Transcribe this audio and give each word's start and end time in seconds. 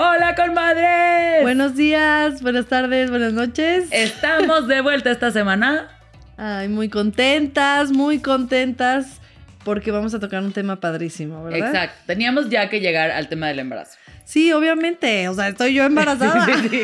Hola, 0.00 0.36
comadres. 0.36 1.42
Buenos 1.42 1.74
días, 1.74 2.40
buenas 2.40 2.66
tardes, 2.66 3.10
buenas 3.10 3.32
noches. 3.32 3.88
Estamos 3.90 4.68
de 4.68 4.80
vuelta 4.80 5.10
esta 5.10 5.32
semana. 5.32 5.88
Ay, 6.36 6.68
muy 6.68 6.88
contentas, 6.88 7.90
muy 7.90 8.20
contentas, 8.20 9.20
porque 9.64 9.90
vamos 9.90 10.14
a 10.14 10.20
tocar 10.20 10.44
un 10.44 10.52
tema 10.52 10.78
padrísimo, 10.78 11.42
¿verdad? 11.42 11.70
Exacto. 11.70 11.98
Teníamos 12.06 12.48
ya 12.48 12.68
que 12.68 12.78
llegar 12.78 13.10
al 13.10 13.28
tema 13.28 13.48
del 13.48 13.58
embarazo. 13.58 13.98
Sí, 14.24 14.52
obviamente. 14.52 15.28
O 15.28 15.34
sea, 15.34 15.48
estoy 15.48 15.74
yo 15.74 15.82
embarazada. 15.82 16.46
Sí, 16.62 16.68
sí. 16.68 16.82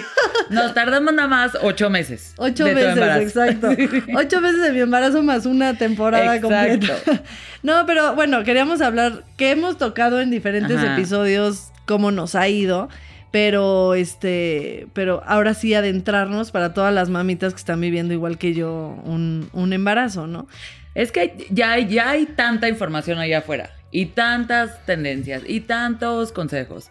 Nos 0.50 0.74
tardamos 0.74 1.14
nada 1.14 1.28
más 1.28 1.52
ocho 1.62 1.90
meses. 1.90 2.34
Ocho 2.36 2.64
meses, 2.64 2.96
exacto. 2.96 3.68
Ocho 4.16 4.40
meses 4.40 4.60
de 4.60 4.72
mi 4.72 4.80
embarazo 4.80 5.22
más 5.22 5.46
una 5.46 5.78
temporada 5.78 6.34
Exacto. 6.34 6.48
completa. 6.48 7.22
No, 7.62 7.86
pero 7.86 8.16
bueno, 8.16 8.42
queríamos 8.42 8.80
hablar 8.80 9.22
que 9.36 9.52
hemos 9.52 9.78
tocado 9.78 10.20
en 10.20 10.30
diferentes 10.30 10.78
Ajá. 10.78 10.96
episodios 10.96 11.70
cómo 11.86 12.10
nos 12.10 12.34
ha 12.34 12.48
ido. 12.48 12.88
Pero 13.30 13.94
este, 13.94 14.86
pero 14.92 15.20
ahora 15.26 15.54
sí 15.54 15.74
adentrarnos 15.74 16.52
para 16.52 16.72
todas 16.72 16.94
las 16.94 17.08
mamitas 17.10 17.52
que 17.52 17.58
están 17.58 17.80
viviendo 17.80 18.14
igual 18.14 18.38
que 18.38 18.54
yo 18.54 18.96
un, 19.04 19.48
un 19.52 19.72
embarazo, 19.72 20.28
¿no? 20.28 20.46
Es 20.94 21.10
que 21.10 21.48
ya, 21.50 21.72
hay- 21.72 21.88
ya 21.88 22.10
hay 22.10 22.26
tanta 22.26 22.68
información 22.68 23.18
allá 23.18 23.38
afuera 23.38 23.70
y 23.90 24.06
tantas 24.06 24.86
tendencias 24.86 25.42
y 25.48 25.60
tantos 25.62 26.30
consejos 26.30 26.90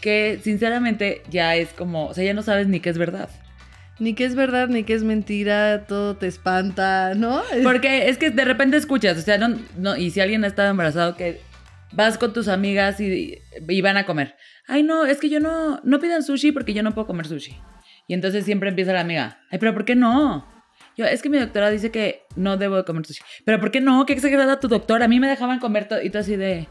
que 0.00 0.40
sinceramente 0.42 1.22
ya 1.30 1.54
es 1.54 1.68
como, 1.68 2.06
o 2.06 2.14
sea, 2.14 2.24
ya 2.24 2.34
no 2.34 2.42
sabes 2.42 2.66
ni 2.66 2.80
qué 2.80 2.90
es 2.90 2.98
verdad. 2.98 3.28
Ni 4.00 4.14
que 4.14 4.24
es 4.24 4.34
verdad, 4.34 4.66
ni 4.66 4.82
que 4.82 4.94
es 4.94 5.04
mentira, 5.04 5.84
todo 5.86 6.16
te 6.16 6.26
espanta, 6.26 7.14
¿no? 7.14 7.40
Porque 7.62 8.08
es 8.08 8.18
que 8.18 8.30
de 8.30 8.44
repente 8.44 8.76
escuchas, 8.76 9.16
o 9.16 9.20
sea, 9.22 9.38
no, 9.38 9.56
no- 9.78 9.96
y 9.96 10.10
si 10.10 10.20
alguien 10.20 10.42
ha 10.42 10.48
estado 10.48 10.70
embarazado, 10.70 11.14
que 11.16 11.40
vas 11.92 12.18
con 12.18 12.32
tus 12.32 12.48
amigas 12.48 13.00
y, 13.00 13.38
y 13.68 13.80
van 13.80 13.96
a 13.96 14.06
comer. 14.06 14.36
Ay, 14.66 14.82
no, 14.82 15.04
es 15.04 15.18
que 15.18 15.28
yo 15.28 15.40
no, 15.40 15.80
no 15.84 16.00
pidan 16.00 16.22
sushi 16.22 16.52
porque 16.52 16.74
yo 16.74 16.82
no 16.82 16.92
puedo 16.92 17.06
comer 17.06 17.26
sushi. 17.26 17.56
Y 18.08 18.14
entonces 18.14 18.44
siempre 18.44 18.68
empieza 18.68 18.92
la 18.92 19.00
amiga, 19.00 19.40
ay, 19.50 19.58
pero 19.58 19.72
¿por 19.72 19.84
qué 19.84 19.94
no? 19.94 20.46
Yo, 20.96 21.06
es 21.06 21.22
que 21.22 21.30
mi 21.30 21.38
doctora 21.38 21.70
dice 21.70 21.90
que 21.90 22.22
no 22.36 22.56
debo 22.56 22.76
de 22.76 22.84
comer 22.84 23.06
sushi. 23.06 23.22
Pero 23.44 23.60
¿por 23.60 23.70
qué 23.70 23.80
no? 23.80 24.04
¿Qué 24.04 24.12
exagerada 24.12 24.60
tu 24.60 24.68
doctora? 24.68 25.06
A 25.06 25.08
mí 25.08 25.20
me 25.20 25.28
dejaban 25.28 25.58
comer 25.58 25.88
todo. 25.88 26.02
Y 26.02 26.10
tú 26.10 26.18
así 26.18 26.36
de, 26.36 26.68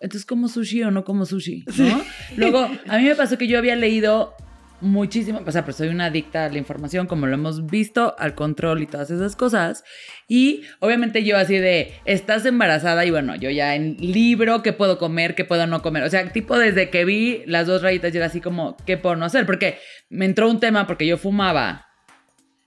entonces 0.00 0.26
como 0.26 0.48
sushi 0.48 0.82
o 0.82 0.90
no 0.90 1.04
como 1.04 1.26
sushi, 1.26 1.64
¿no? 1.78 2.02
Luego, 2.36 2.68
a 2.88 2.98
mí 2.98 3.04
me 3.04 3.14
pasó 3.14 3.38
que 3.38 3.46
yo 3.46 3.58
había 3.58 3.76
leído 3.76 4.34
muchísimo, 4.80 5.40
o 5.46 5.52
sea, 5.52 5.64
pues 5.64 5.76
soy 5.76 5.88
una 5.88 6.06
adicta 6.06 6.46
a 6.46 6.48
la 6.48 6.58
información, 6.58 7.06
como 7.06 7.26
lo 7.26 7.34
hemos 7.34 7.66
visto, 7.66 8.14
al 8.18 8.34
control 8.34 8.82
y 8.82 8.86
todas 8.86 9.10
esas 9.10 9.36
cosas. 9.36 9.84
Y 10.28 10.62
obviamente 10.80 11.24
yo 11.24 11.36
así 11.36 11.56
de, 11.58 11.94
estás 12.04 12.44
embarazada 12.46 13.04
y 13.04 13.10
bueno, 13.10 13.36
yo 13.36 13.50
ya 13.50 13.74
en 13.74 13.96
libro, 13.98 14.62
qué 14.62 14.72
puedo 14.72 14.98
comer, 14.98 15.34
qué 15.34 15.44
puedo 15.44 15.66
no 15.66 15.82
comer. 15.82 16.02
O 16.04 16.10
sea, 16.10 16.32
tipo 16.32 16.58
desde 16.58 16.90
que 16.90 17.04
vi 17.04 17.42
las 17.46 17.66
dos 17.66 17.82
rayitas, 17.82 18.12
yo 18.12 18.18
era 18.18 18.26
así 18.26 18.40
como, 18.40 18.76
¿qué 18.86 18.96
puedo 18.96 19.16
no 19.16 19.24
hacer? 19.24 19.46
Porque 19.46 19.78
me 20.08 20.24
entró 20.24 20.48
un 20.48 20.60
tema 20.60 20.86
porque 20.86 21.06
yo 21.06 21.18
fumaba. 21.18 21.86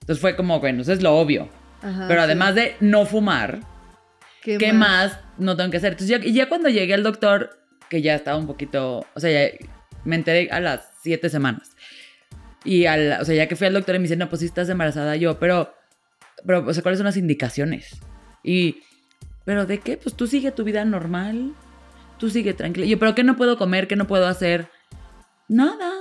Entonces 0.01 0.21
fue 0.21 0.35
como, 0.35 0.59
bueno, 0.59 0.81
eso 0.81 0.93
es 0.93 1.01
lo 1.01 1.15
obvio. 1.15 1.49
Ajá, 1.81 2.05
Pero 2.07 2.21
sí. 2.21 2.25
además 2.25 2.55
de 2.55 2.75
no 2.79 3.05
fumar, 3.05 3.59
¿qué, 4.41 4.73
más? 4.73 5.19
no 5.37 5.55
tengo 5.55 5.71
que 5.71 5.77
hacer? 5.77 5.93
Entonces 5.93 6.21
ya, 6.21 6.31
ya 6.31 6.49
cuando 6.49 6.69
llegué 6.69 6.93
al 6.93 7.03
doctor, 7.03 7.57
que 7.89 8.01
ya 8.01 8.15
estaba 8.15 8.37
un 8.37 8.47
poquito, 8.47 9.05
o 9.13 9.19
sea, 9.19 9.31
ya 9.31 9.53
me 10.05 10.15
enteré 10.15 10.49
a 10.51 10.59
las 10.59 10.89
siete 11.01 11.29
semanas. 11.29 11.75
Y 12.65 12.85
al, 12.85 13.17
o 13.21 13.25
sea, 13.25 13.35
ya 13.35 13.47
que 13.47 13.55
fui 13.55 13.67
al 13.67 13.73
doctor 13.73 13.95
y 13.95 13.99
me 13.99 14.03
dice, 14.03 14.15
no, 14.15 14.29
pues 14.29 14.39
sí 14.39 14.45
estás 14.45 14.69
embarazada 14.69 15.15
yo, 15.15 15.37
pero, 15.39 15.73
pero, 16.45 16.65
o 16.65 16.73
sea, 16.73 16.81
¿cuáles 16.83 16.97
son 16.99 17.05
las 17.05 17.17
indicaciones? 17.17 17.97
Y, 18.43 18.77
¿pero 19.45 19.65
de 19.65 19.79
qué? 19.79 19.97
Pues 19.97 20.15
tú 20.15 20.27
sigue 20.27 20.51
tu 20.51 20.63
vida 20.63 20.85
normal, 20.85 21.53
tú 22.19 22.29
sigue 22.29 22.53
tranquila. 22.53 22.85
Yo, 22.85 22.97
¿pero 22.99 23.15
qué 23.15 23.23
no 23.23 23.35
puedo 23.35 23.57
comer? 23.57 23.87
¿Qué 23.87 23.95
no 23.95 24.07
puedo 24.07 24.27
hacer? 24.27 24.67
Nada, 25.47 25.91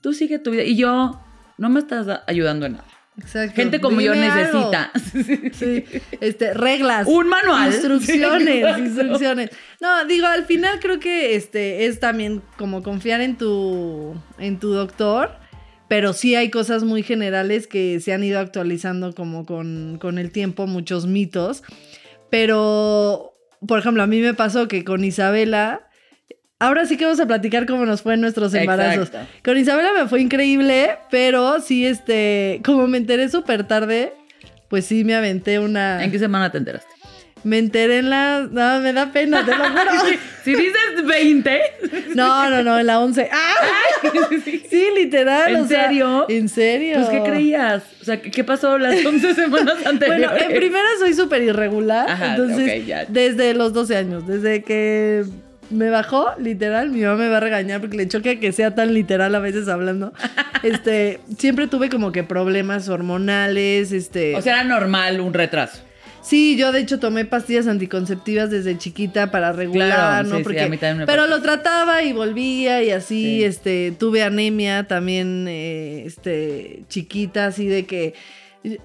tú 0.00 0.12
sigue 0.12 0.38
tu 0.38 0.50
vida. 0.52 0.62
Y 0.62 0.76
yo, 0.76 1.20
no 1.58 1.68
me 1.68 1.80
estás 1.80 2.06
da- 2.06 2.24
ayudando 2.26 2.66
en 2.66 2.72
nada. 2.72 2.84
Exacto. 3.16 3.54
Gente 3.54 3.80
como 3.80 4.00
yo 4.00 4.12
Dime 4.12 4.28
algo. 4.28 4.70
necesita. 4.72 5.52
Sí, 5.54 5.84
este, 6.20 6.52
reglas. 6.52 7.06
Un 7.06 7.28
manual. 7.28 7.68
Instrucciones, 7.72 8.64
Sí, 8.76 8.80
instrucciones. 8.82 9.50
No, 9.80 10.04
digo, 10.06 10.26
al 10.26 10.44
final 10.46 10.80
creo 10.80 10.98
que 10.98 11.36
este 11.36 11.86
es 11.86 12.00
también 12.00 12.42
como 12.56 12.82
confiar 12.82 13.20
en 13.20 13.36
tu, 13.36 14.20
en 14.38 14.58
tu 14.58 14.72
doctor, 14.72 15.36
pero 15.94 16.12
sí 16.12 16.34
hay 16.34 16.50
cosas 16.50 16.82
muy 16.82 17.04
generales 17.04 17.68
que 17.68 18.00
se 18.00 18.12
han 18.12 18.24
ido 18.24 18.40
actualizando 18.40 19.14
como 19.14 19.46
con, 19.46 19.98
con 20.00 20.18
el 20.18 20.32
tiempo, 20.32 20.66
muchos 20.66 21.06
mitos. 21.06 21.62
Pero, 22.30 23.38
por 23.64 23.78
ejemplo, 23.78 24.02
a 24.02 24.08
mí 24.08 24.20
me 24.20 24.34
pasó 24.34 24.66
que 24.66 24.82
con 24.82 25.04
Isabela, 25.04 25.86
ahora 26.58 26.86
sí 26.86 26.96
que 26.96 27.04
vamos 27.04 27.20
a 27.20 27.28
platicar 27.28 27.64
cómo 27.66 27.86
nos 27.86 28.02
fue 28.02 28.14
en 28.14 28.22
nuestros 28.22 28.52
embarazos. 28.54 29.06
Exacto. 29.06 29.32
Con 29.44 29.56
Isabela 29.56 29.90
me 29.96 30.08
fue 30.08 30.20
increíble, 30.20 30.96
pero 31.12 31.60
sí, 31.60 31.86
este, 31.86 32.60
como 32.64 32.88
me 32.88 32.98
enteré 32.98 33.28
súper 33.28 33.62
tarde, 33.62 34.14
pues 34.68 34.86
sí 34.86 35.04
me 35.04 35.14
aventé 35.14 35.60
una... 35.60 36.02
¿En 36.02 36.10
qué 36.10 36.18
semana 36.18 36.50
te 36.50 36.58
enteraste? 36.58 36.90
Me 37.44 37.58
enteré 37.58 37.98
en 37.98 38.10
la... 38.10 38.48
No, 38.50 38.80
me 38.80 38.92
da 38.92 39.12
pena, 39.12 39.44
te 39.44 39.56
lo 39.56 39.64
juro. 39.64 40.18
Si 40.44 40.54
dices 40.54 41.06
20, 41.06 41.60
No, 42.14 42.50
no, 42.50 42.62
no, 42.62 42.78
en 42.78 42.86
la 42.86 43.00
11. 43.00 43.30
¡Ah! 43.32 43.54
Sí, 44.68 44.88
literal. 44.94 45.56
¿En 45.56 45.62
o 45.62 45.66
sea, 45.66 45.84
serio? 45.84 46.26
¿En 46.28 46.50
serio? 46.50 46.96
pues 46.96 47.08
¿qué 47.08 47.22
creías? 47.22 47.82
O 48.02 48.04
sea, 48.04 48.20
¿qué, 48.20 48.44
pasó 48.44 48.76
las 48.76 49.04
11 49.04 49.34
semanas 49.34 49.76
Bueno, 49.76 49.88
anteriores? 49.88 50.42
en 50.42 50.56
primera 50.56 50.86
soy 50.98 51.14
súper 51.14 51.42
irregular. 51.42 52.10
Ajá, 52.10 52.36
entonces, 52.36 52.82
ok, 52.82 52.86
ya. 52.86 53.04
desde 53.06 53.54
los 53.54 53.72
12 53.72 53.96
años, 53.96 54.26
desde 54.26 54.62
que 54.62 55.24
me 55.70 55.88
bajó, 55.88 56.32
literal, 56.38 56.90
mi 56.90 57.00
mamá 57.00 57.16
me 57.16 57.28
va 57.28 57.38
a 57.38 57.40
regañar 57.40 57.80
porque 57.80 57.96
le 57.96 58.06
choca 58.06 58.36
que 58.36 58.52
sea 58.52 58.74
tan 58.74 58.92
literal 58.92 59.34
a 59.34 59.38
veces 59.38 59.68
hablando. 59.68 60.12
Este, 60.62 61.20
siempre 61.38 61.68
tuve 61.68 61.88
como 61.88 62.12
que 62.12 62.22
problemas 62.22 62.90
hormonales, 62.90 63.92
este. 63.92 64.36
O 64.36 64.42
sea, 64.42 64.60
era 64.60 64.64
normal 64.64 65.20
un 65.20 65.32
retraso. 65.32 65.82
Sí, 66.24 66.56
yo 66.56 66.72
de 66.72 66.80
hecho 66.80 66.98
tomé 66.98 67.26
pastillas 67.26 67.66
anticonceptivas 67.66 68.50
desde 68.50 68.78
chiquita 68.78 69.30
para 69.30 69.52
regular, 69.52 69.88
Claro, 69.90 70.28
¿no? 70.28 70.36
sí, 70.36 70.38
sí, 70.38 70.42
Porque, 70.44 70.60
a 70.62 70.68
mí 70.70 70.78
también 70.78 70.98
me 71.00 71.06
pero 71.06 71.26
lo 71.26 71.42
trataba 71.42 72.02
y 72.02 72.14
volvía 72.14 72.82
y 72.82 72.90
así, 72.90 73.22
Sí. 73.38 73.44
este, 73.44 73.92
tuve 73.98 74.22
anemia 74.22 74.84
también, 74.88 75.44
eh, 75.48 76.04
este, 76.06 76.84
chiquita, 76.88 77.46
así 77.46 77.66
de 77.66 77.84
que, 77.84 78.14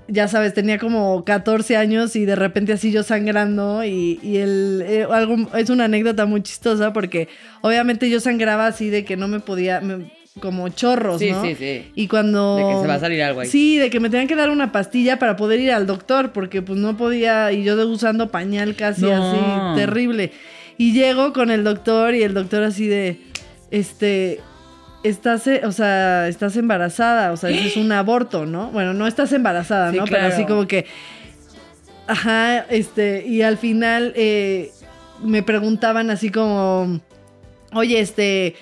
ya 0.10 0.28
sabes, 0.28 0.54
tenía 0.54 0.78
como 0.78 1.24
14 1.24 1.78
años 1.78 2.18
y 2.18 2.26
de 2.26 2.36
repente 2.36 2.74
así 2.74 2.92
yo 2.92 3.04
sangrando 3.04 3.86
y, 3.86 4.20
y 4.22 4.38
el, 4.40 4.84
eh, 4.86 5.08
algo, 5.10 5.38
es 5.58 5.70
una 5.70 5.86
anécdota 5.86 6.26
muy 6.26 6.44
chistosa 6.44 6.92
porque 6.92 7.30
obviamente 7.62 8.10
yo 8.10 8.20
sangraba 8.20 8.68
así 8.68 8.90
de 8.90 9.06
que 9.06 9.16
no 9.16 9.30
me 9.30 9.40
podía, 9.40 9.80
me- 9.80 10.12
como 10.40 10.70
chorros, 10.70 11.20
Sí, 11.20 11.32
¿no? 11.32 11.42
sí, 11.44 11.56
sí. 11.56 11.92
Y 11.96 12.08
cuando... 12.08 12.56
De 12.58 12.64
que 12.76 12.82
se 12.82 12.88
va 12.88 12.96
a 12.96 13.00
salir 13.00 13.22
algo 13.24 13.42
ahí. 13.42 13.48
Sí, 13.48 13.78
de 13.78 13.90
que 13.90 14.00
me 14.00 14.10
tenían 14.10 14.28
que 14.28 14.36
dar 14.36 14.50
una 14.50 14.72
pastilla 14.72 15.20
para 15.20 15.36
poder 15.36 15.60
ir 15.60 15.72
al 15.72 15.86
doctor, 15.88 16.32
porque 16.32 16.62
pues 16.62 16.80
no 16.80 16.98
podía, 16.98 17.52
y 17.52 17.64
yo 17.64 17.76
de- 17.76 17.86
usando 17.86 18.30
pañal 18.30 18.76
casi 18.76 19.02
No. 19.04 19.14
así, 19.74 19.80
terrible. 19.80 20.32
Y 20.78 20.94
llego 20.94 21.34
con 21.34 21.52
el 21.52 21.64
doctor 21.64 22.16
y 22.16 22.24
el 22.24 22.34
doctor 22.34 22.64
así 22.64 22.88
de, 22.88 23.20
este, 23.72 24.40
estás, 25.04 25.46
eh, 25.48 25.62
o 25.66 25.72
sea, 25.72 26.28
estás 26.28 26.56
embarazada, 26.58 27.32
o 27.32 27.38
sea, 27.38 27.50
eso 27.50 27.68
es 27.68 27.78
un 27.78 27.92
aborto, 27.92 28.46
¿no? 28.46 28.72
Bueno, 28.72 28.94
no 28.94 29.06
estás 29.08 29.32
embarazada, 29.34 29.92
Sí, 29.92 29.98
¿no? 29.98 30.06
Pero 30.06 30.26
así 30.28 30.46
como 30.46 30.68
que, 30.68 30.86
ajá, 32.08 32.60
este, 32.70 33.26
y 33.28 33.42
al 33.42 33.58
final 33.58 34.14
eh, 34.16 34.72
me 35.24 35.44
preguntaban 35.44 36.10
así 36.10 36.30
como, 36.30 37.00
oye, 37.74 38.00
este, 38.00 38.56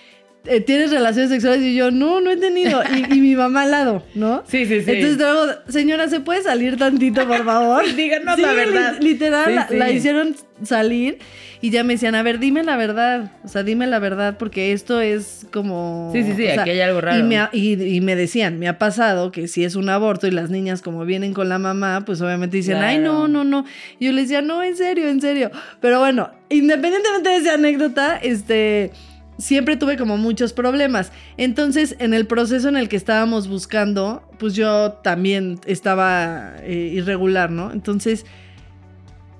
eh, 0.49 0.61
¿tienes 0.61 0.91
relaciones 0.91 1.29
sexuales? 1.31 1.61
Y 1.61 1.75
yo, 1.75 1.91
no, 1.91 2.21
no 2.21 2.31
he 2.31 2.37
tenido. 2.37 2.81
Y, 2.95 3.15
y 3.15 3.21
mi 3.21 3.35
mamá 3.35 3.63
al 3.63 3.71
lado, 3.71 4.03
¿no? 4.15 4.43
Sí, 4.47 4.65
sí, 4.65 4.81
sí. 4.81 4.91
Entonces 4.91 5.17
luego, 5.17 5.45
señora, 5.67 6.07
¿se 6.09 6.19
puede 6.19 6.41
salir 6.43 6.77
tantito, 6.77 7.27
por 7.27 7.43
favor? 7.45 7.83
Díganos 7.95 8.35
Sí, 8.35 8.41
la 8.41 8.53
verdad. 8.53 8.97
li- 8.99 9.09
literal, 9.09 9.45
Sí, 9.47 9.53
la, 9.55 9.67
sí. 9.67 9.75
la 9.77 9.89
hicieron 9.91 10.35
salir 10.63 11.19
y 11.61 11.71
ya 11.71 11.83
me 11.83 11.93
decían, 11.93 12.13
a 12.15 12.21
ver, 12.23 12.37
dime 12.39 12.63
la 12.63 12.77
verdad. 12.77 13.31
O 13.43 13.47
sea, 13.47 13.63
dime 13.63 13.87
la 13.87 13.97
verdad, 13.99 14.37
porque 14.37 14.71
esto 14.73 15.01
es 15.01 15.47
como. 15.51 16.11
Sí, 16.13 16.23
sí, 16.23 16.33
sí, 16.35 16.43
o 16.45 16.53
sea, 16.53 16.61
aquí 16.61 16.69
hay 16.69 16.79
algo 16.81 17.01
raro. 17.01 17.19
Y 17.19 17.23
me, 17.23 17.37
ha- 17.39 17.49
y- 17.51 17.81
y 17.95 18.01
me 18.01 18.15
decían, 18.15 18.59
me 18.59 18.67
ha 18.67 18.77
pasado 18.77 19.31
que 19.31 19.47
si 19.47 19.63
es 19.63 19.75
un 19.75 19.89
aborto 19.89 20.27
y 20.27 20.31
las 20.31 20.49
niñas, 20.51 20.81
como 20.83 21.03
vienen 21.05 21.33
con 21.33 21.49
la 21.49 21.57
mamá, 21.57 22.03
pues 22.05 22.21
obviamente 22.21 22.57
dicen, 22.57 22.77
ay, 22.77 22.99
no, 22.99 23.27
no, 23.27 23.43
no. 23.43 23.65
Y 23.99 24.05
yo 24.05 24.11
les 24.11 24.25
decía, 24.29 24.41
no, 24.41 24.61
en 24.63 24.75
serio, 24.77 25.07
en 25.09 25.19
serio. 25.19 25.49
Pero 25.81 25.99
bueno, 25.99 26.29
independientemente 26.49 27.29
de 27.29 27.35
esa 27.37 27.53
anécdota, 27.55 28.17
este 28.17 28.91
siempre 29.37 29.77
tuve 29.77 29.97
como 29.97 30.17
muchos 30.17 30.53
problemas. 30.53 31.11
Entonces, 31.37 31.95
en 31.99 32.13
el 32.13 32.25
proceso 32.27 32.67
en 32.69 32.77
el 32.77 32.89
que 32.89 32.95
estábamos 32.95 33.47
buscando, 33.47 34.23
pues 34.39 34.55
yo 34.55 34.93
también 35.03 35.59
estaba 35.65 36.55
eh, 36.61 36.91
irregular, 36.93 37.51
¿no? 37.51 37.71
Entonces, 37.71 38.25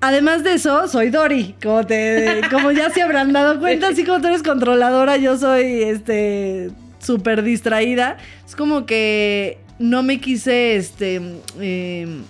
además 0.00 0.44
de 0.44 0.54
eso, 0.54 0.88
soy 0.88 1.10
Dori, 1.10 1.54
como 1.62 1.84
te, 1.84 2.42
como 2.50 2.70
ya 2.72 2.90
se 2.90 3.02
habrán 3.02 3.32
dado 3.32 3.58
cuenta, 3.58 3.88
así 3.88 4.04
como 4.04 4.20
tú 4.20 4.28
eres 4.28 4.42
controladora, 4.42 5.16
yo 5.16 5.36
soy, 5.36 5.82
este, 5.82 6.70
súper 6.98 7.42
distraída. 7.42 8.16
Es 8.46 8.54
como 8.54 8.86
que 8.86 9.58
no 9.78 10.02
me 10.02 10.20
quise, 10.20 10.76
este, 10.76 11.20
em, 11.60 12.22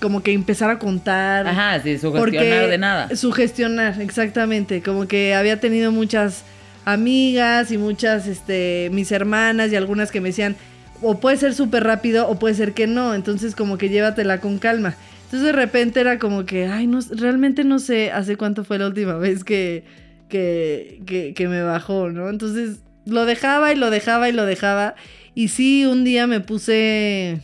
como 0.00 0.22
que 0.22 0.32
empezar 0.32 0.70
a 0.70 0.78
contar. 0.78 1.46
Ajá, 1.46 1.80
sí, 1.82 1.98
sugestionar 1.98 2.68
de 2.68 2.78
nada. 2.78 3.16
Sugestionar, 3.16 4.00
exactamente. 4.00 4.82
Como 4.82 5.08
que 5.08 5.34
había 5.34 5.58
tenido 5.58 5.90
muchas 5.90 6.44
amigas 6.86 7.70
y 7.72 7.76
muchas, 7.76 8.26
este, 8.26 8.88
mis 8.92 9.12
hermanas 9.12 9.70
y 9.70 9.76
algunas 9.76 10.10
que 10.10 10.22
me 10.22 10.30
decían, 10.30 10.56
o 11.02 11.20
puede 11.20 11.36
ser 11.36 11.52
súper 11.52 11.84
rápido 11.84 12.28
o 12.28 12.38
puede 12.38 12.54
ser 12.54 12.72
que 12.72 12.86
no. 12.86 13.14
Entonces 13.14 13.54
como 13.54 13.76
que 13.76 13.90
llévatela 13.90 14.40
con 14.40 14.58
calma. 14.58 14.96
Entonces 15.24 15.42
de 15.42 15.52
repente 15.52 16.00
era 16.00 16.18
como 16.18 16.46
que, 16.46 16.66
ay, 16.66 16.86
no, 16.86 17.00
realmente 17.10 17.64
no 17.64 17.80
sé 17.80 18.12
hace 18.12 18.36
cuánto 18.36 18.64
fue 18.64 18.78
la 18.78 18.86
última 18.86 19.16
vez 19.16 19.44
que, 19.44 19.84
que, 20.28 21.02
que, 21.04 21.34
que 21.34 21.48
me 21.48 21.62
bajó, 21.62 22.08
¿no? 22.10 22.30
Entonces 22.30 22.78
lo 23.04 23.26
dejaba 23.26 23.72
y 23.72 23.76
lo 23.76 23.90
dejaba 23.90 24.28
y 24.28 24.32
lo 24.32 24.46
dejaba. 24.46 24.94
Y 25.34 25.48
sí, 25.48 25.84
un 25.84 26.04
día 26.04 26.28
me 26.28 26.40
puse 26.40 27.40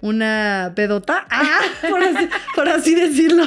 una 0.00 0.72
pedota, 0.76 1.26
por 2.54 2.68
así 2.68 2.94
decirlo. 2.94 3.44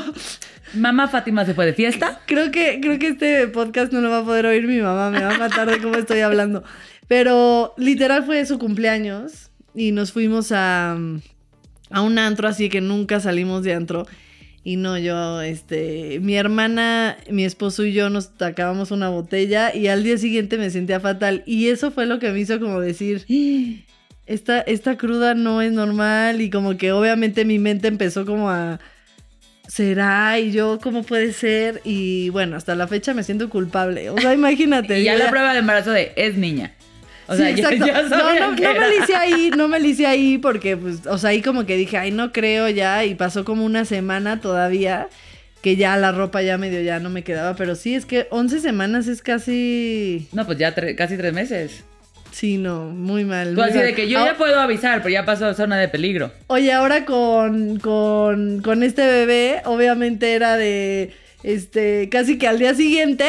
Mamá 0.74 1.07
Fátima 1.07 1.45
se 1.45 1.54
fue 1.54 1.66
de 1.66 1.74
fiesta. 1.74 2.21
Creo 2.25 2.51
que, 2.51 2.80
creo 2.81 3.00
que 3.00 3.07
este 3.10 3.48
podcast 3.48 3.92
no 3.92 4.01
lo 4.01 4.10
va 4.10 4.19
a 4.19 4.25
poder 4.25 4.45
oír 4.45 4.68
mi 4.68 4.80
mamá, 4.80 5.10
me 5.10 5.21
va 5.21 5.36
a 5.36 5.38
matar 5.38 5.69
de 5.69 5.81
cómo 5.81 5.95
estoy 5.95 6.19
hablando. 6.19 6.63
Pero 7.07 7.74
literal 7.77 8.24
fue 8.24 8.45
su 8.45 8.60
cumpleaños 8.60 9.50
y 9.74 9.92
nos 9.92 10.12
fuimos 10.12 10.51
a, 10.51 10.98
a 11.89 12.01
un 12.01 12.19
antro, 12.19 12.48
así 12.48 12.69
que 12.69 12.81
nunca 12.81 13.19
salimos 13.19 13.63
de 13.63 13.74
antro. 13.74 14.06
Y 14.63 14.75
no, 14.75 14.98
yo, 14.98 15.42
este, 15.42 16.19
mi 16.19 16.36
hermana, 16.36 17.18
mi 17.30 17.45
esposo 17.45 17.86
y 17.86 17.94
yo 17.94 18.10
nos 18.10 18.30
acabamos 18.42 18.92
una 18.92 19.10
botella 19.10 19.74
y 19.74 19.88
al 19.88 20.04
día 20.04 20.18
siguiente 20.18 20.57
me 20.57 20.69
sentía 20.69 21.00
fatal. 21.00 21.44
Y 21.45 21.69
eso 21.69 21.92
fue 21.92 22.06
lo 22.06 22.19
que 22.19 22.31
me 22.31 22.39
hizo 22.39 22.60
como 22.60 22.80
decir, 22.80 23.25
esta, 24.27 24.62
esta 24.62 24.98
cruda 24.98 25.33
no 25.33 25.62
es 25.62 25.71
normal 25.71 26.42
y 26.42 26.50
como 26.50 26.77
que 26.77 26.92
obviamente 26.92 27.45
mi 27.45 27.57
mente 27.57 27.88
empezó 27.88 28.25
como 28.25 28.50
a... 28.50 28.80
¿Será? 29.69 30.39
Y 30.39 30.51
yo, 30.51 30.80
¿cómo 30.81 31.04
puede 31.04 31.31
ser? 31.31 31.80
Y 31.83 32.30
bueno, 32.30 32.57
hasta 32.57 32.74
la 32.75 32.88
fecha 32.88 33.13
me 33.13 33.24
siento 33.24 33.50
culpable. 33.50 34.10
O 34.10 34.18
sea, 34.18 34.33
imagínate. 34.33 35.00
Y 35.01 35.04
ya 35.04 35.16
la 35.16 35.30
prueba 35.30 35.54
de 35.54 35.60
embarazo 35.60 35.92
de 35.92 36.12
es 36.16 36.36
niña. 36.36 36.74
O 37.27 37.33
Sí, 37.36 37.44
sea, 37.44 37.51
yo, 37.51 37.69
exacto. 37.69 37.86
yo 37.88 38.10
no, 38.10 38.33
no, 38.33 38.51
no 38.56 38.74
me 38.80 38.89
le 38.89 38.98
hice 38.98 39.16
ahí, 39.16 39.51
no 39.56 39.68
me 39.68 39.80
le 39.80 39.88
hice 39.89 40.07
ahí 40.07 40.39
porque, 40.39 40.75
pues, 40.75 41.06
o 41.06 41.19
sea, 41.19 41.30
ahí 41.30 41.42
como 41.44 41.68
que 41.68 41.77
dije, 41.77 41.98
ay, 41.98 42.10
no 42.12 42.31
creo 42.33 42.68
ya. 42.69 43.06
Y 43.06 43.13
pasó 43.13 43.45
como 43.45 43.63
una 43.63 43.86
semana 43.86 44.42
todavía 44.42 45.07
que 45.62 45.75
ya 45.75 45.95
la 45.98 46.13
ropa 46.13 46.42
ya 46.42 46.57
medio 46.57 46.81
ya 46.81 47.00
no 47.00 47.12
me 47.12 47.24
quedaba. 47.24 47.56
Pero 47.56 47.75
sí, 47.75 47.94
es 47.94 48.07
que 48.07 48.25
11 48.31 48.62
semanas 48.62 49.06
es 49.07 49.21
casi... 49.21 50.27
No, 50.31 50.48
pues 50.48 50.57
ya 50.57 50.74
tre- 50.74 50.95
casi 50.95 51.16
tres 51.16 51.31
meses. 51.33 51.83
Sí, 52.40 52.58
no, 52.58 52.86
muy 52.86 53.26
mal. 53.26 53.50
Tú 53.50 53.60
muy 53.60 53.70
así 53.70 53.78
mal. 53.80 53.88
de 53.88 53.94
que 53.96 54.08
yo 54.08 54.18
Ah, 54.18 54.28
ya 54.28 54.38
puedo 54.38 54.58
avisar, 54.62 55.00
pero 55.00 55.10
ya 55.10 55.26
pasó 55.26 55.54
zona 55.54 55.78
de 55.78 55.90
peligro. 55.90 56.32
Oye, 56.48 56.72
ahora 56.72 57.04
con, 57.04 57.80
con, 57.80 58.62
con 58.62 58.82
este 58.82 59.06
bebé, 59.06 59.62
obviamente 59.66 60.36
era 60.36 60.56
de, 60.56 61.14
este, 61.44 62.08
casi 62.10 62.38
que 62.38 62.48
al 62.48 62.58
día 62.58 62.74
siguiente, 62.76 63.26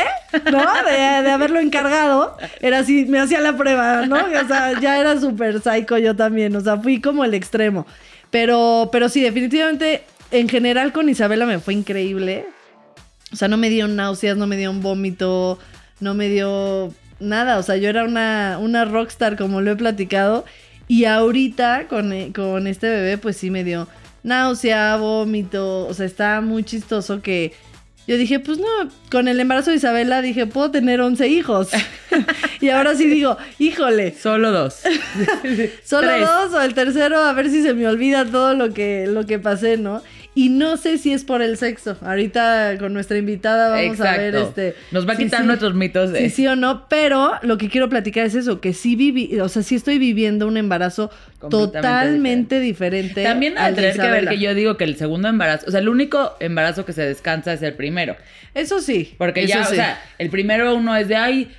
¿no? 0.52 0.62
De, 0.84 1.22
de 1.24 1.30
haberlo 1.32 1.58
encargado, 1.58 2.36
era 2.60 2.78
así, 2.78 3.04
me 3.06 3.18
hacía 3.18 3.40
la 3.40 3.56
prueba, 3.56 4.06
¿no? 4.06 4.14
O 4.14 4.46
sea, 4.46 4.78
ya 4.80 5.00
era 5.00 5.18
súper 5.18 5.60
psycho 5.60 5.98
yo 5.98 6.14
también, 6.14 6.54
o 6.54 6.60
sea, 6.60 6.76
fui 6.76 7.00
como 7.00 7.24
el 7.24 7.34
extremo. 7.34 7.88
Pero, 8.30 8.90
pero 8.92 9.08
sí, 9.08 9.22
definitivamente, 9.22 10.04
en 10.30 10.48
general 10.48 10.92
con 10.92 11.08
Isabela 11.08 11.46
me 11.46 11.58
fue 11.58 11.74
increíble. 11.74 12.46
O 13.32 13.36
sea, 13.36 13.48
no 13.48 13.56
me 13.56 13.70
dio 13.70 13.88
náuseas, 13.88 14.36
no 14.36 14.46
me 14.46 14.56
dio 14.56 14.70
un 14.70 14.82
vómito, 14.82 15.58
no 15.98 16.14
me 16.14 16.28
dio 16.28 16.94
nada. 17.20 17.58
O 17.58 17.62
sea, 17.62 17.76
yo 17.76 17.88
era 17.88 18.04
una, 18.04 18.58
una 18.60 18.84
rockstar, 18.84 19.36
como 19.36 19.60
lo 19.60 19.72
he 19.72 19.76
platicado. 19.76 20.44
Y 20.88 21.04
ahorita 21.04 21.86
con, 21.88 22.12
eh, 22.12 22.32
con 22.34 22.66
este 22.66 22.88
bebé, 22.88 23.18
pues 23.18 23.36
sí 23.36 23.50
me 23.50 23.62
dio 23.62 23.86
náusea, 24.22 24.96
vómito. 24.96 25.86
O 25.86 25.94
sea, 25.94 26.06
está 26.06 26.40
muy 26.40 26.64
chistoso 26.64 27.22
que 27.22 27.52
yo 28.06 28.16
dije, 28.16 28.40
pues 28.40 28.58
no, 28.58 28.66
con 29.10 29.28
el 29.28 29.38
embarazo 29.38 29.70
de 29.70 29.76
Isabela 29.76 30.20
dije, 30.20 30.46
puedo 30.46 30.70
tener 30.70 31.00
11 31.00 31.28
hijos. 31.28 31.68
y 32.60 32.68
ahora 32.70 32.94
sí 32.94 33.06
digo, 33.06 33.36
híjole, 33.58 34.14
Solo 34.20 34.50
dos. 34.50 34.80
Solo 35.84 36.08
Tres. 36.08 36.26
dos 36.26 36.54
o 36.54 36.60
el 36.60 36.74
tercero, 36.74 37.18
a 37.18 37.32
ver 37.32 37.50
si 37.50 37.62
se 37.62 37.74
me 37.74 37.86
olvida 37.86 38.24
todo 38.24 38.54
lo 38.54 38.72
que, 38.74 39.06
lo 39.06 39.26
que 39.26 39.38
pasé, 39.38 39.76
¿no? 39.76 40.02
Y 40.34 40.48
no 40.48 40.76
sé 40.76 40.98
si 40.98 41.12
es 41.12 41.24
por 41.24 41.42
el 41.42 41.56
sexo. 41.56 41.96
Ahorita 42.02 42.76
con 42.78 42.92
nuestra 42.92 43.18
invitada 43.18 43.68
vamos 43.70 44.00
a 44.00 44.16
ver 44.16 44.34
este. 44.36 44.76
Nos 44.92 45.08
va 45.08 45.14
a 45.14 45.16
sí, 45.16 45.24
quitar 45.24 45.40
sí. 45.40 45.46
nuestros 45.46 45.74
mitos 45.74 46.12
de. 46.12 46.20
Sí, 46.20 46.30
sí 46.30 46.46
o 46.46 46.54
no, 46.54 46.86
pero 46.88 47.32
lo 47.42 47.58
que 47.58 47.68
quiero 47.68 47.88
platicar 47.88 48.26
es 48.26 48.36
eso, 48.36 48.60
que 48.60 48.72
sí 48.72 48.94
viví, 48.94 49.40
o 49.40 49.48
sea, 49.48 49.62
sí 49.62 49.74
estoy 49.74 49.98
viviendo 49.98 50.46
un 50.46 50.56
embarazo 50.56 51.10
totalmente 51.50 52.60
diferente. 52.60 53.24
También 53.24 53.58
al 53.58 53.74
tener 53.74 53.96
que 53.96 54.10
ver 54.10 54.28
que 54.28 54.38
yo 54.38 54.54
digo 54.54 54.76
que 54.76 54.84
el 54.84 54.96
segundo 54.96 55.28
embarazo, 55.28 55.66
o 55.66 55.70
sea, 55.72 55.80
el 55.80 55.88
único 55.88 56.36
embarazo 56.38 56.84
que 56.84 56.92
se 56.92 57.02
descansa 57.02 57.52
es 57.52 57.62
el 57.62 57.74
primero. 57.74 58.16
Eso 58.54 58.80
sí. 58.80 59.14
Porque 59.18 59.44
eso 59.44 59.58
ya, 59.58 59.64
sí. 59.64 59.72
o 59.72 59.74
sea, 59.76 60.00
el 60.18 60.30
primero 60.30 60.74
uno 60.74 60.94
es 60.94 61.08
de, 61.08 61.16
ay, 61.16 61.50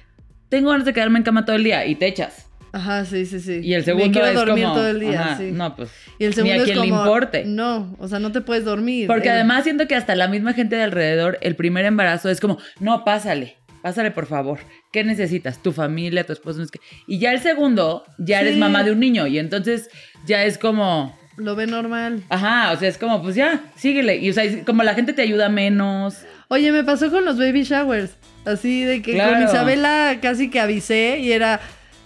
tengo 0.50 0.69
ganas 0.71 0.85
de 0.85 0.94
quedarme 0.94 1.19
en 1.19 1.24
cama 1.24 1.45
todo 1.45 1.56
el 1.56 1.63
día 1.63 1.85
y 1.85 1.95
te 1.95 2.07
echas. 2.07 2.50
Ajá, 2.73 3.03
sí, 3.06 3.25
sí, 3.25 3.39
sí. 3.41 3.59
Y 3.62 3.73
el 3.73 3.81
Me 3.81 3.85
segundo 3.85 4.12
quiero 4.12 4.27
es 4.27 4.33
dormir 4.33 4.63
como, 4.63 4.75
todo 4.75 4.88
el 4.88 5.00
día, 5.01 5.21
ajá, 5.21 5.38
sí. 5.38 5.51
No, 5.51 5.75
pues. 5.75 5.89
y 6.19 6.23
el 6.25 6.33
segundo 6.33 6.53
ni 6.53 6.59
a 6.59 6.63
es 6.63 6.69
quien 6.69 6.79
le 6.81 6.88
importe. 6.88 7.44
No, 7.45 7.95
o 8.00 8.07
sea, 8.07 8.19
no 8.19 8.31
te 8.31 8.39
puedes 8.41 8.63
dormir. 8.63 9.07
Porque 9.07 9.27
El- 9.27 9.35
además 9.35 9.63
siento 9.65 9.88
que 9.88 9.95
hasta 9.95 10.15
la 10.15 10.27
misma 10.29 10.53
gente 10.53 10.77
de 10.77 10.83
alrededor, 10.83 11.38
el 11.41 11.56
primer 11.57 11.83
embarazo 11.85 12.29
es 12.29 12.39
como, 12.39 12.59
no, 12.79 13.03
pásale, 13.03 13.57
pásale 13.81 14.12
por 14.12 14.25
favor. 14.25 14.59
¿Qué 14.94 15.03
necesitas? 15.03 15.62
Tu 15.62 15.73
familia, 15.73 16.23
tu 16.25 16.31
esposo. 16.33 16.63
Y 17.07 17.19
ya 17.19 17.33
el 17.33 17.39
segundo, 17.41 18.05
ya 18.17 18.39
eres 18.39 18.53
Sí. 18.53 18.60
mamá 18.60 18.84
de 18.84 18.91
un 18.93 19.00
niño. 19.01 19.27
Y 19.27 19.38
entonces 19.38 19.89
ya 20.25 20.45
es 20.45 20.57
como, 20.57 21.17
Lo 21.36 21.55
ve 21.57 21.67
normal. 21.67 22.24
ajá, 22.29 22.72
o 22.72 22.77
sea, 22.77 22.88
es 22.88 22.98
como, 22.98 23.22
pues 23.22 23.36
ya, 23.36 23.63
síguele. 23.75 24.15
Y 24.17 24.29
o 24.29 24.34
sea, 24.34 24.45
es 24.45 24.63
como 24.65 24.84
la 24.84 24.93
gente 24.93 25.12
te 25.12 25.22
ayuda 25.24 25.50
menos. 25.50 26.19
Oye, 26.48 26.72
me 26.72 26.84
pasó 26.86 27.10
con 27.12 27.25
los 27.25 27.38
baby 27.38 27.63
showers. 27.63 28.15
Así 28.45 28.84
de 28.86 29.01
que 29.01 29.17
con. 29.17 29.43
Isabela 29.43 30.17
casi 30.22 30.50
que 30.50 30.60
avisé 30.62 31.19
y 31.19 31.34
era. 31.34 31.60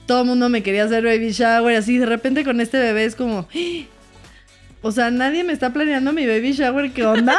Todo 0.05 0.21
el 0.21 0.27
mundo 0.27 0.49
me 0.49 0.61
quería 0.63 0.83
hacer 0.83 1.03
baby 1.03 1.31
shower. 1.31 1.75
Así 1.75 1.97
de 1.97 2.05
repente 2.05 2.43
con 2.43 2.61
este 2.61 2.77
bebé 2.77 3.05
es 3.05 3.15
como. 3.15 3.47
"¡Ah!". 3.53 3.85
O 4.81 4.91
sea, 4.91 5.09
nadie 5.09 5.43
me 5.43 5.51
está 5.51 5.73
planeando 5.73 6.13
mi 6.13 6.27
baby 6.27 6.51
shower. 6.53 6.91
¿Qué 6.91 7.03
onda? 7.05 7.35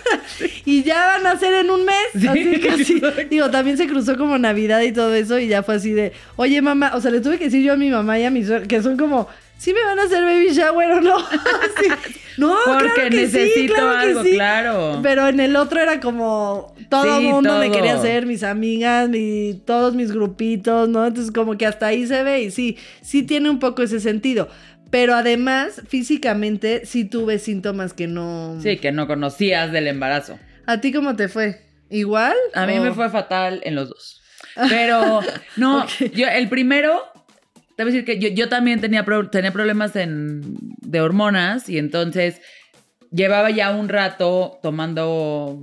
y 0.64 0.84
ya 0.84 1.04
van 1.06 1.26
a 1.26 1.36
ser 1.38 1.52
en 1.54 1.70
un 1.70 1.84
mes. 1.84 1.96
Sí, 2.20 2.28
así 2.28 2.60
que 2.60 2.84
sí. 2.84 3.02
Digo, 3.28 3.50
también 3.50 3.76
se 3.76 3.88
cruzó 3.88 4.16
como 4.16 4.38
Navidad 4.38 4.80
y 4.82 4.92
todo 4.92 5.12
eso. 5.14 5.38
Y 5.38 5.48
ya 5.48 5.62
fue 5.64 5.74
así 5.76 5.92
de. 5.92 6.12
Oye, 6.36 6.62
mamá. 6.62 6.92
O 6.94 7.00
sea, 7.00 7.10
le 7.10 7.20
tuve 7.20 7.38
que 7.38 7.44
decir 7.46 7.62
yo 7.64 7.72
a 7.72 7.76
mi 7.76 7.90
mamá 7.90 8.18
y 8.18 8.24
a 8.24 8.30
mi 8.30 8.44
suegra 8.44 8.66
que 8.68 8.82
son 8.82 8.96
como. 8.96 9.28
¿Sí 9.58 9.72
me 9.72 9.82
van 9.84 9.98
a 9.98 10.02
hacer 10.04 10.22
baby 10.22 10.48
shower 10.52 10.90
o 10.92 11.00
no? 11.00 11.18
Sí. 11.80 11.88
No, 12.36 12.54
Porque 12.66 12.84
claro 12.92 13.10
que 13.10 13.26
sí, 13.28 13.38
necesito 13.38 13.74
que 13.74 13.80
algo, 13.80 14.22
sí. 14.22 14.32
claro. 14.34 15.00
Pero 15.02 15.26
en 15.28 15.40
el 15.40 15.56
otro 15.56 15.80
era 15.80 16.00
como 16.00 16.74
todo 16.90 17.16
el 17.16 17.22
Sí, 17.22 17.28
mundo 17.28 17.58
me 17.58 17.70
quería 17.70 17.94
hacer, 17.94 18.26
mis 18.26 18.42
amigas, 18.42 19.08
mi, 19.08 19.54
todos 19.66 19.94
mis 19.94 20.12
grupitos, 20.12 20.88
¿no? 20.88 21.06
Entonces 21.06 21.32
como 21.32 21.56
que 21.56 21.64
hasta 21.66 21.86
ahí 21.86 22.06
se 22.06 22.22
ve 22.22 22.42
y 22.42 22.50
sí, 22.50 22.76
sí 23.00 23.22
tiene 23.22 23.48
un 23.50 23.58
poco 23.58 23.82
ese 23.82 24.00
sentido. 24.00 24.48
Pero 24.90 25.14
además, 25.14 25.82
físicamente, 25.88 26.84
sí 26.86 27.04
tuve 27.04 27.38
síntomas 27.38 27.92
que 27.92 28.06
no... 28.06 28.58
Sí, 28.62 28.76
que 28.76 28.92
no 28.92 29.06
conocías 29.06 29.72
del 29.72 29.88
embarazo. 29.88 30.38
¿A 30.66 30.80
ti 30.80 30.92
cómo 30.92 31.16
te 31.16 31.28
fue? 31.28 31.60
¿Igual? 31.90 32.34
A 32.54 32.66
mí 32.66 32.78
¿O- 32.78 32.82
me 32.82 32.92
fue 32.92 33.08
fatal 33.10 33.60
en 33.64 33.74
los 33.74 33.88
dos. 33.88 34.22
Pero, 34.68 35.20
no, 35.56 35.86
yo, 36.14 36.28
el 36.28 36.48
primero, 36.48 37.02
te 37.76 37.84
voy 37.84 37.92
a 37.92 37.94
decir 37.94 38.04
que 38.04 38.18
yo, 38.18 38.28
yo 38.28 38.48
también 38.48 38.80
tenía, 38.80 39.04
pro- 39.04 39.28
tenía 39.30 39.52
problemas 39.52 39.94
en, 39.96 40.42
de 40.80 41.00
hormonas 41.00 41.68
y 41.68 41.78
entonces 41.78 42.40
llevaba 43.12 43.50
ya 43.50 43.70
un 43.70 43.88
rato 43.88 44.58
tomando 44.62 45.60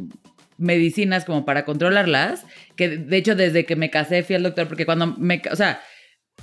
medicinas 0.58 1.26
como 1.26 1.44
para 1.46 1.66
controlarlas, 1.66 2.46
que 2.76 2.90
de 2.98 3.18
hecho 3.18 3.36
desde 3.36 3.66
que 3.66 3.76
me 3.76 3.90
casé 3.90 4.24
fui 4.24 4.36
al 4.36 4.44
doctor, 4.44 4.68
porque 4.68 4.86
cuando 4.86 5.08
me, 5.08 5.42
o 5.52 5.56
sea, 5.56 5.82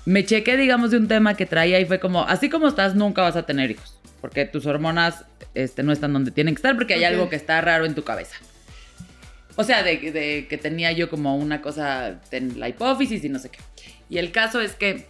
me 0.05 0.25
chequé, 0.25 0.57
digamos, 0.57 0.91
de 0.91 0.97
un 0.99 1.09
tema 1.09 1.35
que 1.37 1.47
traía 1.47 1.81
y 1.81 1.85
fue 1.85 2.01
como, 2.01 2.23
así 2.25 2.49
como 2.49 2.69
estás, 2.69 2.95
nunca 2.95 3.23
vas 3.23 3.37
a 3.37 3.47
tener 3.47 3.71
hijos, 3.71 4.01
porque 4.21 4.45
tus 4.47 4.67
hormonas 4.67 5.25
este, 5.55 5.83
no 5.83 5.93
están 5.93 6.13
donde 6.13 6.33
tienen 6.33 6.55
que 6.55 6.59
estar, 6.59 6.75
porque 6.77 6.95
hay 6.95 7.05
algo 7.05 7.29
que 7.29 7.37
está 7.37 7.61
raro 7.61 7.87
en 7.87 7.95
tu 7.95 8.03
cabeza. 8.03 8.37
O 9.57 9.65
sea, 9.65 9.83
de, 9.83 9.99
de 9.99 10.47
que 10.49 10.59
tenía 10.59 10.93
yo 10.93 11.11
como 11.11 11.37
una 11.37 11.61
cosa 11.61 12.21
en 12.31 12.59
la 12.59 12.69
hipófisis 12.69 13.25
y 13.25 13.29
no 13.29 13.39
sé 13.39 13.51
qué. 13.51 13.59
Y 14.09 14.19
el 14.19 14.33
caso 14.33 14.61
es 14.61 14.73
que 14.75 15.07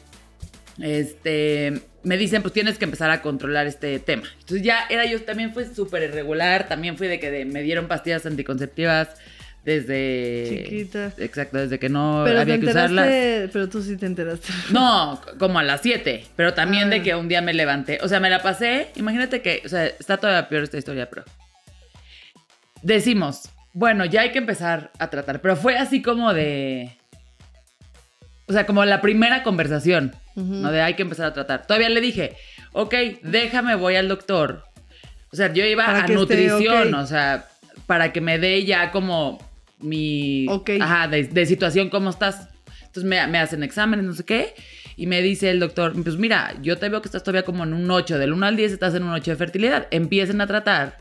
este, 0.81 1.81
me 2.03 2.17
dicen, 2.17 2.43
pues 2.43 2.55
tienes 2.55 2.79
que 2.79 2.85
empezar 2.85 3.11
a 3.11 3.23
controlar 3.23 3.67
este 3.67 3.99
tema. 3.99 4.25
Entonces 4.41 4.63
ya 4.63 4.87
era 4.89 5.05
yo, 5.07 5.23
también 5.23 5.53
fue 5.53 5.67
súper 5.75 6.03
irregular, 6.05 6.69
también 6.69 6.97
fui 6.97 7.09
de 7.09 7.19
que 7.21 7.31
de- 7.31 7.45
me 7.45 7.63
dieron 7.63 7.89
pastillas 7.89 8.25
anticonceptivas 8.27 9.09
desde... 9.65 10.65
Chiquita. 10.65 11.13
Exacto, 11.19 11.59
desde 11.59 11.79
que 11.79 11.91
no 11.91 12.23
Pero 12.25 12.37
te 12.37 12.43
había 12.43 12.61
que 12.61 12.67
usarlas. 12.67 13.07
pero 13.53 13.69
tú 13.69 13.83
sí 13.83 13.97
te 13.99 14.07
enteraste. 14.07 14.49
No, 14.73 15.21
como 15.39 15.59
a 15.59 15.63
las 15.63 15.83
7, 15.83 16.25
pero 16.37 16.55
también 16.55 16.85
Ah. 16.87 16.91
de 16.91 17.03
que 17.03 17.15
un 17.15 17.29
día 17.29 17.43
me 17.43 17.53
levanté. 17.53 17.99
O 18.03 18.09
sea, 18.09 18.21
me 18.21 18.31
la 18.31 18.41
pasé. 18.43 18.89
Imagínate 18.97 19.43
que, 19.43 19.61
o 19.65 19.69
sea, 19.69 19.87
está 19.87 20.17
todavía 20.17 20.49
peor 20.49 20.63
esta 20.63 20.79
historia, 20.79 21.11
pero. 21.11 21.25
Decimos, 22.83 23.51
bueno, 23.75 24.05
ya 24.07 24.23
hay 24.23 24.33
que 24.33 24.39
empezar 24.39 24.91
a 24.99 25.11
tratar. 25.11 25.41
Pero 25.43 25.57
fue 25.57 25.77
así 25.77 26.01
como 26.03 26.33
de. 26.33 26.97
O 28.47 28.53
sea, 28.53 28.65
como 28.67 28.85
la 28.85 29.01
primera 29.01 29.43
conversación, 29.43 30.15
Ujú. 30.37 30.55
¿no? 30.55 30.71
De 30.73 30.81
hay 30.83 30.95
que 30.95 31.03
empezar 31.03 31.27
a 31.27 31.33
tratar. 31.33 31.67
Todavía 31.67 31.89
le 31.89 32.01
dije, 32.01 32.37
ok, 32.73 32.95
déjame, 33.23 33.75
voy 33.75 33.97
al 33.97 34.09
doctor. 34.09 34.65
O 35.33 35.37
sea, 35.37 35.53
yo 35.53 35.65
iba 35.65 35.85
Para 35.87 35.99
a 35.99 36.01
esté 36.03 36.15
nutrición, 36.15 36.95
ok. 36.95 37.01
o 37.01 37.07
sea, 37.07 37.49
para 37.87 38.13
que 38.13 38.21
me 38.21 38.39
dé 38.39 38.65
ya 38.65 38.91
como 38.91 39.39
mi. 39.79 40.47
Ok. 40.49 40.71
Ajá, 40.81 41.09
de, 41.09 41.25
de 41.25 41.47
situación, 41.47 41.89
¿cómo 41.89 42.11
estás? 42.11 42.49
Entonces 42.81 43.05
me, 43.05 43.25
me 43.29 43.39
hacen 43.39 43.63
exámenes, 43.63 44.05
no 44.05 44.13
sé 44.15 44.25
qué. 44.25 44.55
Y 44.97 45.07
me 45.07 45.23
dice 45.23 45.51
el 45.51 45.61
doctor, 45.61 45.93
pues 46.03 46.17
mira, 46.17 46.55
yo 46.61 46.77
te 46.79 46.89
veo 46.89 47.01
que 47.01 47.09
estás 47.09 47.23
todavía 47.23 47.45
como 47.45 47.63
en 47.65 47.73
un 47.73 47.91
8, 47.91 48.19
del 48.19 48.33
1 48.33 48.47
al 48.47 48.57
10 48.57 48.73
estás 48.73 48.95
en 48.95 49.05
un 49.05 49.11
8 49.13 49.31
de 49.31 49.37
fertilidad. 49.37 49.87
Empiecen 49.93 50.41
a 50.41 50.47
tratar 50.47 50.99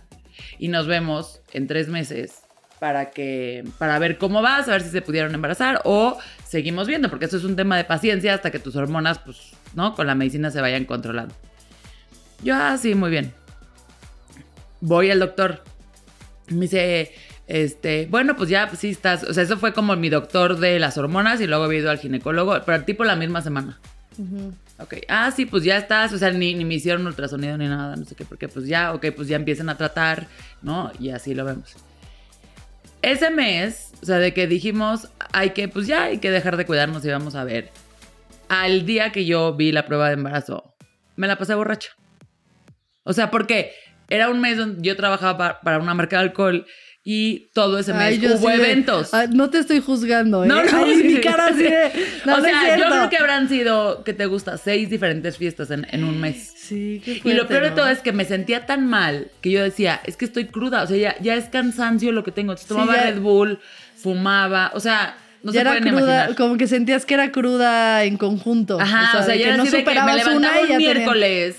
y 0.58 0.68
nos 0.70 0.88
vemos 0.88 1.42
en 1.52 1.68
tres 1.68 1.88
meses 1.90 2.42
para 2.80 3.10
que 3.12 3.66
para 3.78 4.00
ver 4.00 4.18
cómo 4.18 4.42
vas, 4.42 4.70
a 4.70 4.72
ver 4.72 4.82
si 4.84 4.90
se 4.90 5.02
pudieron 5.02 5.34
embarazar 5.36 5.82
o 5.84 6.18
seguimos 6.50 6.88
viendo, 6.88 7.10
porque 7.10 7.26
esto 7.26 7.38
es 7.38 7.44
un 7.44 7.56
tema 7.56 7.78
de 7.78 7.84
paciencia 7.84 8.34
hasta 8.34 8.50
que 8.50 8.58
tus 8.58 8.76
hormonas, 8.76 9.20
pues, 9.20 9.52
¿no? 9.76 9.94
Con 9.94 10.08
la 10.08 10.16
medicina 10.16 10.50
se 10.50 10.60
vayan 10.60 10.86
controlando. 10.86 11.36
Yo, 12.44 12.56
ah, 12.56 12.76
sí, 12.78 12.96
muy 12.96 13.12
bien. 13.12 13.32
Voy 14.82 15.12
al 15.12 15.20
doctor. 15.20 15.64
Me 16.48 16.62
dice, 16.62 17.14
este, 17.46 18.08
bueno, 18.10 18.36
pues 18.36 18.50
ya, 18.50 18.68
pues 18.68 18.80
sí 18.80 18.90
estás. 18.90 19.24
O 19.26 19.34
sea, 19.34 19.44
eso 19.44 19.58
fue 19.58 19.74
como 19.74 19.96
mi 19.96 20.10
doctor 20.10 20.58
de 20.58 20.80
las 20.80 20.98
hormonas 20.98 21.40
y 21.40 21.46
luego 21.46 21.66
había 21.66 21.80
ido 21.80 21.92
al 21.92 22.00
ginecólogo, 22.00 22.60
pero 22.66 22.84
tipo 22.84 23.04
la 23.04 23.16
misma 23.16 23.44
semana. 23.44 23.80
Ujú. 24.18 24.52
Ok, 24.80 24.96
ah, 25.08 25.30
sí, 25.30 25.46
pues 25.46 25.64
ya 25.64 25.78
estás, 25.78 26.14
o 26.14 26.18
sea, 26.18 26.32
ni, 26.32 26.56
ni 26.56 26.66
me 26.66 26.74
hicieron 26.74 27.06
ultrasonido 27.06 27.58
ni 27.58 27.68
nada, 27.68 27.96
no 27.96 28.06
sé 28.06 28.16
qué, 28.16 28.26
porque 28.26 28.48
pues 28.48 28.66
ya, 28.66 28.94
ok, 28.94 29.08
pues 29.16 29.28
ya 29.28 29.36
empiezan 29.36 29.70
a 29.70 29.78
tratar, 29.78 30.28
¿no? 30.64 30.92
Y 31.00 31.10
así 31.10 31.36
lo 31.36 31.46
vemos. 31.46 31.76
Ese 33.02 33.30
mes, 33.32 33.92
o 34.02 34.06
sea, 34.06 34.18
de 34.18 34.34
que 34.34 34.48
dijimos, 34.48 35.10
hay 35.32 35.52
que, 35.52 35.68
pues 35.68 35.88
ya 35.88 36.04
hay 36.06 36.18
que 36.18 36.32
dejar 36.32 36.58
de 36.58 36.66
cuidarnos 36.66 37.04
y 37.06 37.10
vamos 37.10 37.36
a 37.36 37.44
ver. 37.44 37.70
Al 38.50 38.86
día 38.86 39.12
que 39.12 39.26
yo 39.26 39.54
vi 39.56 39.72
la 39.72 39.86
prueba 39.86 40.08
de 40.08 40.14
embarazo, 40.16 40.76
me 41.16 41.28
la 41.28 41.38
pasé 41.38 41.54
borracha. 41.56 41.92
O 43.04 43.14
sea, 43.14 43.32
porque 43.32 43.72
era 44.10 44.30
un 44.30 44.42
mes 44.42 44.58
donde 44.58 44.82
yo 44.88 44.96
trabajaba 44.96 45.38
pa- 45.38 45.62
para 45.62 45.80
una 45.80 45.94
marca 45.94 46.18
de 46.18 46.24
alcohol 46.24 46.66
y 47.12 47.50
todo 47.56 47.80
ese 47.80 47.92
mes 47.94 48.02
Ay, 48.04 48.20
yo 48.20 48.30
hubo 48.36 48.38
sí 48.52 48.58
de- 48.58 48.64
eventos. 48.64 49.14
Ah, 49.16 49.26
no 49.28 49.50
te 49.50 49.58
estoy 49.58 49.80
juzgando, 49.80 50.44
¿eh? 50.44 50.48
No, 50.48 50.64
no, 50.64 50.70
Ay, 50.86 50.96
mi 51.04 51.20
cara 51.22 51.48
así 51.48 51.58
sí. 51.58 51.64
de- 51.64 51.92
No, 52.26 52.36
o 52.38 52.42
sea, 52.42 52.78
yo 52.78 52.86
creo 52.86 53.10
que 53.10 53.18
habrán 53.18 53.50
sido, 53.50 54.04
¿qué 54.04 54.14
te 54.14 54.28
gusta? 54.28 54.58
Seis 54.60 54.92
diferentes 54.92 55.36
fiestas 55.38 55.72
en, 55.72 55.88
en 55.90 56.04
un 56.04 56.20
mes. 56.22 56.54
Sí, 56.56 57.02
qué 57.04 57.14
Y 57.14 57.16
lo 57.16 57.22
fuerte, 57.24 57.46
peor 57.48 57.64
de 57.64 57.70
¿no? 57.72 57.76
todo 57.78 57.88
es 57.88 58.00
que 58.00 58.12
me 58.12 58.26
sentía 58.26 58.68
tan 58.68 58.86
mal 58.86 59.32
que 59.42 59.50
yo 59.50 59.64
decía, 59.64 60.00
es 60.06 60.18
que 60.18 60.26
estoy 60.26 60.46
cruda, 60.46 60.84
o 60.84 60.88
sea, 60.88 60.98
ya, 60.98 61.16
ya 61.20 61.34
es 61.36 61.46
cansancio 61.46 62.12
lo 62.12 62.24
que 62.24 62.32
tengo. 62.32 62.52
Entonces, 62.52 62.68
Sí, 62.68 62.74
tomaba 62.76 62.96
ya- 62.96 63.04
Red 63.10 63.22
Bull, 63.22 63.60
fumaba, 64.04 64.72
o 64.76 64.80
sea, 64.80 65.18
no 65.42 65.52
ya 65.52 65.62
se 65.64 65.68
era 65.68 65.80
cruda, 65.80 65.90
imaginar. 65.92 66.36
como 66.36 66.58
que 66.58 66.68
sentías 66.68 67.06
que 67.06 67.16
era 67.16 67.32
cruda 67.32 68.04
en 68.04 68.18
conjunto. 68.18 68.80
Ajá, 68.80 69.20
o 69.20 69.24
sea, 69.24 69.36
ya 69.36 69.52
que 69.52 69.58
no 69.58 69.64
de 69.64 69.70
que 69.72 69.78
me 69.78 69.84
superabas 69.84 70.16
levantaba 70.16 70.38
una 70.38 70.60
y 70.60 70.64
un 70.64 70.70
ya 70.70 70.78
tenía- 70.78 70.94
miércoles, 70.94 71.56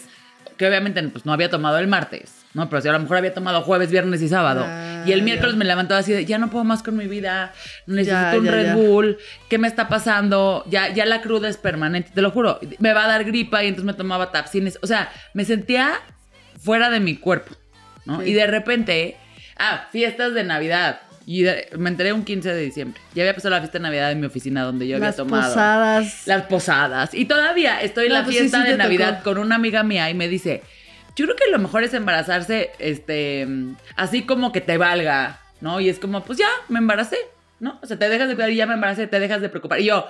que 0.56 0.66
obviamente 0.68 1.02
pues, 1.08 1.26
no 1.26 1.32
había 1.32 1.50
tomado 1.50 1.78
el 1.78 1.88
martes, 1.88 2.34
¿no? 2.54 2.68
Pero 2.68 2.82
si 2.82 2.88
a 2.88 2.92
lo 2.92 2.98
mejor 3.00 3.16
había 3.18 3.32
tomado 3.34 3.62
jueves, 3.62 3.90
viernes 3.90 4.20
y 4.22 4.28
sábado. 4.28 4.64
Ah, 4.66 5.04
y 5.06 5.12
el 5.12 5.22
miércoles 5.22 5.54
ya. 5.54 5.58
me 5.58 5.64
levantaba 5.64 6.00
así 6.00 6.12
de, 6.12 6.24
ya 6.26 6.38
no 6.38 6.50
puedo 6.50 6.64
más 6.64 6.82
con 6.82 6.96
mi 6.96 7.06
vida, 7.06 7.52
necesito 7.86 8.32
Ya, 8.32 8.38
un 8.38 8.44
ya, 8.44 8.50
Red. 8.50 8.74
Bull, 8.74 9.18
¿qué 9.48 9.58
me 9.58 9.68
está 9.68 9.88
pasando? 9.88 10.64
Ya, 10.68 10.92
ya 10.92 11.06
la 11.06 11.20
cruda 11.22 11.48
es 11.48 11.56
permanente, 11.56 12.10
te 12.14 12.22
lo 12.22 12.30
juro. 12.30 12.58
Me 12.78 12.92
va 12.92 13.04
a 13.04 13.08
dar 13.08 13.24
gripa 13.24 13.62
y 13.64 13.68
entonces 13.68 13.86
me 13.86 13.94
tomaba 13.94 14.30
tapsines. 14.32 14.78
O 14.82 14.86
sea, 14.86 15.10
me 15.34 15.44
sentía 15.44 15.92
fuera 16.60 16.90
de 16.90 17.00
mi 17.00 17.16
cuerpo, 17.16 17.54
¿no? 18.04 18.20
Sí. 18.20 18.30
Y 18.30 18.32
de 18.34 18.46
repente, 18.46 19.16
ah, 19.58 19.88
fiestas 19.92 20.34
de 20.34 20.44
Navidad. 20.44 21.00
Y 21.26 21.42
de- 21.42 21.68
me 21.78 21.90
enteré 21.90 22.12
un 22.12 22.24
15 22.24 22.52
de 22.52 22.60
diciembre. 22.60 23.00
Ya 23.14 23.22
había 23.22 23.34
pasado 23.34 23.54
la 23.54 23.60
fiesta 23.60 23.78
de 23.78 23.82
Navidad 23.84 24.10
en 24.10 24.18
mi 24.20 24.26
oficina 24.26 24.62
donde 24.64 24.88
yo 24.88 24.98
Las 24.98 25.10
había 25.14 25.16
tomado. 25.16 25.48
posadas. 25.48 26.26
Las 26.26 26.42
posadas. 26.46 27.14
Y 27.14 27.26
todavía 27.26 27.80
estoy 27.82 28.06
en 28.06 28.14
la 28.14 28.24
pues 28.24 28.34
sí, 28.34 28.40
fiesta 28.40 28.62
sí 28.64 28.70
de 28.72 28.76
Navidad 28.76 29.18
tocó. 29.18 29.34
con 29.34 29.38
una 29.38 29.54
amiga 29.54 29.82
mía 29.84 30.10
y 30.10 30.14
me 30.14 30.26
dice, 30.28 30.62
yo 31.16 31.26
creo 31.26 31.36
que 31.36 31.50
lo 31.50 31.58
mejor 31.58 31.84
es 31.84 31.94
embarazarse, 31.94 32.70
este, 32.78 33.46
así 33.96 34.22
como 34.22 34.52
que 34.52 34.60
te 34.60 34.78
valga, 34.78 35.40
¿no? 35.60 35.80
Y 35.80 35.88
es 35.88 35.98
como, 35.98 36.22
pues 36.24 36.38
ya, 36.38 36.48
me 36.68 36.78
embaracé, 36.78 37.16
¿no? 37.58 37.78
O 37.82 37.86
sea, 37.86 37.98
te 37.98 38.08
dejas 38.08 38.28
de 38.28 38.34
cuidar 38.34 38.50
y 38.50 38.56
ya 38.56 38.66
me 38.66 38.74
embaracé, 38.74 39.06
te 39.06 39.20
dejas 39.20 39.40
de 39.40 39.48
preocupar. 39.48 39.80
Y 39.80 39.84
yo, 39.86 40.06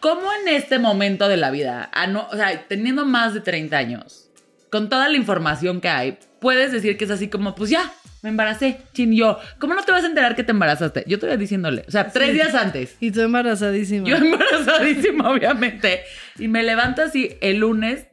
¿cómo 0.00 0.22
en 0.42 0.48
este 0.54 0.78
momento 0.78 1.28
de 1.28 1.36
la 1.36 1.50
vida, 1.50 1.88
a 1.92 2.06
no- 2.06 2.28
o 2.30 2.36
sea, 2.36 2.66
teniendo 2.68 3.04
más 3.06 3.34
de 3.34 3.40
30 3.40 3.76
años, 3.78 4.28
con 4.70 4.88
toda 4.88 5.08
la 5.08 5.16
información 5.16 5.80
que 5.80 5.88
hay, 5.88 6.18
puedes 6.40 6.72
decir 6.72 6.96
que 6.96 7.04
es 7.04 7.10
así 7.10 7.28
como, 7.28 7.54
pues 7.54 7.70
ya, 7.70 7.92
me 8.22 8.30
embaracé, 8.30 8.78
chin, 8.92 9.12
yo, 9.14 9.38
¿cómo 9.58 9.74
no 9.74 9.82
te 9.82 9.90
vas 9.92 10.04
a 10.04 10.06
enterar 10.06 10.36
que 10.36 10.44
te 10.44 10.52
embarazaste? 10.52 11.04
Yo 11.08 11.16
estoy 11.16 11.36
diciéndole, 11.36 11.84
o 11.88 11.90
sea, 11.90 12.08
tres 12.08 12.28
Sí. 12.28 12.34
días 12.34 12.54
antes. 12.54 12.96
Y 13.00 13.10
tú 13.10 13.20
embarazadísima. 13.20 14.08
Yo 14.08 14.16
embarazadísima, 14.16 15.30
obviamente. 15.32 16.02
Y 16.38 16.46
me 16.48 16.62
levanto 16.62 17.02
así 17.02 17.36
el 17.40 17.58
lunes. 17.58 18.06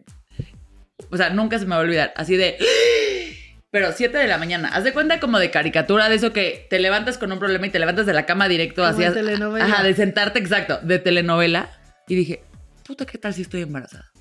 O 1.10 1.18
sea, 1.18 1.29
nunca 1.29 1.60
se 1.60 1.65
me 1.65 1.72
va 1.72 1.77
a 1.77 1.79
olvidar. 1.79 2.13
Así 2.15 2.36
de. 2.38 2.58
Pero 3.72 3.91
7 3.91 4.18
de 4.18 4.27
la 4.27 4.39
mañana. 4.39 4.70
Haz 4.70 4.84
de 4.84 4.94
cuenta 4.94 5.20
como 5.20 5.38
de 5.38 5.51
caricatura 5.51 6.10
de 6.10 6.15
eso 6.15 6.34
que 6.34 6.65
te 6.70 6.79
levantas 6.79 7.20
con 7.20 7.32
un 7.32 7.38
problema 7.38 7.68
y 7.68 7.70
te 7.70 7.77
levantas 7.77 8.08
de 8.08 8.13
la 8.13 8.25
cama 8.25 8.48
directo 8.48 8.84
Como 8.84 9.00
en 9.00 9.13
telenovela. 9.13 9.65
Ajá, 9.65 9.84
de 9.84 9.94
sentarte, 9.94 10.39
exacto, 10.39 10.79
de 10.82 10.98
telenovela. 10.98 11.70
Y 12.08 12.15
dije, 12.15 12.41
puta, 12.84 13.06
¿qué 13.06 13.20
tal 13.20 13.36
si 13.36 13.44
estoy 13.44 13.62
embarazada? 13.62 14.12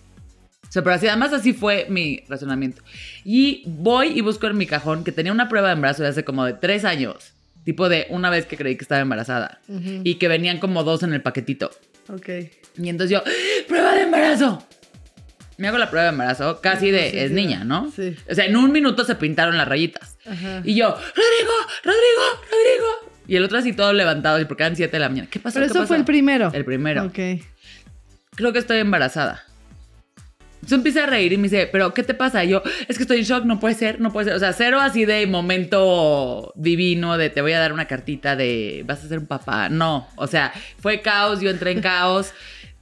O 0.69 0.71
sea, 0.71 0.83
pero 0.83 0.95
así, 0.95 1.09
además 1.09 1.33
así 1.33 1.55
fue 1.55 1.87
mi 1.89 2.25
razonamiento. 2.29 2.83
Y 3.25 3.63
voy 3.67 4.09
y 4.09 4.21
busco 4.21 4.47
en 4.49 4.59
mi 4.59 4.67
cajón 4.67 5.03
que 5.03 5.13
tenía 5.13 5.33
una 5.33 5.49
prueba 5.49 5.69
de 5.69 5.75
embarazo 5.75 6.03
de 6.03 6.11
hace 6.11 6.25
como 6.25 6.45
de 6.45 6.53
tres 6.53 6.85
años. 6.85 7.33
Tipo 7.65 7.89
de 7.89 8.07
una 8.11 8.29
vez 8.29 8.45
que 8.45 8.59
creí 8.59 8.77
que 8.77 8.83
estaba 8.83 9.01
embarazada. 9.01 9.61
Ujú. 9.69 10.03
Y 10.05 10.17
que 10.17 10.29
venían 10.29 10.59
como 10.59 10.85
dos 10.85 11.03
en 11.03 11.15
el 11.15 11.23
paquetito. 11.23 11.71
Ok. 12.09 12.29
Y 12.77 12.89
entonces 12.89 13.11
yo, 13.11 13.23
¡prueba 13.67 13.95
de 13.95 14.03
embarazo! 14.03 14.63
Me 15.59 15.69
hago 15.69 15.77
la 15.79 15.91
prueba 15.91 16.05
de 16.05 16.11
embarazo, 16.13 16.61
casi 16.61 16.91
de, 16.91 17.11
Sí, 17.11 17.19
es 17.19 17.29
sí, 17.29 17.35
niña, 17.35 17.65
¿no? 17.65 17.91
sí. 17.95 18.17
O 18.31 18.35
sea, 18.35 18.47
en 18.47 18.57
un 18.57 18.73
minuto 18.73 19.05
se 19.05 19.15
pintaron 19.17 19.57
las 19.59 19.69
rayitas. 19.69 20.17
Ajá. 20.25 20.63
Y 20.65 20.75
yo, 20.77 20.89
Rodrigo, 20.91 21.53
Rodrigo, 21.85 22.23
Rodrigo. 22.51 23.13
Y 23.27 23.37
el 23.37 23.45
otro 23.45 23.59
así 23.59 23.73
todo 23.73 23.93
levantado, 23.93 24.41
y 24.41 24.45
porque 24.47 24.63
eran 24.63 24.77
7 24.77 24.91
de 24.91 24.99
la 25.01 25.09
mañana. 25.09 25.29
¿Qué 25.31 25.39
pasó? 25.41 25.55
Pero 25.55 25.67
¿Qué 25.67 25.71
eso 25.73 25.81
pasó? 25.81 25.89
fue 25.89 25.97
el 25.99 26.05
primero. 26.05 26.51
El 26.55 26.65
primero. 26.65 27.05
Ok. 27.05 27.19
Creo 28.37 28.53
que 28.53 28.59
estoy 28.61 28.79
embarazada. 28.79 29.45
Entonces 30.57 30.79
empieza 30.79 31.05
a 31.05 31.07
reír 31.07 31.33
y 31.33 31.37
me 31.39 31.45
dice, 31.45 31.69
¿pero 31.71 31.93
qué 31.95 32.03
te 32.03 32.15
pasa? 32.15 32.45
Y 32.45 32.51
yo, 32.51 32.63
es 32.89 32.97
que 32.97 33.03
estoy 33.03 33.19
en 33.19 33.25
shock, 33.25 33.45
no 33.45 33.59
puede 33.59 33.75
ser, 33.75 34.01
no 34.01 34.13
puede 34.13 34.27
ser. 34.27 34.35
O 34.35 34.39
sea, 34.39 34.53
cero 34.53 34.79
así 34.81 35.05
de 35.07 35.27
momento 35.27 36.53
divino 36.57 37.17
de 37.17 37.31
te 37.31 37.43
voy 37.43 37.53
a 37.53 37.59
dar 37.59 37.73
una 37.73 37.87
cartita 37.87 38.37
de 38.37 38.83
vas 38.87 39.03
a 39.05 39.09
ser 39.09 39.19
un 39.19 39.27
papá. 39.27 39.69
No, 39.69 40.09
o 40.17 40.27
sea, 40.27 40.53
fue 40.79 41.01
caos, 41.01 41.41
yo 41.41 41.51
entré 41.51 41.73
en 41.73 41.81
caos. 41.81 42.33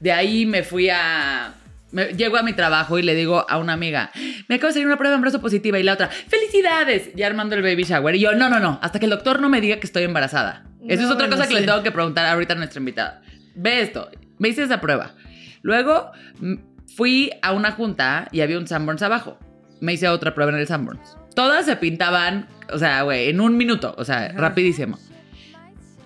De 0.00 0.12
ahí 0.12 0.46
me 0.46 0.62
fui 0.62 0.90
a... 0.90 1.54
Me, 1.92 2.06
llego 2.14 2.36
a 2.36 2.42
mi 2.42 2.52
trabajo 2.52 2.98
y 2.98 3.02
le 3.02 3.14
digo 3.14 3.46
a 3.48 3.58
una 3.58 3.72
amiga, 3.72 4.10
me 4.48 4.56
acabo 4.56 4.68
de 4.68 4.74
salir 4.74 4.86
una 4.86 4.96
prueba 4.96 5.12
de 5.12 5.16
embarazo 5.16 5.40
positiva 5.40 5.78
y 5.78 5.82
la 5.82 5.94
otra, 5.94 6.08
felicidades, 6.08 7.10
ya 7.14 7.26
armando 7.26 7.54
el 7.54 7.62
baby 7.62 7.84
shower. 7.84 8.14
Y 8.16 8.20
yo, 8.20 8.34
no, 8.34 8.48
no, 8.48 8.58
no, 8.58 8.78
hasta 8.82 8.98
que 8.98 9.06
el 9.06 9.10
doctor 9.10 9.40
no 9.40 9.48
me 9.48 9.60
diga 9.60 9.76
que 9.76 9.86
estoy 9.86 10.02
embarazada. 10.02 10.64
Eso 10.88 11.04
es 11.04 11.10
otra 11.10 11.28
cosa 11.28 11.48
que 11.48 11.54
le 11.54 11.62
tengo 11.62 11.82
que 11.82 11.92
preguntar 11.92 12.26
ahorita 12.26 12.54
a 12.54 12.56
nuestra 12.56 12.78
invitada. 12.78 13.22
Ve 13.54 13.80
esto, 13.80 14.10
me 14.38 14.48
hice 14.48 14.62
esa 14.62 14.80
prueba. 14.80 15.14
Luego 15.62 16.10
mm, 16.40 16.54
fui 16.94 17.30
a 17.42 17.52
una 17.52 17.72
junta 17.72 18.28
y 18.32 18.40
había 18.40 18.58
un 18.58 18.66
Sanborns 18.66 19.02
abajo. 19.02 19.38
Me 19.80 19.94
hice 19.94 20.08
otra 20.08 20.34
prueba 20.34 20.52
en 20.52 20.58
el 20.58 20.66
Sanborns. 20.66 21.16
Todas 21.34 21.66
se 21.66 21.76
pintaban, 21.76 22.48
o 22.72 22.78
sea, 22.78 23.02
güey, 23.02 23.28
en 23.28 23.40
un 23.40 23.56
minuto, 23.56 23.94
o 23.98 24.04
sea, 24.04 24.26
Ajá. 24.26 24.38
rapidísimo. 24.38 24.98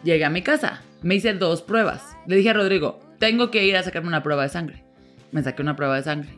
Llegué 0.03 0.25
a 0.25 0.31
mi 0.31 0.43
casa, 0.43 0.83
me 1.03 1.15
hice 1.15 1.35
dos 1.35 1.63
pruebas. 1.63 2.17
Le 2.27 2.37
dije 2.37 2.51
a 2.51 2.55
Rodrigo, 2.55 3.01
tengo 3.19 3.51
que 3.51 3.65
ir 3.65 3.77
a 3.77 3.83
sacarme 3.83 4.09
una 4.09 4.23
prueba 4.23 4.43
de 4.43 4.49
sangre. 4.49 4.85
Me 5.33 5.43
saqué 5.43 5.63
una 5.63 5.77
prueba 5.77 5.97
de 5.97 6.03
sangre. 6.03 6.31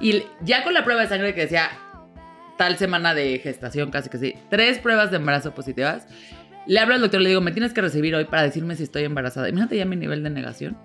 Y 0.00 0.22
ya 0.42 0.62
con 0.64 0.74
la 0.74 0.84
prueba 0.84 1.02
de 1.02 1.08
sangre 1.08 1.34
que 1.34 1.42
decía 1.42 1.70
tal 2.58 2.76
semana 2.76 3.14
de 3.14 3.38
gestación, 3.38 3.90
casi 3.90 4.08
que 4.10 4.18
sí, 4.18 4.34
tres 4.50 4.78
pruebas 4.78 5.10
de 5.10 5.16
embarazo 5.16 5.54
positivas, 5.54 6.06
Le 6.66 6.78
hablo 6.80 6.94
al 6.94 7.00
doctor, 7.02 7.20
le 7.20 7.28
digo, 7.28 7.40
me 7.42 7.52
tienes 7.52 7.74
que 7.74 7.80
recibir 7.82 8.14
hoy 8.14 8.24
para 8.24 8.42
decirme 8.42 8.74
si 8.76 8.84
estoy 8.84 9.04
embarazada. 9.04 9.48
Imagínate 9.50 9.76
ya 9.76 9.84
mi 9.84 9.96
nivel 9.96 10.22
de 10.22 10.30
negación. 10.30 10.78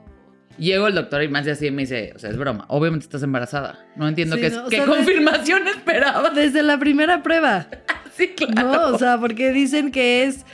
Llego 0.58 0.88
el 0.88 0.96
doctor 0.96 1.24
y 1.24 1.30
me 1.30 1.40
hace 1.40 1.52
así 1.52 1.68
y 1.68 1.72
me 1.72 1.84
dice, 1.84 2.12
o 2.16 2.20
sea, 2.20 2.30
es 2.32 2.36
broma. 2.38 2.66
Obviamente 2.68 3.06
estás 3.06 3.24
embarazada. 3.24 3.86
No 3.96 4.06
entiendo 4.06 4.36
Sí, 4.36 4.42
qué, 4.42 4.50
no, 4.50 4.68
qué 4.68 4.76
sea, 4.76 4.86
confirmación 4.86 5.68
esperaba. 5.70 6.32
Desde 6.32 6.64
la 6.64 6.78
primera 6.78 7.24
prueba. 7.24 7.68
Sí, 8.18 8.36
claro. 8.36 8.70
No, 8.70 8.88
o 8.96 8.98
sea, 8.98 9.18
porque 9.18 9.54
dicen 9.54 9.92
que 9.94 10.26
es 10.26 10.46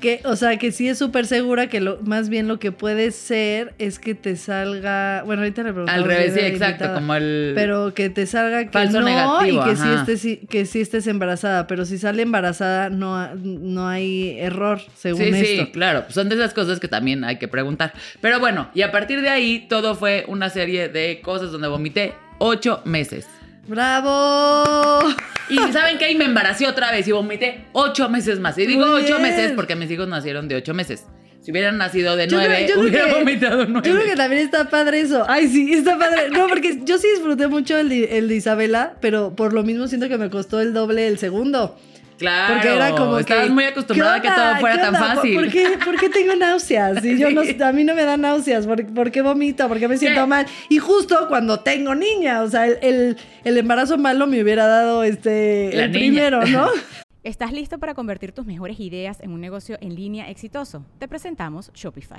que, 0.00 0.20
o 0.24 0.36
sea, 0.36 0.56
que 0.58 0.72
sí 0.72 0.88
es 0.88 0.98
súper 0.98 1.26
segura 1.26 1.68
que 1.68 1.80
lo, 1.80 1.98
más 2.02 2.28
bien 2.28 2.48
lo 2.48 2.58
que 2.58 2.72
puede 2.72 3.10
ser 3.10 3.74
es 3.78 3.98
que 3.98 4.14
te 4.14 4.36
salga, 4.36 5.22
bueno, 5.24 5.42
ahorita 5.42 5.62
le 5.62 5.72
preguntamos. 5.72 6.02
Al 6.02 6.08
revés, 6.08 6.34
sí, 6.34 6.40
exacto, 6.40 6.84
invitada, 6.84 6.94
como 6.94 7.14
el... 7.14 7.52
Pero 7.54 7.94
que 7.94 8.10
te 8.10 8.26
salga 8.26 8.64
que 8.64 8.70
Falso 8.70 9.00
no 9.00 9.06
negativo, 9.06 9.62
y 9.62 9.68
que 9.70 9.76
sí, 9.76 9.88
estés, 9.94 10.38
que 10.48 10.66
sí 10.66 10.80
estés 10.80 11.06
embarazada, 11.06 11.66
pero 11.66 11.84
si 11.84 11.98
sale 11.98 12.22
embarazada 12.22 12.90
no, 12.90 13.34
no 13.34 13.88
hay 13.88 14.38
error, 14.38 14.80
según 14.96 15.22
Sí, 15.22 15.28
esto. 15.28 15.64
sí, 15.66 15.70
claro. 15.72 16.02
pues 16.02 16.14
Son 16.14 16.28
de 16.28 16.34
esas 16.34 16.54
cosas 16.54 16.78
que 16.80 16.88
también 16.88 17.24
hay 17.24 17.38
que 17.38 17.48
preguntar. 17.48 17.92
Pero 18.20 18.40
bueno, 18.40 18.68
y 18.74 18.82
a 18.82 18.92
partir 18.92 19.20
de 19.20 19.28
ahí 19.28 19.66
todo 19.68 19.94
fue 19.94 20.24
una 20.28 20.50
serie 20.50 20.88
de 20.88 21.20
cosas 21.22 21.52
donde 21.52 21.68
vomité 21.68 22.14
ocho 22.38 22.82
meses. 22.84 23.26
¡Bravo! 23.68 25.08
Y 25.48 25.56
¿saben 25.72 25.98
qué? 25.98 26.06
Ahí 26.06 26.14
me 26.16 26.24
embaracé 26.24 26.66
otra 26.66 26.90
vez 26.90 27.06
y 27.08 27.12
vomité 27.12 27.64
ocho 27.72 28.08
meses 28.08 28.38
más. 28.40 28.56
Y 28.58 28.66
digo 28.66 28.84
Muy 28.86 29.02
ocho 29.02 29.18
bien. 29.18 29.22
meses 29.22 29.52
porque 29.54 29.76
mis 29.76 29.90
hijos 29.90 30.08
nacieron 30.08 30.48
de 30.48 30.56
ocho 30.56 30.74
meses. 30.74 31.04
Si 31.40 31.52
hubieran 31.52 31.78
nacido 31.78 32.16
de 32.16 32.26
Yo 32.26 32.38
nueve, 32.38 32.64
creo 32.66 32.80
hubiera 32.80 33.04
que- 33.06 33.12
vomitado 33.12 33.64
nueve. 33.66 33.88
Yo 33.88 33.94
creo 33.94 34.06
que 34.06 34.16
también 34.16 34.42
está 34.42 34.68
padre 34.68 35.00
eso. 35.00 35.24
Ay, 35.28 35.46
sí, 35.48 35.72
está 35.74 35.96
padre. 35.98 36.30
No, 36.30 36.48
porque 36.48 36.80
yo 36.84 36.98
sí 36.98 37.06
disfruté 37.14 37.46
mucho 37.46 37.78
el 37.78 37.88
de, 37.88 38.18
el 38.18 38.28
de 38.28 38.34
Isabela, 38.36 38.96
pero 39.00 39.36
por 39.36 39.52
lo 39.52 39.62
mismo 39.62 39.86
siento 39.86 40.08
que 40.08 40.18
me 40.18 40.28
costó 40.30 40.60
el 40.60 40.72
doble 40.74 41.06
el 41.06 41.18
segundo. 41.18 41.78
Claro, 42.18 42.54
Porque 42.54 42.74
era 42.74 42.90
como 42.92 43.18
estabas 43.18 43.44
que, 43.46 43.50
muy 43.52 43.64
acostumbrada 43.64 44.14
a 44.14 44.22
¿qué 44.22 44.28
que 44.28 44.34
todo 44.34 44.56
fuera 44.60 44.76
¿Qué 44.76 44.82
tan 44.82 44.94
fácil. 44.94 45.34
¿Por 45.34 45.48
qué, 45.50 45.78
por 45.84 45.96
qué 46.00 46.08
tengo 46.08 46.34
náuseas? 46.34 47.04
Y 47.04 47.18
yo 47.18 47.30
no, 47.32 47.42
a 47.42 47.72
mí 47.72 47.84
no 47.84 47.94
me 47.94 48.04
dan 48.04 48.22
náuseas. 48.22 48.66
¿Por, 48.66 48.86
por 48.94 49.10
qué 49.10 49.22
vomito? 49.22 49.68
¿Por 49.68 49.78
qué 49.78 49.86
me 49.88 49.98
siento 49.98 50.22
¿Qué? 50.22 50.26
mal? 50.26 50.46
Y 50.68 50.78
justo 50.78 51.26
cuando 51.28 51.60
tengo 51.60 51.94
niña, 51.94 52.42
o 52.42 52.48
sea, 52.48 52.66
el, 52.66 52.78
el- 52.82 53.16
el 53.44 53.58
embarazo 53.58 53.98
malo 53.98 54.26
me 54.26 54.42
hubiera 54.42 54.66
dado 54.66 55.04
este 55.04 55.70
La 55.74 55.84
el 55.84 55.92
niña. 55.92 55.98
primero, 56.00 56.46
¿no? 56.46 56.68
¿Estás 57.22 57.52
listo 57.52 57.78
para 57.78 57.94
convertir 57.94 58.32
tus 58.32 58.46
mejores 58.46 58.78
ideas 58.80 59.20
en 59.20 59.32
un 59.32 59.40
negocio 59.40 59.76
en 59.80 59.94
línea 59.94 60.30
exitoso? 60.30 60.84
Te 60.98 61.08
presentamos 61.08 61.70
Shopify. 61.74 62.18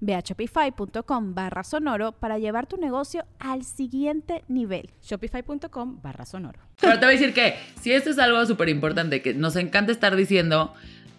Ve 0.00 0.14
a 0.14 0.20
shopify.com 0.20 1.34
barra 1.34 1.64
sonoro 1.64 2.12
para 2.12 2.38
llevar 2.38 2.66
tu 2.66 2.76
negocio 2.76 3.24
al 3.38 3.64
siguiente 3.64 4.44
nivel. 4.48 4.90
Shopify.com 5.02 6.00
barra 6.02 6.26
sonoro. 6.26 6.58
Pero 6.80 6.94
te 6.98 7.06
voy 7.06 7.14
a 7.14 7.18
decir 7.18 7.34
que 7.34 7.54
si 7.80 7.92
esto 7.92 8.10
es 8.10 8.18
algo 8.18 8.44
súper 8.46 8.68
importante, 8.68 9.22
que 9.22 9.34
nos 9.34 9.56
encanta 9.56 9.92
estar 9.92 10.16
diciendo, 10.16 10.74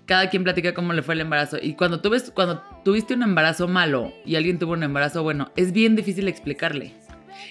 cada 0.05 0.29
quien 0.29 0.43
platica 0.43 0.73
cómo 0.73 0.93
le 0.93 1.01
fue 1.01 1.15
el 1.15 1.21
embarazo. 1.21 1.57
Y 1.61 1.73
cuando, 1.73 2.01
tú 2.01 2.09
ves, 2.09 2.31
cuando 2.33 2.61
tuviste 2.83 3.13
un 3.13 3.23
embarazo 3.23 3.67
malo 3.67 4.13
y 4.25 4.35
alguien 4.35 4.59
tuvo 4.59 4.73
un 4.73 4.83
embarazo 4.83 5.23
bueno, 5.23 5.51
es 5.55 5.71
bien 5.71 5.95
difícil 5.95 6.27
explicarle. 6.27 6.93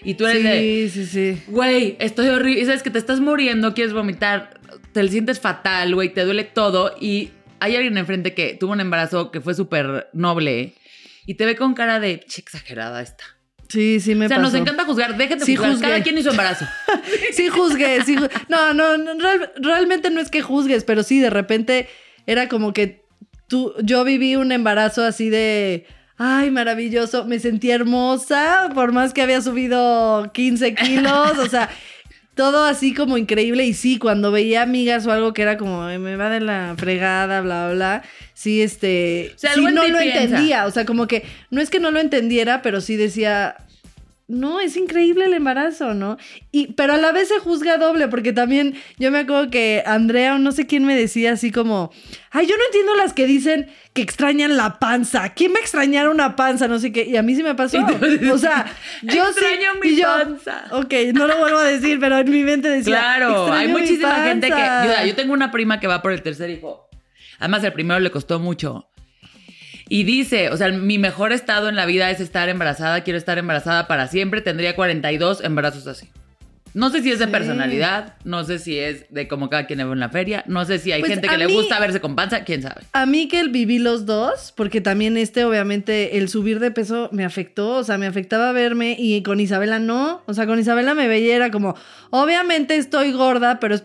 Y 0.02 0.14
tú 0.14 0.26
eres 0.26 0.42
de, 0.42 0.88
Sí, 0.90 1.06
sí, 1.06 1.06
sí. 1.06 1.42
güey, 1.48 1.96
estoy 1.98 2.28
horrible. 2.28 2.60
Y 2.60 2.66
sabes 2.66 2.82
que 2.82 2.90
te 2.90 2.98
estás 2.98 3.20
muriendo, 3.20 3.74
quieres 3.74 3.92
vomitar, 3.92 4.60
te 4.92 5.06
sientes 5.08 5.40
fatal, 5.40 5.94
güey, 5.94 6.12
te 6.12 6.24
duele 6.24 6.44
todo. 6.44 6.94
Y 7.00 7.30
hay 7.60 7.76
alguien 7.76 7.96
enfrente 7.98 8.34
que 8.34 8.54
tuvo 8.54 8.72
un 8.72 8.80
embarazo 8.80 9.30
que 9.30 9.40
fue 9.40 9.54
súper 9.54 10.08
noble 10.12 10.74
y 11.26 11.34
te 11.34 11.46
ve 11.46 11.56
con 11.56 11.74
cara 11.74 12.00
de, 12.00 12.20
che, 12.28 12.40
exagerada 12.40 13.00
esta. 13.02 13.24
Sí, 13.68 13.98
sí 13.98 14.14
me 14.14 14.26
o 14.26 14.28
sea, 14.28 14.36
pasó. 14.36 14.50
nos 14.52 14.60
encanta 14.60 14.84
juzgar, 14.84 15.16
déjate 15.16 15.44
Sí, 15.44 15.56
juzgar. 15.56 15.72
juzgué. 15.72 15.88
Cada 15.88 16.02
quien 16.02 16.18
hizo 16.18 16.30
embarazo. 16.30 16.66
Sí 17.32 17.48
juzgué, 17.48 18.02
sí 18.04 18.16
ju- 18.16 18.30
No, 18.48 18.74
no, 18.74 18.98
no, 18.98 19.14
real- 19.14 19.52
realmente 19.56 20.10
no 20.10 20.20
es 20.20 20.30
que 20.30 20.42
juzgues, 20.42 20.84
pero 20.84 21.02
sí, 21.02 21.18
de 21.20 21.30
repente 21.30 21.88
era 22.26 22.48
como 22.48 22.72
que 22.72 23.02
tú, 23.48 23.74
yo 23.82 24.04
viví 24.04 24.36
un 24.36 24.52
embarazo 24.52 25.02
así 25.04 25.30
de, 25.30 25.86
ay, 26.18 26.50
maravilloso, 26.50 27.24
me 27.24 27.38
sentí 27.40 27.70
hermosa, 27.70 28.70
por 28.74 28.92
más 28.92 29.12
que 29.12 29.22
había 29.22 29.40
subido 29.40 30.30
15 30.32 30.74
kilos, 30.74 31.38
o 31.38 31.48
sea, 31.48 31.68
todo 32.34 32.64
así 32.64 32.94
como 32.94 33.16
increíble. 33.18 33.64
Y 33.64 33.74
sí, 33.74 33.98
cuando 33.98 34.30
veía 34.32 34.62
amigas 34.62 35.06
o 35.06 35.12
algo 35.12 35.32
que 35.32 35.42
era 35.42 35.56
como, 35.56 35.82
"Ay, 35.84 35.98
me 35.98 36.16
va 36.16 36.30
de 36.30 36.40
la 36.40 36.74
fregada, 36.76 37.40
bla, 37.40 37.66
bla, 37.66 37.74
bla, 37.74 38.02
sí, 38.32 38.62
este, 38.62 39.32
O 39.34 39.38
sea, 39.38 39.54
sí 39.54 39.60
no 39.62 39.70
lo 39.70 39.98
piensa. 39.98 40.22
entendía, 40.22 40.66
o 40.66 40.70
sea, 40.70 40.84
como 40.84 41.06
que 41.06 41.24
no 41.50 41.60
es 41.60 41.70
que 41.70 41.80
no 41.80 41.90
lo 41.90 42.00
entendiera, 42.00 42.62
pero 42.62 42.80
sí 42.80 42.96
decía, 42.96 43.56
no, 44.26 44.60
es 44.60 44.76
increíble 44.78 45.26
el 45.26 45.34
embarazo, 45.34 45.92
¿no? 45.92 46.16
Y, 46.50 46.72
pero 46.72 46.94
a 46.94 46.96
la 46.96 47.12
vez 47.12 47.28
se 47.28 47.38
juzga 47.40 47.76
doble, 47.76 48.08
porque 48.08 48.32
también 48.32 48.74
yo 48.98 49.10
me 49.10 49.18
acuerdo 49.18 49.50
que 49.50 49.82
Andrea 49.84 50.36
o 50.36 50.38
no 50.38 50.50
sé 50.52 50.66
quién 50.66 50.84
me 50.86 50.96
decía 50.96 51.32
así 51.32 51.52
como, 51.52 51.92
ay, 52.30 52.46
yo 52.46 52.56
no 52.56 52.64
entiendo 52.64 52.94
las 52.94 53.12
que 53.12 53.26
dicen 53.26 53.68
que 53.92 54.00
extrañan 54.00 54.56
la 54.56 54.78
panza. 54.78 55.28
¿Quién 55.34 55.52
va 55.52 55.58
a 55.58 55.60
extrañar 55.60 56.08
una 56.08 56.36
panza? 56.36 56.68
No 56.68 56.78
sé 56.78 56.90
qué. 56.90 57.04
Y 57.04 57.16
a 57.18 57.22
mí 57.22 57.34
sí 57.34 57.42
me 57.42 57.54
pasó. 57.54 57.78
O 58.32 58.38
sea, 58.38 58.66
yo 59.02 59.24
sí. 59.32 59.40
Extraño 59.44 59.74
mi 59.82 59.96
yo, 59.96 60.06
panza. 60.06 60.64
Ok, 60.70 60.94
no 61.12 61.26
lo 61.26 61.38
vuelvo 61.38 61.58
a 61.58 61.64
decir, 61.64 62.00
pero 62.00 62.18
en 62.18 62.30
mi 62.30 62.42
mente 62.44 62.68
decía. 62.68 62.96
Claro, 62.96 63.42
"Extraño 63.42 63.54
hay 63.60 63.68
muchísima 63.68 64.24
gente 64.24 64.46
que. 64.46 64.52
panza". 64.54 65.02
Yo, 65.02 65.08
yo 65.08 65.14
tengo 65.14 65.34
una 65.34 65.50
prima 65.50 65.80
que 65.80 65.86
va 65.86 66.00
por 66.00 66.12
el 66.12 66.22
tercer 66.22 66.48
hijo. 66.48 66.88
Además, 67.38 67.62
el 67.64 67.72
primero 67.74 68.00
le 68.00 68.10
costó 68.10 68.40
mucho. 68.40 68.88
Y 69.88 70.04
dice, 70.04 70.48
o 70.50 70.56
sea, 70.56 70.68
mi 70.70 70.98
mejor 70.98 71.32
estado 71.32 71.68
en 71.68 71.76
la 71.76 71.84
vida 71.86 72.10
es 72.10 72.20
estar 72.20 72.48
embarazada, 72.48 73.02
quiero 73.02 73.18
estar 73.18 73.38
embarazada 73.38 73.86
para 73.86 74.08
siempre, 74.08 74.40
tendría 74.40 74.74
42 74.76 75.44
embarazos 75.44 75.86
así. 75.86 76.08
No 76.72 76.90
sé 76.90 77.02
si 77.02 77.12
es 77.12 77.20
de 77.20 77.26
Sí. 77.26 77.30
personalidad, 77.30 78.14
no 78.24 78.42
sé 78.42 78.58
si 78.58 78.76
es 78.76 79.06
de 79.10 79.28
como 79.28 79.48
cada 79.48 79.66
quien 79.66 79.78
le 79.78 79.84
ve 79.84 79.92
en 79.92 80.00
la 80.00 80.08
feria, 80.08 80.42
no 80.48 80.64
sé 80.64 80.80
si 80.80 80.90
hay 80.90 81.02
Pues 81.02 81.12
gente 81.12 81.28
que 81.28 81.36
le 81.38 81.46
gusta 81.46 81.78
verse 81.78 82.00
con 82.00 82.16
panza, 82.16 82.42
quién 82.42 82.62
sabe. 82.62 82.80
A 82.92 83.06
mí 83.06 83.28
que 83.28 83.38
el 83.38 83.50
viví 83.50 83.78
los 83.78 84.06
dos, 84.06 84.52
porque 84.56 84.80
también 84.80 85.16
este, 85.16 85.44
obviamente, 85.44 86.18
el 86.18 86.28
subir 86.28 86.58
de 86.58 86.72
peso 86.72 87.10
me 87.12 87.24
afectó, 87.24 87.76
o 87.76 87.84
sea, 87.84 87.96
me 87.96 88.06
afectaba 88.06 88.50
verme 88.50 88.96
y 88.98 89.22
con 89.22 89.38
Isabela 89.38 89.78
no, 89.78 90.22
o 90.26 90.34
sea, 90.34 90.46
con 90.46 90.58
Isabela 90.58 90.94
me 90.94 91.06
veía, 91.06 91.36
era 91.36 91.52
como, 91.52 91.76
obviamente 92.10 92.74
estoy 92.74 93.12
gorda, 93.12 93.60
pero 93.60 93.76
es 93.76 93.82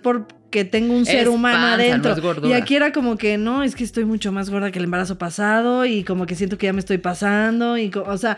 porque 0.49 0.65
tengo 0.65 0.95
un 0.95 1.03
Es 1.03 1.09
ser 1.09 1.29
humano 1.29 1.57
panza, 1.57 1.67
no 1.69 1.73
adentro. 1.83 2.11
es 2.13 2.19
gordura. 2.19 2.49
y 2.49 2.59
aquí 2.59 2.75
era 2.75 2.91
como 2.91 3.17
que, 3.17 3.37
no, 3.37 3.61
es 3.63 3.75
que 3.75 3.83
estoy 3.83 4.03
mucho 4.05 4.31
más 4.31 4.49
gorda 4.49 4.71
que 4.71 4.79
el 4.79 4.85
embarazo 4.85 5.17
pasado 5.19 5.85
y 5.85 6.03
como 6.03 6.25
que 6.25 6.33
siento 6.33 6.57
que 6.57 6.65
ya 6.65 6.73
me 6.73 6.79
estoy 6.79 6.97
pasando 6.97 7.77
y, 7.77 7.91
o 7.95 8.17
sea... 8.17 8.37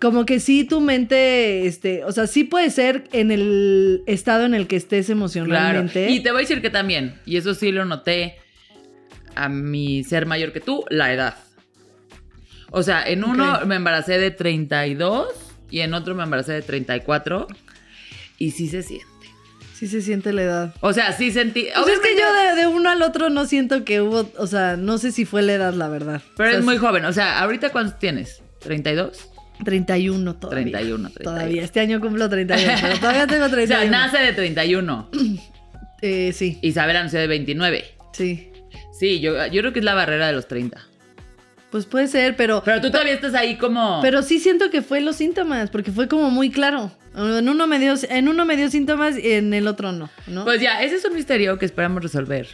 Como 0.00 0.26
que 0.26 0.40
sí, 0.40 0.64
tu 0.64 0.80
mente, 0.80 1.64
este, 1.64 2.02
o 2.02 2.10
sea, 2.10 2.26
sí 2.26 2.42
puede 2.42 2.70
ser 2.70 3.04
en 3.12 3.30
el 3.30 4.02
estado 4.08 4.46
en 4.46 4.52
el 4.54 4.66
que 4.66 4.74
estés 4.74 5.06
Claro. 5.06 5.16
emocionalmente. 5.16 6.10
Y 6.10 6.18
te 6.24 6.32
voy 6.32 6.38
a 6.38 6.40
decir 6.40 6.60
que 6.60 6.70
también, 6.70 7.20
y 7.24 7.36
eso 7.36 7.54
sí 7.54 7.70
lo 7.70 7.84
noté 7.84 8.34
a 9.36 9.48
mi 9.48 10.02
ser 10.02 10.26
mayor 10.26 10.52
que 10.52 10.58
tú, 10.58 10.84
la 10.90 11.12
edad. 11.14 11.36
O 12.72 12.82
sea, 12.82 13.04
en 13.08 13.22
uno 13.22 13.60
me 13.64 13.76
embaracé 13.76 14.18
de 14.18 14.32
32 14.32 15.28
y 15.70 15.82
en 15.82 15.94
otro 15.94 16.16
me 16.16 16.24
embaracé 16.24 16.50
de 16.54 16.62
34 16.62 17.46
y 18.38 18.50
sí 18.50 18.66
se 18.66 18.82
siente. 18.82 19.06
Sí 19.82 19.88
se 19.88 20.00
siente 20.00 20.32
la 20.32 20.42
edad. 20.42 20.74
O 20.78 20.92
sea, 20.92 21.10
sí 21.10 21.32
sentí... 21.32 21.66
Pues 21.74 21.94
es 21.94 21.98
que 21.98 22.16
yo 22.16 22.32
de, 22.32 22.54
de 22.54 22.66
uno 22.68 22.88
al 22.88 23.02
otro 23.02 23.30
no 23.30 23.46
siento 23.46 23.84
que 23.84 24.00
hubo, 24.00 24.30
o 24.38 24.46
sea, 24.46 24.76
no 24.76 24.96
sé 24.96 25.10
si 25.10 25.24
fue 25.24 25.42
la 25.42 25.54
edad, 25.54 25.74
la 25.74 25.88
verdad. 25.88 26.22
Pero 26.36 26.50
O 26.50 26.52
sea, 26.52 26.58
es 26.60 26.64
muy 26.64 26.76
joven. 26.76 27.04
O 27.04 27.12
sea, 27.12 27.40
¿ahorita 27.40 27.70
cuántos 27.70 27.98
tienes? 27.98 28.42
¿32? 28.64 29.10
31 29.64 30.36
todavía. 30.36 30.62
31, 30.70 31.10
31. 31.10 31.24
Todavía, 31.24 31.64
este 31.64 31.80
año 31.80 32.00
cumplo 32.00 32.28
31, 32.28 32.74
pero 32.80 32.96
todavía 33.00 33.26
tengo 33.26 33.46
O 33.46 33.48
sea, 33.48 33.56
31. 33.56 33.90
nace 33.90 34.18
de 34.18 34.32
31. 34.32 35.10
Eh, 36.04 36.32
sí, 36.32 36.58
Isabel 36.62 36.94
nació 36.94 37.18
de 37.18 37.26
29. 37.26 37.84
sí. 38.12 38.52
Sí, 38.92 39.18
yo, 39.18 39.46
yo 39.48 39.62
creo 39.62 39.72
que 39.72 39.80
es 39.80 39.84
la 39.84 39.94
barrera 39.94 40.28
de 40.28 40.32
los 40.32 40.46
30. 40.46 40.80
Pues 41.72 41.86
puede 41.86 42.06
ser, 42.06 42.36
pero, 42.36 42.62
Pero 42.62 42.82
tú 42.82 42.90
todavía 42.90 43.14
estás 43.14 43.32
ahí 43.32 43.56
como... 43.56 44.00
pero 44.02 44.22
sí 44.22 44.38
siento 44.38 44.70
que 44.70 44.82
fue 44.82 45.00
los 45.00 45.16
síntomas, 45.16 45.70
porque 45.70 45.90
fue 45.90 46.06
como 46.06 46.30
muy 46.30 46.50
claro. 46.50 46.92
En 47.16 47.48
uno 47.48 47.66
me 47.66 47.78
dio, 47.78 47.94
en 48.10 48.28
uno 48.28 48.44
me 48.44 48.58
dio 48.58 48.68
síntomas 48.68 49.18
y 49.18 49.32
en 49.32 49.54
el 49.54 49.66
otro 49.66 49.90
no, 49.90 50.10
¿no? 50.26 50.44
Pues 50.44 50.60
ya, 50.60 50.82
ese 50.82 50.96
es 50.96 51.04
un 51.06 51.14
misterio 51.14 51.58
que 51.58 51.64
esperamos 51.64 52.02
resolver 52.02 52.46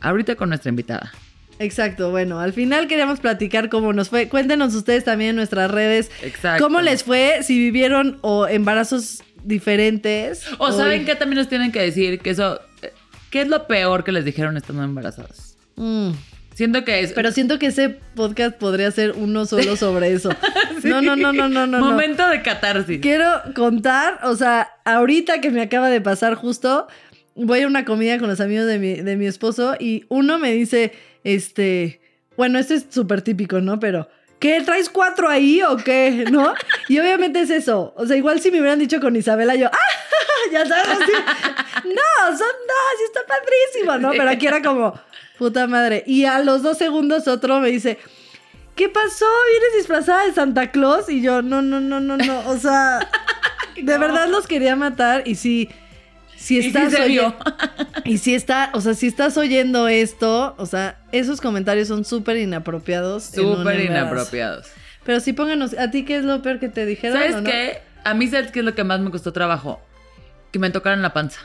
ahorita 0.00 0.34
con 0.34 0.48
nuestra 0.48 0.70
invitada. 0.70 1.12
Exacto, 1.60 2.10
bueno, 2.10 2.40
al 2.40 2.52
final 2.52 2.88
queríamos 2.88 3.20
platicar 3.20 3.68
cómo 3.68 3.92
nos 3.92 4.08
fue. 4.08 4.28
Cuéntenos 4.28 4.74
ustedes 4.74 5.04
también 5.04 5.30
en 5.30 5.36
nuestras 5.36 5.70
redes 5.70 6.10
Exacto. 6.22 6.64
cómo 6.64 6.80
les 6.80 7.04
fue, 7.04 7.44
si 7.44 7.56
vivieron 7.56 8.18
o 8.22 8.48
embarazos 8.48 9.22
diferentes. 9.44 10.46
O 10.58 10.72
saben 10.72 11.04
que 11.04 11.14
también 11.14 11.38
nos 11.38 11.48
tienen 11.48 11.70
que 11.70 11.80
decir 11.80 12.18
que 12.18 12.30
eso, 12.30 12.60
eh, 12.82 12.92
¿qué 13.30 13.42
es 13.42 13.48
lo 13.48 13.68
peor 13.68 14.02
que 14.02 14.10
les 14.10 14.24
dijeron 14.24 14.56
estando 14.56 14.82
embarazadas? 14.82 15.56
Mm, 15.76 16.10
Siento 16.54 16.84
que 16.84 17.00
es 17.00 17.12
Pero 17.12 17.32
siento 17.32 17.58
que 17.58 17.66
ese 17.66 17.88
podcast 17.88 18.56
podría 18.56 18.90
ser 18.90 19.12
uno 19.12 19.44
solo 19.44 19.76
sobre 19.76 20.12
eso. 20.12 20.30
Sí. 20.80 20.88
No, 20.88 21.02
no, 21.02 21.16
no, 21.16 21.32
no, 21.32 21.48
no, 21.48 21.66
no. 21.66 21.78
no. 21.78 21.90
momento 21.90 22.26
de 22.28 22.42
catarsis. 22.42 23.00
Quiero 23.00 23.28
contar, 23.54 24.20
o 24.22 24.36
sea, 24.36 24.70
ahorita 24.84 25.40
que 25.40 25.50
me 25.50 25.62
acaba 25.62 25.90
de 25.90 26.00
pasar 26.00 26.34
justo, 26.34 26.86
voy 27.34 27.62
a 27.62 27.66
una 27.66 27.84
comida 27.84 28.18
con 28.18 28.28
los 28.28 28.40
amigos 28.40 28.66
de 28.66 28.78
mi, 28.78 28.94
de 28.94 29.16
mi 29.16 29.26
esposo 29.26 29.74
y 29.78 30.04
uno 30.08 30.38
me 30.38 30.52
dice, 30.52 30.92
este, 31.24 32.00
bueno, 32.36 32.58
este 32.58 32.74
es 32.74 32.86
súper 32.90 33.22
típico, 33.22 33.60
¿no? 33.60 33.80
Pero, 33.80 34.08
¿qué? 34.38 34.60
¿Traes 34.60 34.88
cuatro 34.88 35.28
ahí 35.28 35.62
o 35.62 35.76
qué? 35.76 36.24
¿No? 36.30 36.54
Y 36.88 36.98
obviamente 36.98 37.40
es 37.40 37.50
eso. 37.50 37.94
O 37.96 38.06
sea, 38.06 38.16
igual 38.16 38.40
si 38.40 38.50
me 38.50 38.60
hubieran 38.60 38.78
dicho 38.78 39.00
con 39.00 39.16
Isabela, 39.16 39.54
yo, 39.54 39.68
¡ah! 39.68 39.78
Ya 40.52 40.66
sabes, 40.66 40.86
así, 41.00 41.12
no, 41.84 42.26
son 42.28 42.38
dos 42.38 43.00
y 43.00 43.04
está 43.04 43.20
padrísimo, 43.26 43.96
¿no? 43.98 44.10
Pero 44.10 44.28
aquí 44.28 44.46
era 44.46 44.62
como, 44.62 44.94
puta 45.38 45.66
madre. 45.66 46.02
Y 46.06 46.24
a 46.24 46.38
los 46.40 46.62
dos 46.62 46.78
segundos 46.78 47.26
otro 47.28 47.60
me 47.60 47.70
dice, 47.70 47.98
¿qué 48.74 48.88
pasó? 48.88 49.26
¿Vienes 49.50 49.76
disfrazada 49.78 50.26
de 50.26 50.32
Santa 50.32 50.70
Claus? 50.70 51.08
Y 51.08 51.22
yo, 51.22 51.42
no, 51.42 51.62
no, 51.62 51.80
no, 51.80 52.00
no, 52.00 52.16
no. 52.16 52.48
O 52.48 52.56
sea, 52.58 53.00
de 53.76 53.98
verdad 53.98 54.28
los 54.28 54.46
quería 54.46 54.76
matar 54.76 55.22
y 55.26 55.34
sí. 55.36 55.68
Si 56.36 56.56
Y 56.58 56.66
estás 56.66 56.92
se 56.92 57.00
oye- 57.00 57.08
vio. 57.08 57.34
y 58.04 58.18
si 58.18 58.34
está, 58.34 58.70
o 58.74 58.80
sea, 58.82 58.92
si 58.94 59.06
estás 59.06 59.36
oyendo 59.38 59.88
esto, 59.88 60.54
o 60.58 60.66
sea, 60.66 60.98
esos 61.10 61.40
comentarios 61.40 61.88
son 61.88 62.04
súper 62.04 62.36
inapropiados. 62.36 63.24
Súper 63.24 63.80
inapropiados. 63.80 64.66
Pero 65.04 65.20
sí 65.20 65.32
pónganos, 65.32 65.74
¿a 65.78 65.90
ti 65.90 66.04
qué 66.04 66.16
es 66.16 66.24
lo 66.24 66.42
peor 66.42 66.58
que 66.60 66.68
te 66.68 66.84
dijeron? 66.86 67.16
¿Sabes 67.18 67.36
o 67.36 67.40
no? 67.40 67.50
qué? 67.50 67.78
A 68.04 68.12
mí, 68.14 68.26
¿sabes 68.28 68.50
qué 68.50 68.58
es 68.58 68.64
lo 68.64 68.74
que 68.74 68.84
más 68.84 69.00
me 69.00 69.10
costó 69.10 69.32
trabajo? 69.32 69.80
Que 70.50 70.58
me 70.58 70.68
tocaran 70.70 71.00
la 71.02 71.12
panza. 71.14 71.40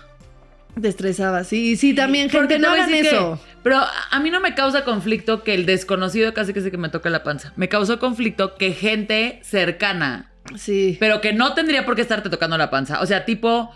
Te 0.81 0.87
estresaba, 0.87 1.43
sí. 1.43 1.75
Sí, 1.75 1.93
también, 1.93 2.29
gente, 2.29 2.57
no 2.59 2.69
hagan 2.71 2.89
que- 2.89 2.99
eso. 3.01 3.39
pero 3.63 3.77
a- 4.11 4.19
mí 4.19 4.29
no 4.31 4.39
me 4.39 4.55
causa 4.55 4.85
conflicto 4.85 5.43
que 5.43 5.53
el 5.53 5.65
desconocido 5.65 6.33
casi 6.33 6.53
que 6.53 6.61
sé 6.61 6.71
que 6.71 6.77
me 6.77 6.89
toque 6.89 7.09
la 7.09 7.23
panza. 7.23 7.53
Me 7.57 7.67
causó 7.69 7.99
conflicto 7.99 8.55
que 8.55 8.71
gente 8.73 9.39
cercana, 9.43 10.31
Sí. 10.55 10.95
pero 10.99 11.19
que 11.21 11.33
no 11.33 11.53
tendría 11.53 11.85
por 11.85 11.95
qué 11.95 12.01
estarte 12.01 12.29
tocando 12.29 12.57
la 12.57 12.69
panza. 12.69 13.01
O 13.01 13.05
sea, 13.05 13.25
tipo. 13.25 13.71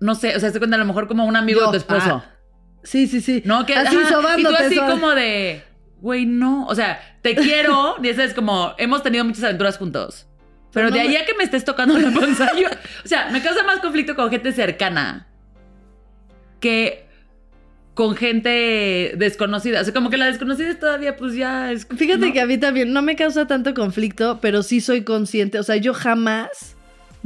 No 0.00 0.14
sé, 0.14 0.34
o 0.36 0.40
sea, 0.40 0.50
se 0.50 0.58
cuenta 0.58 0.76
a 0.76 0.78
lo 0.78 0.86
mejor 0.86 1.08
como 1.08 1.24
un 1.24 1.36
amigo 1.36 1.60
Yo, 1.60 1.66
de 1.66 1.72
tu 1.72 1.76
esposo. 1.78 2.22
ah, 2.24 2.34
Sí, 2.82 3.06
sí, 3.06 3.20
sí. 3.20 3.42
No, 3.44 3.66
que 3.66 3.74
así 3.74 3.94
ajá, 3.94 4.38
Y 4.38 4.42
tú 4.42 4.48
así 4.54 4.74
soba- 4.74 4.90
como 4.90 5.10
de, 5.10 5.62
güey, 6.00 6.24
no. 6.24 6.66
O 6.66 6.74
sea, 6.74 6.98
te 7.20 7.34
quiero. 7.34 7.96
y 8.02 8.08
eso 8.08 8.22
es 8.22 8.32
como, 8.32 8.72
hemos 8.78 9.02
tenido 9.02 9.22
muchas 9.24 9.44
aventuras 9.44 9.76
juntos. 9.76 10.26
Pero 10.72 10.90
de 10.90 11.00
ahí 11.00 11.08
me- 11.08 11.18
a 11.18 11.24
que 11.24 11.34
me 11.34 11.44
estés 11.44 11.64
tocando 11.64 11.98
la 11.98 12.10
panza, 12.12 12.50
yo- 12.56 12.68
o 13.04 13.08
sea, 13.08 13.28
me 13.30 13.42
causa 13.42 13.62
más 13.64 13.80
conflicto 13.80 14.14
con 14.14 14.30
gente 14.30 14.52
cercana 14.52 15.26
que 16.60 17.06
con 17.94 18.14
gente 18.16 19.12
desconocida. 19.16 19.80
O 19.80 19.84
sea, 19.84 19.92
como 19.92 20.10
que 20.10 20.16
la 20.16 20.26
desconocida 20.26 20.74
todavía, 20.78 21.16
pues 21.16 21.34
ya 21.34 21.72
es. 21.72 21.86
Fíjate 21.86 22.26
¿no? 22.28 22.32
que 22.32 22.40
a 22.40 22.46
mí 22.46 22.56
también 22.56 22.92
no 22.92 23.02
me 23.02 23.16
causa 23.16 23.46
tanto 23.46 23.74
conflicto, 23.74 24.38
pero 24.40 24.62
sí 24.62 24.80
soy 24.80 25.02
consciente. 25.02 25.58
O 25.58 25.62
sea, 25.62 25.76
yo 25.76 25.92
jamás 25.92 26.76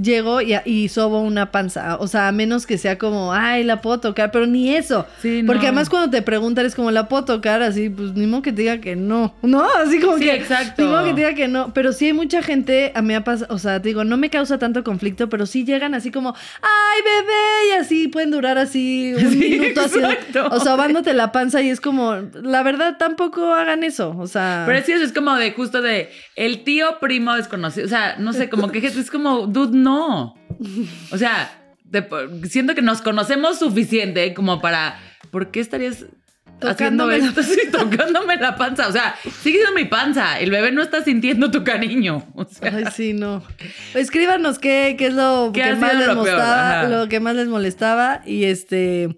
llego 0.00 0.40
y, 0.40 0.54
y 0.64 0.88
sobo 0.88 1.20
una 1.20 1.50
panza. 1.50 1.96
O 1.98 2.06
sea, 2.06 2.28
a 2.28 2.32
menos 2.32 2.66
que 2.66 2.78
sea 2.78 2.98
como, 2.98 3.32
ay, 3.32 3.64
la 3.64 3.80
puedo 3.80 4.00
tocar, 4.00 4.30
pero 4.30 4.46
ni 4.46 4.74
eso. 4.74 5.06
Sí, 5.22 5.42
no. 5.42 5.46
Porque 5.52 5.66
además 5.66 5.88
cuando 5.88 6.10
te 6.10 6.22
preguntan 6.22 6.66
es 6.66 6.74
como, 6.74 6.90
¿la 6.90 7.08
puedo 7.08 7.24
tocar? 7.24 7.62
Así, 7.62 7.88
pues 7.90 8.12
ni 8.14 8.26
modo 8.26 8.42
que 8.42 8.52
te 8.52 8.62
diga 8.62 8.78
que 8.80 8.96
no. 8.96 9.34
No, 9.42 9.64
así 9.84 10.00
como 10.00 10.18
Sí, 10.18 10.24
que... 10.24 10.34
exacto. 10.34 10.82
Ni 10.82 10.88
modo 10.88 11.04
que 11.04 11.10
te 11.10 11.16
diga 11.16 11.34
que 11.34 11.48
no. 11.48 11.72
Pero 11.74 11.92
sí 11.92 12.06
hay 12.06 12.12
mucha 12.12 12.42
gente, 12.42 12.92
a 12.94 13.02
mí 13.02 13.08
me 13.08 13.16
ha 13.16 13.24
pasado, 13.24 13.54
o 13.54 13.58
sea, 13.58 13.80
te 13.80 13.88
digo, 13.88 14.04
no 14.04 14.16
me 14.16 14.30
causa 14.30 14.58
tanto 14.58 14.82
conflicto, 14.84 15.28
pero 15.28 15.46
sí 15.46 15.64
llegan 15.64 15.94
así 15.94 16.10
como, 16.10 16.34
¡ay, 16.62 17.00
bebé! 17.04 17.68
Y 17.68 17.80
así 17.80 18.08
pueden 18.24 18.30
durar 18.30 18.58
así 18.58 19.12
un 19.18 19.30
Sí, 19.32 19.36
minuto 19.36 19.80
así. 19.82 19.98
exacto. 19.98 20.48
O 20.50 20.60
sobándote 20.60 21.12
la 21.14 21.32
panza 21.32 21.60
y 21.62 21.68
es 21.70 21.80
como, 21.80 22.14
la 22.42 22.62
verdad, 22.62 22.96
tampoco 22.98 23.52
hagan 23.52 23.82
eso. 23.84 24.14
O 24.18 24.26
sea... 24.26 24.64
Pero 24.66 24.84
sí, 24.84 24.92
eso 24.92 25.04
es 25.04 25.12
como 25.12 25.34
de 25.36 25.52
justo 25.52 25.82
de 25.82 26.10
el 26.36 26.64
tío 26.64 26.98
primo 27.00 27.34
desconocido. 27.34 27.86
O 27.86 27.88
sea, 27.88 28.16
no 28.18 28.32
sé, 28.32 28.48
como 28.48 28.70
que 28.70 28.78
es 28.78 29.10
como, 29.10 29.46
dude, 29.46 29.76
no. 29.76 30.34
O 31.10 31.18
sea, 31.18 31.50
siento 32.48 32.74
que 32.74 32.82
nos 32.82 33.02
conocemos 33.02 33.58
suficiente 33.58 34.34
como 34.34 34.60
para. 34.60 34.98
¿Por 35.30 35.50
qué 35.50 35.60
estarías 35.60 36.06
Tocándome 36.58 37.18
la? 37.18 37.42
Sí, 37.42 37.60
tocándome 37.72 38.36
la 38.36 38.56
panza. 38.56 38.88
O 38.88 38.92
sea, 38.92 39.14
sigue 39.42 39.58
siendo 39.58 39.72
mi 39.74 39.84
panza. 39.84 40.38
El 40.38 40.50
bebé 40.50 40.72
no 40.72 40.82
está 40.82 41.02
sintiendo 41.02 41.50
tu 41.50 41.64
cariño. 41.64 42.24
O 42.34 42.44
sea, 42.44 42.72
Ay, 42.74 42.84
sí, 42.92 43.12
no. 43.12 43.42
Escríbanos 43.94 44.58
qué, 44.58 44.94
qué 44.98 45.06
es 45.06 45.14
lo 45.14 45.50
¿Qué 45.52 45.62
que 45.62 45.74
más 45.74 45.94
les 45.94 46.06
lo 46.06 46.16
molestaba, 46.16 46.88
lo 46.88 47.08
que 47.08 47.20
más 47.20 47.34
les 47.34 47.48
molestaba 47.48 48.22
y 48.24 48.44
este 48.44 49.14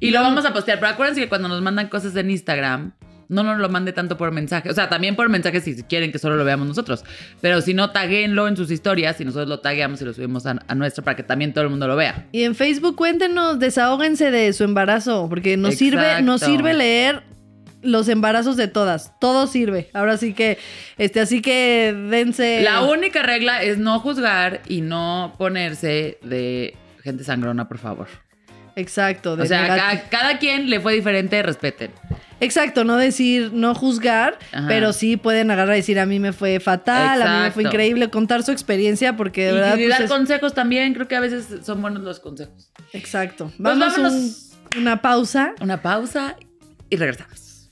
y 0.00 0.10
lo 0.10 0.20
vamos 0.20 0.44
a 0.44 0.52
postear. 0.52 0.78
Pero 0.78 0.92
acuérdense 0.92 1.20
que 1.20 1.28
cuando 1.28 1.48
nos 1.48 1.60
mandan 1.62 1.88
cosas 1.88 2.14
en 2.16 2.30
Instagram. 2.30 2.92
No 3.28 3.42
nos 3.42 3.58
lo 3.58 3.68
mande 3.68 3.92
tanto 3.92 4.16
por 4.16 4.32
mensaje. 4.32 4.70
O 4.70 4.74
sea, 4.74 4.88
también 4.88 5.14
por 5.14 5.28
mensaje 5.28 5.60
si 5.60 5.82
quieren 5.82 6.12
que 6.12 6.18
solo 6.18 6.36
lo 6.36 6.44
veamos 6.44 6.66
nosotros. 6.66 7.04
Pero 7.40 7.60
si 7.60 7.74
no, 7.74 7.90
taguenlo 7.90 8.48
en 8.48 8.56
sus 8.56 8.70
historias 8.70 9.20
y 9.20 9.24
nosotros 9.24 9.48
lo 9.48 9.60
tagueamos 9.60 10.00
y 10.00 10.04
lo 10.06 10.14
subimos 10.14 10.46
a, 10.46 10.56
a 10.66 10.74
nuestro 10.74 11.04
para 11.04 11.16
que 11.16 11.22
también 11.22 11.52
todo 11.52 11.64
el 11.64 11.70
mundo 11.70 11.86
lo 11.86 11.96
vea. 11.96 12.26
y 12.32 12.44
en 12.44 12.54
Facebook 12.54 12.96
cuéntenos, 12.96 13.58
desahóguense 13.58 14.30
de 14.30 14.52
su 14.52 14.64
embarazo, 14.64 15.26
porque 15.28 15.56
nos 15.56 15.74
sirve, 15.74 16.22
nos 16.22 16.40
sirve 16.40 16.72
leer 16.74 17.22
los 17.82 18.08
embarazos 18.08 18.56
de 18.56 18.68
todas. 18.68 19.12
Todo 19.20 19.46
sirve. 19.46 19.88
Ahora 19.92 20.16
sí 20.16 20.32
que, 20.32 20.58
este, 20.96 21.20
así 21.20 21.42
que 21.42 21.94
dense. 22.10 22.62
La 22.62 22.82
única 22.82 23.22
regla 23.22 23.62
es 23.62 23.78
no 23.78 24.00
juzgar 24.00 24.62
y 24.68 24.80
no 24.80 25.34
ponerse 25.38 26.18
de 26.22 26.76
gente 27.02 27.24
sangrona, 27.24 27.68
por 27.68 27.78
favor. 27.78 28.08
Exacto. 28.74 29.36
de 29.36 29.44
O 29.44 29.46
sea, 29.46 29.66
cada, 29.66 30.08
cada 30.08 30.38
quien 30.38 30.70
le 30.70 30.80
fue 30.80 30.94
diferente, 30.94 31.42
respeten. 31.42 31.90
Exacto, 32.40 32.84
no 32.84 32.96
decir, 32.96 33.50
no 33.52 33.74
juzgar, 33.74 34.38
Ajá. 34.52 34.66
pero 34.68 34.92
sí 34.92 35.16
pueden 35.16 35.50
agarrar 35.50 35.74
y 35.74 35.80
decir, 35.80 35.98
a 35.98 36.06
mí 36.06 36.18
me 36.20 36.32
fue 36.32 36.60
fatal, 36.60 37.20
a 37.22 37.36
mí 37.38 37.42
me 37.44 37.50
fue 37.50 37.62
increíble, 37.64 38.10
contar 38.10 38.42
su 38.44 38.52
experiencia, 38.52 39.16
porque 39.16 39.46
de 39.46 39.50
y, 39.50 39.54
verdad. 39.54 39.76
y 39.76 39.84
pues, 39.86 39.88
dar 39.90 40.02
es- 40.02 40.10
consejos 40.10 40.54
también, 40.54 40.94
creo 40.94 41.08
que 41.08 41.16
a 41.16 41.20
veces 41.20 41.46
son 41.64 41.82
buenos 41.82 42.02
los 42.02 42.20
consejos. 42.20 42.70
Exacto. 42.92 43.46
Pues 43.46 43.58
Vamos 43.58 43.98
a 43.98 44.02
vámonos. 44.02 44.50
una 44.76 45.02
pausa. 45.02 45.54
Una 45.60 45.82
pausa 45.82 46.36
y 46.90 46.96
regresamos. 46.96 47.70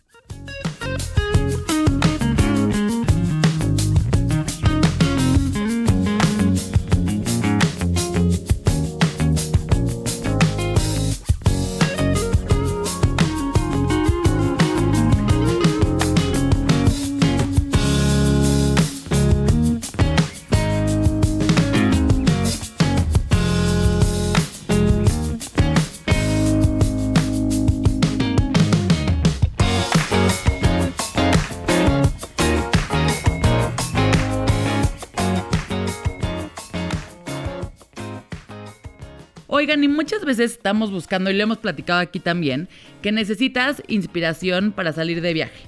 Y 39.75 39.89
muchas 39.89 40.25
veces 40.25 40.53
estamos 40.53 40.91
buscando, 40.91 41.31
y 41.31 41.35
lo 41.35 41.43
hemos 41.43 41.59
platicado 41.59 42.01
aquí 42.01 42.21
también, 42.21 42.69
que 43.03 43.13
necesitas 43.13 43.83
inspiración 43.89 44.73
para 44.73 44.93
salir 44.93 45.21
de 45.21 45.35
viaje. 45.35 45.67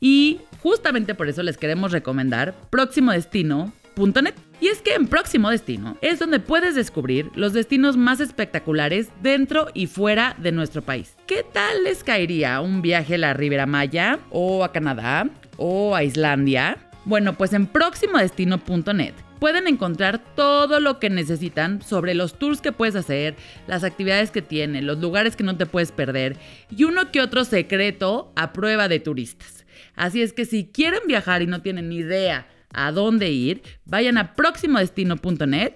Y 0.00 0.40
justamente 0.62 1.14
por 1.14 1.28
eso 1.28 1.42
les 1.42 1.58
queremos 1.58 1.92
recomendar 1.92 2.54
próximodestino.net. 2.70 4.34
Y 4.60 4.68
es 4.68 4.82
que 4.82 4.94
en 4.94 5.08
Próximo 5.08 5.50
Destino 5.50 5.96
es 6.00 6.18
donde 6.18 6.38
puedes 6.38 6.74
descubrir 6.74 7.30
los 7.34 7.52
destinos 7.52 7.96
más 7.96 8.20
espectaculares 8.20 9.08
dentro 9.22 9.68
y 9.74 9.86
fuera 9.86 10.36
de 10.38 10.52
nuestro 10.52 10.82
país. 10.82 11.16
¿Qué 11.26 11.44
tal 11.50 11.84
les 11.84 12.04
caería 12.04 12.60
un 12.60 12.82
viaje 12.82 13.16
a 13.16 13.18
la 13.18 13.34
Riviera 13.34 13.66
Maya 13.66 14.20
o 14.30 14.64
a 14.64 14.72
Canadá 14.72 15.28
o 15.56 15.96
a 15.96 16.04
Islandia? 16.04 16.78
Bueno, 17.04 17.34
pues 17.36 17.52
en 17.52 17.66
próximodestino.net 17.66 19.14
pueden 19.40 19.66
encontrar 19.66 20.22
todo 20.36 20.78
lo 20.78 21.00
que 21.00 21.10
necesitan 21.10 21.82
sobre 21.82 22.14
los 22.14 22.38
tours 22.38 22.60
que 22.60 22.72
puedes 22.72 22.94
hacer, 22.94 23.34
las 23.66 23.82
actividades 23.82 24.30
que 24.30 24.42
tiene, 24.42 24.82
los 24.82 24.98
lugares 24.98 25.34
que 25.34 25.44
no 25.44 25.56
te 25.56 25.66
puedes 25.66 25.90
perder 25.90 26.36
y 26.70 26.84
uno 26.84 27.10
que 27.10 27.20
otro 27.20 27.44
secreto 27.44 28.32
a 28.36 28.52
prueba 28.52 28.86
de 28.86 29.00
turistas. 29.00 29.64
Así 29.96 30.22
es 30.22 30.32
que 30.32 30.44
si 30.44 30.66
quieren 30.66 31.00
viajar 31.06 31.42
y 31.42 31.46
no 31.46 31.62
tienen 31.62 31.88
ni 31.88 31.96
idea 31.96 32.46
a 32.72 32.92
dónde 32.92 33.30
ir, 33.30 33.62
vayan 33.84 34.18
a 34.18 34.34
próximodestino.net 34.34 35.72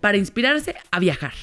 para 0.00 0.18
inspirarse 0.18 0.76
a 0.90 1.00
viajar. 1.00 1.34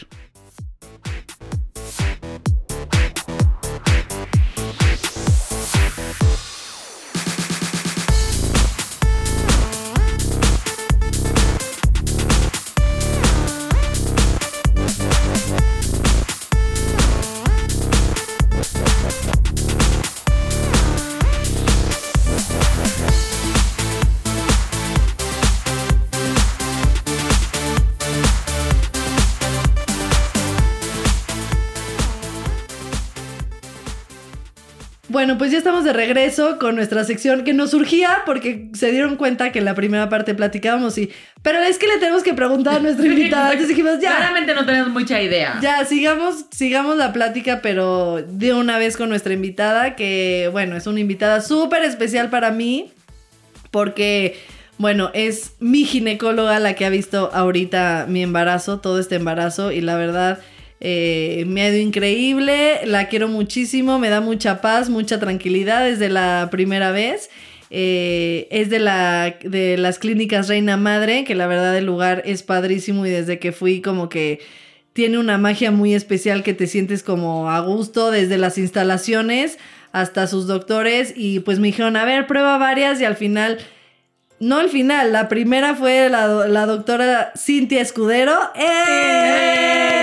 Bueno, 35.25 35.39
pues 35.39 35.51
ya 35.51 35.57
estamos 35.57 35.83
de 35.83 35.91
regreso 35.91 36.59
con 36.59 36.75
nuestra 36.75 37.03
sección 37.03 37.43
que 37.43 37.51
nos 37.51 37.71
surgía 37.71 38.21
porque 38.27 38.69
se 38.73 38.91
dieron 38.91 39.15
cuenta 39.15 39.51
que 39.51 39.57
en 39.57 39.65
la 39.65 39.73
primera 39.73 40.07
parte 40.07 40.35
platicábamos 40.35 40.99
y... 40.99 41.09
Pero 41.41 41.57
es 41.63 41.79
que 41.79 41.87
le 41.87 41.97
tenemos 41.97 42.21
que 42.21 42.35
preguntar 42.35 42.75
a 42.75 42.79
nuestra 42.79 43.03
invitada. 43.07 43.45
Entonces 43.45 43.69
dijimos, 43.69 43.99
ya. 43.99 44.17
Claramente 44.17 44.53
no 44.53 44.67
tenemos 44.67 44.91
mucha 44.91 45.19
idea. 45.19 45.57
Ya, 45.63 45.83
sigamos, 45.83 46.45
sigamos 46.51 46.97
la 46.97 47.11
plática, 47.11 47.61
pero 47.63 48.21
de 48.21 48.53
una 48.53 48.77
vez 48.77 48.97
con 48.97 49.09
nuestra 49.09 49.33
invitada, 49.33 49.95
que 49.95 50.47
bueno, 50.51 50.77
es 50.77 50.85
una 50.85 50.99
invitada 50.99 51.41
súper 51.41 51.81
especial 51.81 52.29
para 52.29 52.51
mí, 52.51 52.91
porque, 53.71 54.39
bueno, 54.77 55.09
es 55.15 55.53
mi 55.59 55.85
ginecóloga 55.85 56.59
la 56.59 56.75
que 56.75 56.85
ha 56.85 56.89
visto 56.89 57.31
ahorita 57.33 58.05
mi 58.07 58.21
embarazo, 58.21 58.79
todo 58.79 58.99
este 58.99 59.15
embarazo, 59.15 59.71
y 59.71 59.81
la 59.81 59.95
verdad 59.95 60.37
eh, 60.81 61.45
me 61.47 61.61
ha 61.61 61.69
ido 61.69 61.79
increíble, 61.79 62.81
la 62.85 63.07
quiero 63.07 63.27
muchísimo, 63.27 63.99
me 63.99 64.09
da 64.09 64.21
mucha 64.21 64.61
paz, 64.61 64.89
mucha 64.89 65.19
tranquilidad 65.19 65.85
desde 65.85 66.09
la 66.09 66.49
primera 66.51 66.91
vez. 66.91 67.29
Eh, 67.71 68.47
es 68.51 68.69
de, 68.69 68.79
la, 68.79 69.37
de 69.43 69.77
las 69.77 69.99
clínicas 69.99 70.47
Reina 70.47 70.77
Madre, 70.77 71.23
que 71.23 71.35
la 71.35 71.47
verdad 71.47 71.75
el 71.77 71.85
lugar 71.85 72.21
es 72.25 72.43
padrísimo 72.43 73.05
y 73.05 73.09
desde 73.09 73.39
que 73.39 73.51
fui 73.51 73.81
como 73.81 74.07
que 74.07 74.39
tiene 74.93 75.17
una 75.17 75.37
magia 75.37 75.71
muy 75.71 75.93
especial 75.93 76.43
que 76.43 76.53
te 76.53 76.67
sientes 76.67 77.03
como 77.03 77.49
a 77.49 77.59
gusto 77.59 78.11
desde 78.11 78.37
las 78.37 78.57
instalaciones 78.57 79.57
hasta 79.91 80.27
sus 80.27 80.47
doctores 80.47 81.13
y 81.15 81.39
pues 81.39 81.59
me 81.59 81.67
dijeron, 81.67 81.97
a 81.97 82.05
ver, 82.05 82.27
prueba 82.27 82.57
varias 82.57 83.01
y 83.01 83.05
al 83.05 83.15
final 83.15 83.57
no 84.39 84.57
al 84.57 84.69
final, 84.69 85.13
la 85.13 85.29
primera 85.29 85.75
fue 85.75 86.09
la, 86.09 86.27
la 86.47 86.65
doctora 86.65 87.31
Cintia 87.37 87.81
Escudero. 87.81 88.37
¡Eh! 88.55 89.94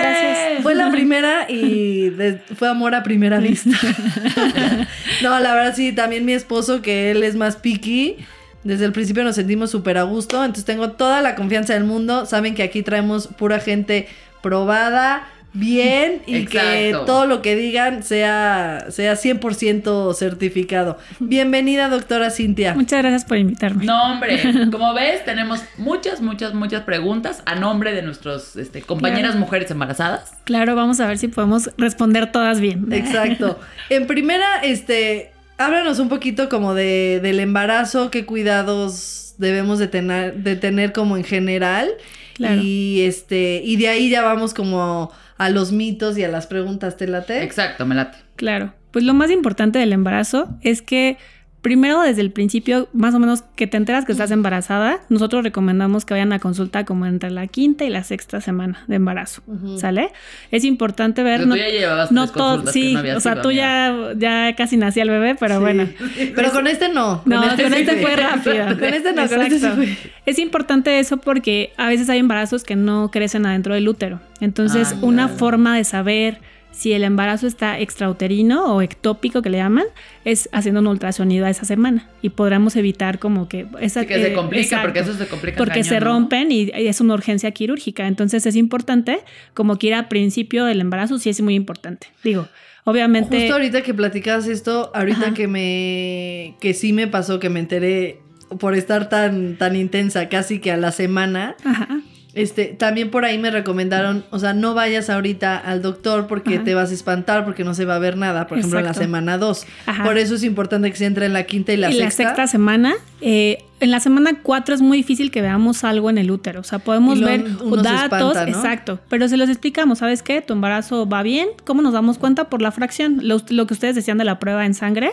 Fue 0.65 0.75
la 0.75 0.91
primera 0.91 1.51
y 1.51 2.13
fue 2.57 2.69
amor 2.69 2.95
a 2.95 3.03
primera 3.03 3.39
vista. 3.39 3.71
no, 5.23 5.41
la 5.41 5.55
verdad 5.55 5.75
sí, 5.75 5.93
también 5.93 6.25
mi 6.25 6.33
esposo, 6.33 6.83
que 6.83 7.11
él 7.11 7.23
es 7.23 7.35
más 7.35 7.57
picky. 7.57 8.17
Desde 8.65 8.85
el 8.85 8.93
principio 8.93 9.25
nos 9.25 9.35
sentimos 9.35 9.71
súper 9.71 9.99
a 9.99 10.05
gusto, 10.05 10.37
entonces 10.37 10.65
tengo 10.65 10.93
toda 10.93 11.21
la 11.21 11.35
confianza 11.35 11.75
del 11.75 11.85
mundo. 11.85 12.27
Saben 12.27 12.55
que 12.55 12.63
aquí 12.63 12.83
traemos 12.83 13.27
pura 13.27 13.59
gente 13.59 14.07
probada, 14.41 15.27
bien 15.53 16.23
y 16.27 16.47
que 16.47 16.97
todo 17.07 17.27
lo 17.27 17.43
que 17.43 17.57
digan 17.57 18.03
sea, 18.03 18.87
sea 18.91 19.15
100% 19.15 20.15
certificado. 20.15 20.99
Bienvenida, 21.21 21.89
doctora 21.89 22.31
Cintia. 22.31 22.75
Muchas 22.75 23.01
gracias 23.01 23.25
por 23.25 23.39
invitarme. 23.39 23.85
No, 23.85 24.13
hombre, 24.13 24.41
como 24.71 24.95
ves, 24.95 25.25
tenemos 25.25 25.61
muchas, 25.77 26.21
muchas, 26.21 26.55
muchas 26.55 26.83
preguntas 26.83 27.43
a 27.47 27.55
nombre 27.55 27.93
de 27.93 28.03
nuestros 28.03 28.57
este, 28.57 28.83
compañeras 28.83 29.37
mujeres 29.37 29.71
embarazadas. 29.71 30.33
Claro, 30.45 30.75
vamos 30.75 31.01
a 31.01 31.07
ver 31.07 31.19
si 31.19 31.29
podemos 31.29 31.71
responder 31.77 32.33
todas 32.33 32.61
bien. 32.61 32.87
Exacto. 32.93 33.59
En 33.91 34.07
primera, 34.07 34.63
este, 34.63 35.33
háblanos 35.59 35.99
un 35.99 36.09
poquito 36.09 36.49
como 36.49 36.75
de, 36.75 37.21
del 37.23 37.41
embarazo, 37.41 38.11
qué 38.11 38.25
cuidados 38.25 39.35
debemos 39.39 39.79
de 39.79 39.89
tener, 39.89 40.35
de 40.35 40.57
tener 40.57 40.93
como 40.93 41.17
en 41.17 41.25
general. 41.25 41.91
Y 42.39 43.03
este, 43.03 43.63
y 43.65 43.77
de 43.77 43.87
ahí 43.87 44.11
ya 44.11 44.23
vamos 44.23 44.53
como 44.53 45.13
a 45.39 45.51
los 45.51 45.73
mitos 45.73 46.17
y 46.19 46.25
a 46.25 46.29
las 46.29 46.47
preguntas, 46.47 46.97
¿te 46.97 47.07
late? 47.07 47.43
Exacto, 47.43 47.87
me 47.87 47.95
late. 47.95 48.19
Claro. 48.37 48.75
Pues 48.91 49.05
lo 49.05 49.15
más 49.15 49.31
importante 49.31 49.79
del 49.79 49.93
embarazo 49.93 50.49
es 50.61 50.83
que 50.83 51.17
primero 51.63 52.03
desde 52.03 52.21
el 52.21 52.33
principio, 52.33 52.89
más 52.93 53.15
o 53.15 53.21
menos 53.21 53.43
que 53.55 53.69
te 53.69 53.77
enteras 53.77 54.05
que 54.05 54.13
estás 54.13 54.33
embarazada, 54.33 55.01
nosotros 55.09 55.45
recomendamos 55.45 56.05
que 56.05 56.13
vayan 56.13 56.33
a 56.33 56.41
consulta 56.41 56.85
como 56.85 57.07
entre 57.07 57.31
la 57.31 57.47
quinta 57.47 57.85
y 57.85 57.89
la 57.89 58.03
sexta 58.03 58.41
semana 58.41 58.83
de 58.89 58.97
embarazo, 58.97 59.43
¿sale? 59.79 60.11
Es 60.51 60.65
importante 60.65 61.23
ver... 61.23 61.47
no, 61.47 61.55
tú 61.55 61.61
ya 61.61 61.69
llevabas 61.69 62.11
no 62.11 62.29
todo, 62.29 62.67
sí, 62.67 62.97
o 62.97 63.21
sea, 63.21 63.41
tú 63.41 63.53
ya, 63.53 64.13
ya 64.17 64.55
casi 64.57 64.77
nacía 64.77 65.05
el 65.05 65.11
bebé, 65.11 65.37
pero 65.37 65.61
bueno. 65.61 65.89
Pero 66.35 66.51
con 66.51 66.67
este 66.67 66.89
no. 66.89 67.23
No, 67.25 67.41
con 67.41 67.75
este, 67.75 67.97
fue 67.97 68.17
rápido. 68.17 68.67
con 68.79 68.95
este 68.95 69.13
no, 69.13 69.29
con 69.29 69.43
este 69.43 69.59
fue. 69.71 69.97
Es 70.27 70.39
importante 70.39 70.99
eso 70.99 71.19
porque 71.19 71.73
a 71.77 71.89
veces 71.89 72.09
hay 72.11 72.19
embarazos 72.19 72.65
que 72.65 72.75
no 72.75 73.11
crecen 73.11 73.47
adentro 73.47 73.75
del 73.75 73.89
útero. 73.89 74.21
Entonces, 74.41 74.93
ah, 74.93 74.99
una 75.03 75.29
forma 75.29 75.77
de 75.77 75.85
saber 75.85 76.41
si 76.73 76.93
el 76.95 77.05
embarazo 77.05 77.47
está 77.47 77.79
extrauterino 77.79 78.75
o 78.75 78.83
ectópico 78.83 79.43
que 79.43 79.51
le 79.51 79.59
llaman, 79.59 79.85
es 80.25 80.49
haciendo 80.53 80.81
un 80.81 80.87
ultrasonido 80.89 81.47
a 81.47 81.51
esa 81.51 81.65
semana 81.65 82.09
y 82.23 82.31
podremos 82.31 82.75
evitar 82.77 83.19
como 83.19 83.49
que 83.49 83.67
esa 83.81 84.05
que 84.07 84.21
se 84.21 84.33
complica 84.33 84.83
porque 84.83 85.01
eso 85.01 85.15
se 85.15 85.29
complica 85.29 85.59
porque 85.59 85.85
se 85.85 86.01
rompen 86.01 86.51
y, 86.51 86.71
es 86.75 87.01
una 87.01 87.15
urgencia 87.15 87.51
quirúrgica, 87.53 88.07
entonces 88.07 88.47
es 88.47 88.57
importante 88.57 89.21
como 89.55 89.79
que 89.79 89.89
ir 89.89 89.95
al 89.95 90.09
principio 90.09 90.65
del 90.65 90.81
embarazo 90.81 91.19
sí 91.19 91.31
es 91.31 91.41
muy 91.43 91.55
importante. 91.55 92.09
Digo, 92.25 92.49
obviamente 92.85 93.39
Justo 93.39 93.55
ahorita 93.55 93.83
que 93.83 93.95
platicas 93.95 94.47
esto, 94.47 94.91
ahorita 94.95 95.35
que 95.35 95.47
me 95.47 96.57
que 96.61 96.75
sí 96.75 96.93
me 96.93 97.07
pasó 97.07 97.39
que 97.39 97.51
me 97.51 97.61
enteré 97.61 98.21
por 98.59 98.75
estar 98.75 99.09
tan 99.09 99.57
tan 99.57 99.77
intensa 99.77 100.29
casi 100.29 100.59
que 100.59 100.73
a 100.73 100.77
la 100.77 100.91
semana. 100.91 101.55
Ajá 101.65 102.01
este, 102.35 102.67
también 102.67 103.11
por 103.11 103.25
ahí 103.25 103.39
me 103.39 103.51
recomendaron, 103.51 104.25
o 104.31 104.39
sea, 104.39 104.55
no 104.55 104.73
vayas 104.75 105.11
ahorita 105.11 105.57
al 105.59 105.83
doctor 105.83 106.27
porque 106.27 106.59
te 106.59 106.75
vas 106.75 106.91
a 106.91 106.95
espantar, 106.95 107.45
porque 107.45 107.63
no 107.63 107.75
se 107.75 107.85
va 107.85 107.97
a 107.97 107.99
ver 107.99 108.17
nada, 108.17 108.47
por 108.47 108.59
ejemplo, 108.59 108.79
en 108.79 108.87
la 108.87 108.95
semana 108.95 109.37
2. 109.37 109.67
Por 110.03 110.17
eso 110.17 110.35
es 110.35 110.45
importante 110.45 110.91
que 110.91 110.97
se 110.97 111.07
entre 111.07 111.27
en 111.27 111.35
la 111.35 111.45
quinta 111.45 111.73
y 111.73 111.77
la 111.77 111.89
sexta. 111.89 112.05
la 112.05 112.11
sexta 112.11 112.47
semana, 112.47 112.95
eh, 113.23 113.65
en 113.83 113.91
la 113.91 113.99
semana 113.99 114.39
4 114.43 114.77
es 114.77 114.81
muy 114.81 114.99
difícil 114.99 115.31
que 115.33 115.43
veamos 115.43 115.83
algo 115.83 116.09
en 116.09 116.19
el 116.19 116.31
útero. 116.31 116.61
O 116.61 116.65
sea, 116.65 116.79
podemos 116.79 117.21
ver 117.21 117.45
datos, 117.83 118.37
exacto, 118.37 119.01
pero 119.09 119.29
se 119.29 119.37
los 119.37 119.49
explicamos, 119.49 119.99
¿sabes 119.99 120.23
qué? 120.23 120.41
Tu 120.41 120.53
embarazo 120.53 121.09
va 121.09 121.23
bien. 121.25 121.49
¿Cómo 121.65 121.83
nos 121.83 121.93
damos 121.93 122.19
cuenta? 122.19 122.49
Por 122.49 122.63
la 122.63 122.71
fracción. 122.71 123.21
Lo, 123.23 123.41
que 123.67 123.75
ustedes 123.75 123.97
decían 123.97 124.19
de 124.19 124.25
la 124.25 124.39
prueba 124.39 124.67
en 124.67 124.75
sangre, 124.75 125.13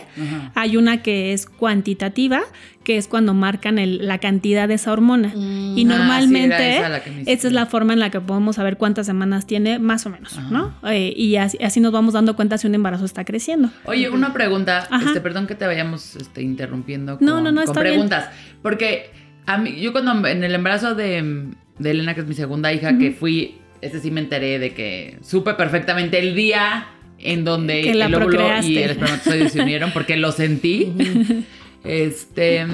hay 0.54 0.76
una 0.76 1.02
que 1.02 1.32
es 1.32 1.46
cuantitativa, 1.46 2.42
que 2.84 2.96
es 2.96 3.08
cuando 3.08 3.34
marcan 3.34 3.76
la 4.06 4.18
cantidad 4.18 4.66
de 4.66 4.74
esa 4.74 4.92
hormona. 4.92 5.32
Mm. 5.34 5.76
y 5.76 5.84
ah, 5.84 5.98
normalmente 5.98 6.78
esa, 7.26 7.48
es 7.48 7.52
la 7.52 7.66
forma 7.66 7.92
en 7.92 7.98
la 7.98 8.10
que 8.10 8.20
podemos 8.20 8.56
saber 8.56 8.78
cuántas 8.78 9.06
semanas 9.06 9.46
tiene, 9.46 9.78
más 9.78 10.06
o 10.06 10.10
menos, 10.10 10.38
¿no? 10.50 10.74
Eh, 10.88 11.12
y 11.14 11.36
así, 11.36 11.80
nos 11.80 11.92
vamos 11.92 12.14
dando 12.14 12.36
cuenta 12.36 12.56
si 12.56 12.66
un 12.66 12.74
embarazo 12.74 13.04
está 13.04 13.24
creciendo. 13.24 13.70
Oye, 13.84 14.08
una 14.08 14.32
pregunta, 14.32 14.88
este, 15.04 15.20
perdón 15.20 15.46
que 15.46 15.54
te 15.54 15.66
vayamos 15.66 16.16
este, 16.16 16.42
interrumpiendo 16.42 17.18
con, 17.18 17.26
no, 17.26 17.40
no, 17.40 17.52
no, 17.52 17.64
con 17.64 17.74
preguntas. 17.74 17.99
Porque 18.62 19.10
a 19.46 19.58
mí, 19.58 19.80
yo 19.80 19.92
cuando 19.92 20.26
en 20.28 20.44
el 20.44 20.54
embarazo 20.54 20.94
de, 20.94 21.18
Elena, 21.82 22.14
que 22.14 22.20
es 22.20 22.26
mi 22.26 22.34
segunda 22.34 22.72
hija, 22.72 22.98
que 22.98 23.10
fui, 23.12 23.56
ese 23.80 24.00
sí 24.00 24.10
me 24.10 24.20
enteré 24.20 24.58
de 24.58 24.74
que 24.74 25.18
supe 25.22 25.54
perfectamente 25.54 26.18
el 26.18 26.34
día 26.34 26.86
en 27.18 27.44
donde 27.44 27.90
el 27.90 28.14
óvulo 28.14 28.60
y 28.62 28.78
el 28.78 28.90
espermatozoide 28.90 29.48
se 29.48 29.60
unieron 29.60 29.92
porque 29.92 30.16
lo 30.16 30.32
sentí. 30.32 30.92
Este 31.82 32.66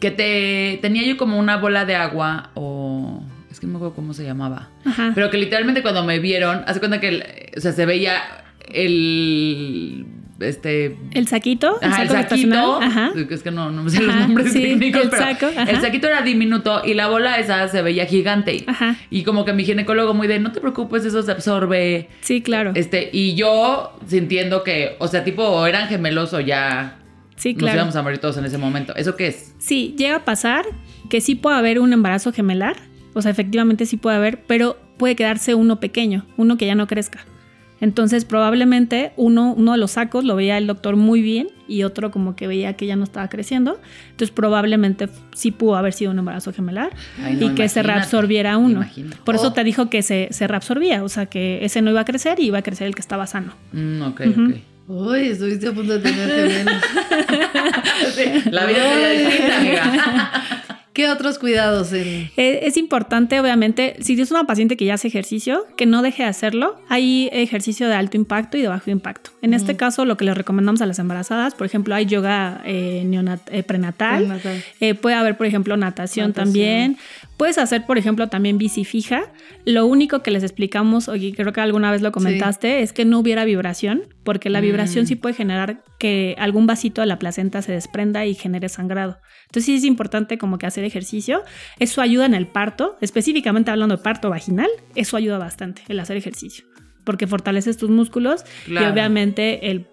que 0.00 0.10
te 0.10 0.78
tenía 0.82 1.04
yo 1.04 1.16
como 1.16 1.38
una 1.38 1.56
bola 1.56 1.84
de 1.84 1.94
agua 1.94 2.50
o 2.54 3.22
es 3.50 3.60
que 3.60 3.66
no 3.66 3.72
me 3.72 3.76
acuerdo 3.78 3.94
cómo 3.94 4.12
se 4.12 4.24
llamaba. 4.24 4.70
Pero 5.14 5.30
que 5.30 5.38
literalmente 5.38 5.82
cuando 5.82 6.04
me 6.04 6.18
vieron, 6.18 6.64
hace 6.66 6.80
cuenta 6.80 7.00
que 7.00 7.52
o 7.56 7.60
sea, 7.60 7.72
se 7.72 7.86
veía 7.86 8.44
el 8.72 10.06
este 10.40 10.96
el 11.12 11.28
saquito 11.28 11.80
el, 11.80 11.92
saquito. 11.92 12.80
es 13.30 13.42
que 13.42 13.50
no, 13.50 13.70
no 13.70 13.84
me 13.84 13.90
sé 13.90 14.02
los 14.02 14.14
nombres 14.14 14.52
técnicos 14.52 15.04
el 15.04 15.10
saco, 15.10 15.46
el 15.46 15.80
saquito 15.80 16.06
era 16.08 16.22
diminuto 16.22 16.82
y 16.84 16.94
la 16.94 17.08
bola 17.08 17.38
esa 17.38 17.68
se 17.68 17.82
veía 17.82 18.06
gigante. 18.06 18.64
Ajá. 18.66 18.96
y 19.10 19.22
como 19.22 19.44
que 19.44 19.52
mi 19.52 19.64
ginecólogo 19.64 20.14
muy 20.14 20.26
de 20.26 20.38
no 20.38 20.52
te 20.52 20.60
preocupes 20.60 21.04
eso 21.04 21.22
se 21.22 21.32
absorbe 21.32 22.08
sí 22.20 22.42
claro. 22.42 22.72
Este 22.74 23.08
y 23.12 23.34
yo 23.34 23.98
sintiendo 24.06 24.62
que 24.62 24.96
o 24.98 25.08
sea 25.08 25.24
tipo 25.24 25.66
eran 25.66 25.88
gemelos 25.88 26.34
o 26.34 26.40
ya 26.40 26.98
sí 27.36 27.54
claro. 27.54 27.66
nos 27.66 27.76
íbamos 27.76 27.96
a 27.96 28.02
morir 28.02 28.18
todos 28.18 28.36
en 28.36 28.44
ese 28.44 28.58
momento. 28.58 28.94
Eso 28.96 29.16
qué 29.16 29.28
es 29.28 29.54
sí 29.58 29.94
llega 29.96 30.16
a 30.16 30.24
pasar 30.24 30.66
que 31.08 31.20
sí 31.20 31.34
puede 31.34 31.56
haber 31.56 31.78
un 31.78 31.92
embarazo 31.92 32.32
gemelar 32.32 32.76
o 33.14 33.22
sea 33.22 33.30
efectivamente 33.30 33.86
sí 33.86 33.96
puede 33.96 34.16
haber 34.16 34.42
pero 34.46 34.76
puede 34.98 35.16
quedarse 35.16 35.54
uno 35.54 35.80
pequeño 35.80 36.26
uno 36.36 36.58
que 36.58 36.66
ya 36.66 36.74
no 36.74 36.86
crezca 36.86 37.24
entonces 37.80 38.24
probablemente 38.24 39.12
uno, 39.16 39.54
uno 39.56 39.72
de 39.72 39.78
los 39.78 39.92
sacos 39.92 40.24
lo 40.24 40.36
veía 40.36 40.56
el 40.58 40.66
doctor 40.66 40.96
muy 40.96 41.20
bien 41.20 41.48
y 41.68 41.82
otro 41.82 42.10
como 42.10 42.36
que 42.36 42.46
veía 42.46 42.74
que 42.74 42.86
ya 42.86 42.96
no 42.96 43.04
estaba 43.04 43.28
creciendo. 43.28 43.78
Entonces 44.10 44.30
probablemente 44.30 45.08
sí 45.34 45.50
pudo 45.50 45.76
haber 45.76 45.92
sido 45.92 46.10
un 46.10 46.18
embarazo 46.18 46.52
gemelar 46.52 46.90
y 47.38 47.50
que 47.50 47.68
se 47.68 47.82
reabsorbiera 47.82 48.56
uno. 48.56 48.84
Por 49.24 49.34
eso 49.34 49.52
te 49.52 49.64
dijo 49.64 49.90
que 49.90 50.02
se, 50.02 50.28
se, 50.30 50.46
reabsorbía, 50.46 51.04
o 51.04 51.08
sea 51.08 51.26
que 51.26 51.64
ese 51.64 51.82
no 51.82 51.90
iba 51.90 52.00
a 52.00 52.04
crecer 52.04 52.40
y 52.40 52.46
iba 52.46 52.58
a 52.58 52.62
crecer 52.62 52.86
el 52.86 52.94
que 52.94 53.02
estaba 53.02 53.26
sano. 53.26 53.52
Mm, 53.72 54.02
ok, 54.02 54.20
ok. 54.26 54.56
Uy, 54.88 55.28
estuviste 55.28 55.66
a 55.66 55.72
punto 55.72 55.98
de 55.98 55.98
tener 55.98 56.50
gemelos. 56.50 56.82
la 58.52 58.66
vida 58.66 58.88
sería 58.88 59.10
distinta, 59.10 59.58
amiga. 59.58 60.42
¿Qué 60.96 61.10
otros 61.10 61.38
cuidados? 61.38 61.92
Eh, 61.92 62.30
es 62.38 62.78
importante, 62.78 63.38
obviamente, 63.38 63.96
si 64.00 64.18
es 64.18 64.30
una 64.30 64.44
paciente 64.44 64.78
que 64.78 64.86
ya 64.86 64.94
hace 64.94 65.08
ejercicio, 65.08 65.66
que 65.76 65.84
no 65.84 66.00
deje 66.00 66.22
de 66.22 66.30
hacerlo. 66.30 66.80
Hay 66.88 67.28
ejercicio 67.34 67.86
de 67.86 67.94
alto 67.94 68.16
impacto 68.16 68.56
y 68.56 68.62
de 68.62 68.68
bajo 68.68 68.90
impacto. 68.90 69.30
En 69.42 69.52
este 69.52 69.76
caso, 69.76 70.06
lo 70.06 70.16
que 70.16 70.24
le 70.24 70.32
recomendamos 70.32 70.80
a 70.80 70.86
las 70.86 70.98
embarazadas, 70.98 71.54
por 71.54 71.66
ejemplo, 71.66 71.94
hay 71.94 72.06
yoga 72.06 72.62
eh, 72.64 73.06
eh, 73.50 73.62
prenatal. 73.62 74.40
puede 75.02 75.14
haber, 75.14 75.36
por 75.36 75.46
ejemplo, 75.46 75.76
natación, 75.76 76.32
también. 76.32 76.96
Puedes 77.36 77.58
hacer, 77.58 77.84
por 77.84 77.98
ejemplo, 77.98 78.28
también 78.28 78.56
bici 78.56 78.84
fija. 78.84 79.30
Lo 79.64 79.84
único 79.86 80.22
que 80.22 80.30
les 80.30 80.42
explicamos, 80.42 81.08
oye, 81.08 81.34
creo 81.36 81.52
que 81.52 81.60
alguna 81.60 81.90
vez 81.90 82.00
lo 82.00 82.10
comentaste, 82.10 82.80
es 82.80 82.92
que 82.92 83.04
no 83.04 83.18
hubiera 83.18 83.44
vibración 83.44 84.04
porque 84.24 84.48
la 84.48 84.60
vibración 84.60 85.04
mm. 85.04 85.06
sí 85.06 85.16
puede 85.16 85.34
generar 85.34 85.84
que 85.98 86.34
algún 86.38 86.66
vasito 86.66 87.02
de 87.02 87.06
la 87.06 87.18
placenta 87.18 87.60
se 87.62 87.72
desprenda 87.72 88.24
y 88.24 88.34
genere 88.34 88.68
sangrado. 88.68 89.18
Entonces 89.44 89.64
sí 89.66 89.74
es 89.74 89.84
importante 89.84 90.38
como 90.38 90.58
que 90.58 90.66
hacer 90.66 90.84
ejercicio. 90.84 91.42
Eso 91.78 92.00
ayuda 92.00 92.26
en 92.26 92.34
el 92.34 92.46
parto, 92.46 92.96
específicamente 93.00 93.70
hablando 93.70 93.96
de 93.96 94.02
parto 94.02 94.30
vaginal, 94.30 94.70
eso 94.94 95.16
ayuda 95.16 95.38
bastante 95.38 95.82
el 95.88 96.00
hacer 96.00 96.16
ejercicio, 96.16 96.64
porque 97.04 97.26
fortaleces 97.26 97.76
tus 97.76 97.90
músculos 97.90 98.44
y 98.66 98.78
obviamente 98.78 99.70
el 99.70 99.86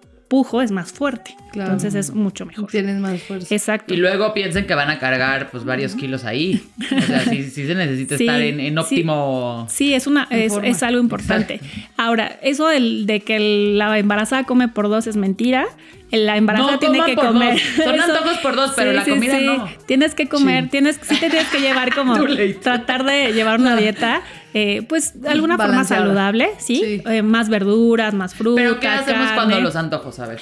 es 0.64 0.72
más 0.72 0.92
fuerte. 0.92 1.36
Entonces 1.54 1.94
es 1.94 2.14
mucho 2.14 2.46
mejor. 2.46 2.68
Tienes 2.70 2.98
más 3.00 3.22
fuerza. 3.22 3.54
Exacto. 3.54 3.94
Y 3.94 3.98
luego 3.98 4.34
piensen 4.34 4.66
que 4.66 4.74
van 4.74 4.90
a 4.90 5.00
cargar 5.00 5.52
pues 5.52 5.64
varios 5.64 5.96
kilos 5.96 6.26
ahí. 6.26 6.64
O 6.96 7.02
sea, 7.02 7.24
sí, 7.26 7.50
se 7.50 7.76
necesita 7.76 8.16
estar 8.16 8.42
en, 8.42 8.78
óptimo. 8.78 9.66
Sí, 9.70 9.94
es 9.94 10.08
una 10.08 10.28
es, 10.32 10.84
algo 10.84 11.00
importante. 11.00 11.60
Ahora, 11.98 12.40
eso 12.42 12.68
de 12.68 13.22
que 13.26 13.40
la 13.76 13.98
embarazada 14.00 14.44
come 14.46 14.68
por 14.68 14.90
dos 14.90 15.08
es 15.08 15.16
mentira 15.16 15.68
la 16.14 16.38
embarazada 16.38 16.80
tiene 16.80 17.04
que 17.06 17.16
comer. 17.16 17.60
Son 17.60 18.00
antojos 18.00 18.38
por 18.40 18.56
dos, 18.56 18.74
pero 18.76 18.94
la 18.94 19.04
comida 19.04 19.40
no. 19.40 19.68
Tienes 19.86 20.16
que 20.16 20.28
comer, 20.28 20.70
tienes, 20.70 21.00
sí 21.02 21.20
te 21.20 21.30
tienes 21.30 21.48
que 21.50 21.60
llevar 21.60 21.94
como 21.96 22.16
tratar 22.62 23.04
de 23.04 23.34
llevar 23.34 23.60
una 23.60 23.76
dieta, 23.76 24.22
eh, 24.54 24.84
pues 24.88 25.22
de 25.22 25.30
alguna 25.30 25.58
forma 25.58 25.84
saludable, 25.84 26.52
¿sí? 26.60 27.02
Eh, 27.06 27.22
más 27.22 27.50
verduras, 27.50 28.14
más 28.14 28.36
fruta. 28.36 28.62
Pero 28.62 28.80
¿qué 28.80 28.88
hacemos 28.88 29.32
cuando 29.32 29.60
los 29.60 29.76
antojos? 29.76 30.20
A 30.20 30.28
ver. 30.28 30.42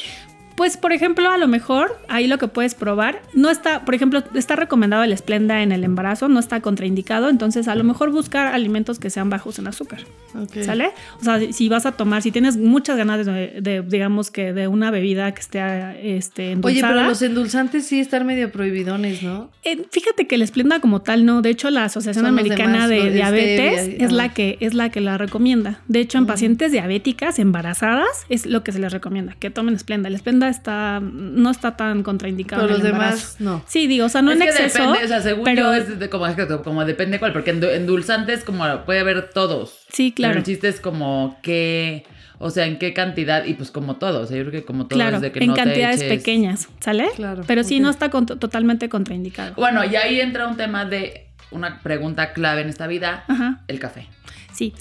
Pues, 0.56 0.78
por 0.78 0.94
ejemplo, 0.94 1.30
a 1.30 1.38
lo 1.38 1.48
mejor 1.48 1.98
ahí 2.08 2.28
lo 2.28 2.38
que 2.38 2.48
puedes 2.48 2.76
probar, 2.76 3.22
no 3.34 3.50
está, 3.50 3.86
por 3.86 3.96
ejemplo, 3.96 4.24
está 4.36 4.56
recomendado 4.56 5.04
el 5.04 5.12
esplenda 5.12 5.62
en 5.62 5.72
el 5.72 5.84
embarazo, 5.84 6.28
no 6.28 6.40
está 6.40 6.62
contraindicado, 6.62 7.30
entonces 7.30 7.68
a 7.68 7.76
lo 7.76 7.84
mejor 7.84 8.12
buscar 8.12 8.48
alimentos 8.48 9.00
que 9.00 9.10
sean 9.10 9.30
bajos 9.30 9.60
en 9.60 9.68
azúcar. 9.68 10.02
¿Sale? 10.64 10.92
O 11.20 11.24
sea, 11.24 11.40
si 11.52 11.68
vas 11.68 11.86
a 11.86 11.94
tomar, 11.94 12.22
si 12.22 12.32
tienes 12.32 12.58
muchas 12.58 12.98
ganas 12.98 13.26
de, 13.26 13.84
digamos 13.88 14.32
que 14.32 14.54
de 14.54 14.68
una 14.68 14.92
bebida 14.92 15.32
que 15.34 15.42
esté 15.42 16.16
este, 16.18 16.52
endulzada. 16.52 16.88
Oye, 16.90 16.98
pero 17.00 17.10
los 17.10 17.22
endulzantes 17.22 17.86
sí 17.86 18.00
están 18.00 18.26
medio 18.26 18.52
prohibidones, 18.52 19.24
¿no? 19.24 19.50
Eh, 19.64 19.84
fíjate 19.92 20.28
que 20.28 20.36
el 20.36 20.42
esplenda 20.42 20.80
como 20.80 21.02
tal 21.02 21.26
no, 21.26 21.42
de 21.42 21.50
hecho 21.50 21.70
la 21.70 21.86
Asociación 21.86 22.26
Americana 22.26 22.88
de 22.88 23.12
Diabetes 23.12 23.96
es 24.00 24.12
la 24.12 24.34
que 24.34 24.58
es 24.60 24.74
la 24.74 24.90
que 24.90 25.02
la 25.02 25.18
recomienda. 25.18 25.82
De 25.88 26.00
hecho, 26.00 26.18
en 26.18 26.26
pacientes 26.26 26.72
diabéticas 26.72 27.40
embarazadas 27.40 28.26
es 28.30 28.46
lo 28.46 28.64
que 28.64 28.72
se 28.72 28.80
les 28.80 28.92
recomienda, 28.92 29.36
que 29.40 29.50
tomen 29.50 29.76
esplenda. 29.76 30.08
El 30.08 30.16
esplenda 30.16 30.50
está, 30.52 31.00
no 31.02 31.50
está 31.50 31.76
tan 31.76 32.04
contraindicado. 32.04 32.62
Pero 32.62 32.74
los 32.76 32.84
demás 32.84 33.38
no. 33.40 33.64
Sí, 33.68 33.88
digo, 33.88 34.06
o 34.06 34.10
sea, 34.10 34.22
no 34.22 34.32
en 34.32 34.42
exceso. 34.42 34.80
Depende, 34.80 35.06
o 35.06 35.08
sea, 35.08 35.22
según 35.22 35.44
pero, 35.44 35.74
yo 35.74 35.74
es 35.74 36.10
como, 36.10 36.26
como 36.64 36.86
depende 36.86 37.20
cuál, 37.20 37.34
porque 37.34 37.50
endulzantes 37.50 38.44
como 38.44 38.66
puede 38.86 39.00
haber 39.00 39.30
todos. 39.32 39.86
Sí, 39.92 40.12
claro. 40.12 40.34
Pero 40.34 40.40
el 40.40 40.46
chiste 40.46 40.68
es 40.68 40.80
como 40.80 41.40
que, 41.42 42.06
o 42.38 42.50
sea, 42.50 42.66
en 42.66 42.78
qué 42.78 42.94
cantidad, 42.94 43.46
y 43.46 43.56
pues 43.56 43.72
como 43.72 43.96
todo, 43.96 44.22
o 44.22 44.26
sea, 44.26 44.38
yo 44.38 44.44
creo 44.44 44.62
que 44.62 44.66
como 44.66 44.88
todo 44.88 44.98
claro, 44.98 45.16
es 45.16 45.22
de 45.22 45.32
que 45.32 45.44
en 45.44 45.54
cantidades 45.54 46.04
pequeñas, 46.04 46.70
¿sale? 46.80 47.10
Claro. 47.16 47.44
Pero 47.48 47.64
sí, 47.64 47.80
no 47.80 47.90
está 47.90 48.10
totalmente 48.10 48.90
contraindicado. 48.90 49.56
Bueno, 49.56 49.84
y 49.84 49.96
ahí 49.96 50.20
entra 50.20 50.48
un 50.48 50.58
tema 50.58 50.86
de 50.86 51.28
una 51.52 51.82
pregunta 51.82 52.34
clave 52.34 52.62
en 52.62 52.70
esta 52.70 52.88
vida, 52.88 53.26
el 53.68 53.80
café. 53.80 54.08
Sí. 54.54 54.74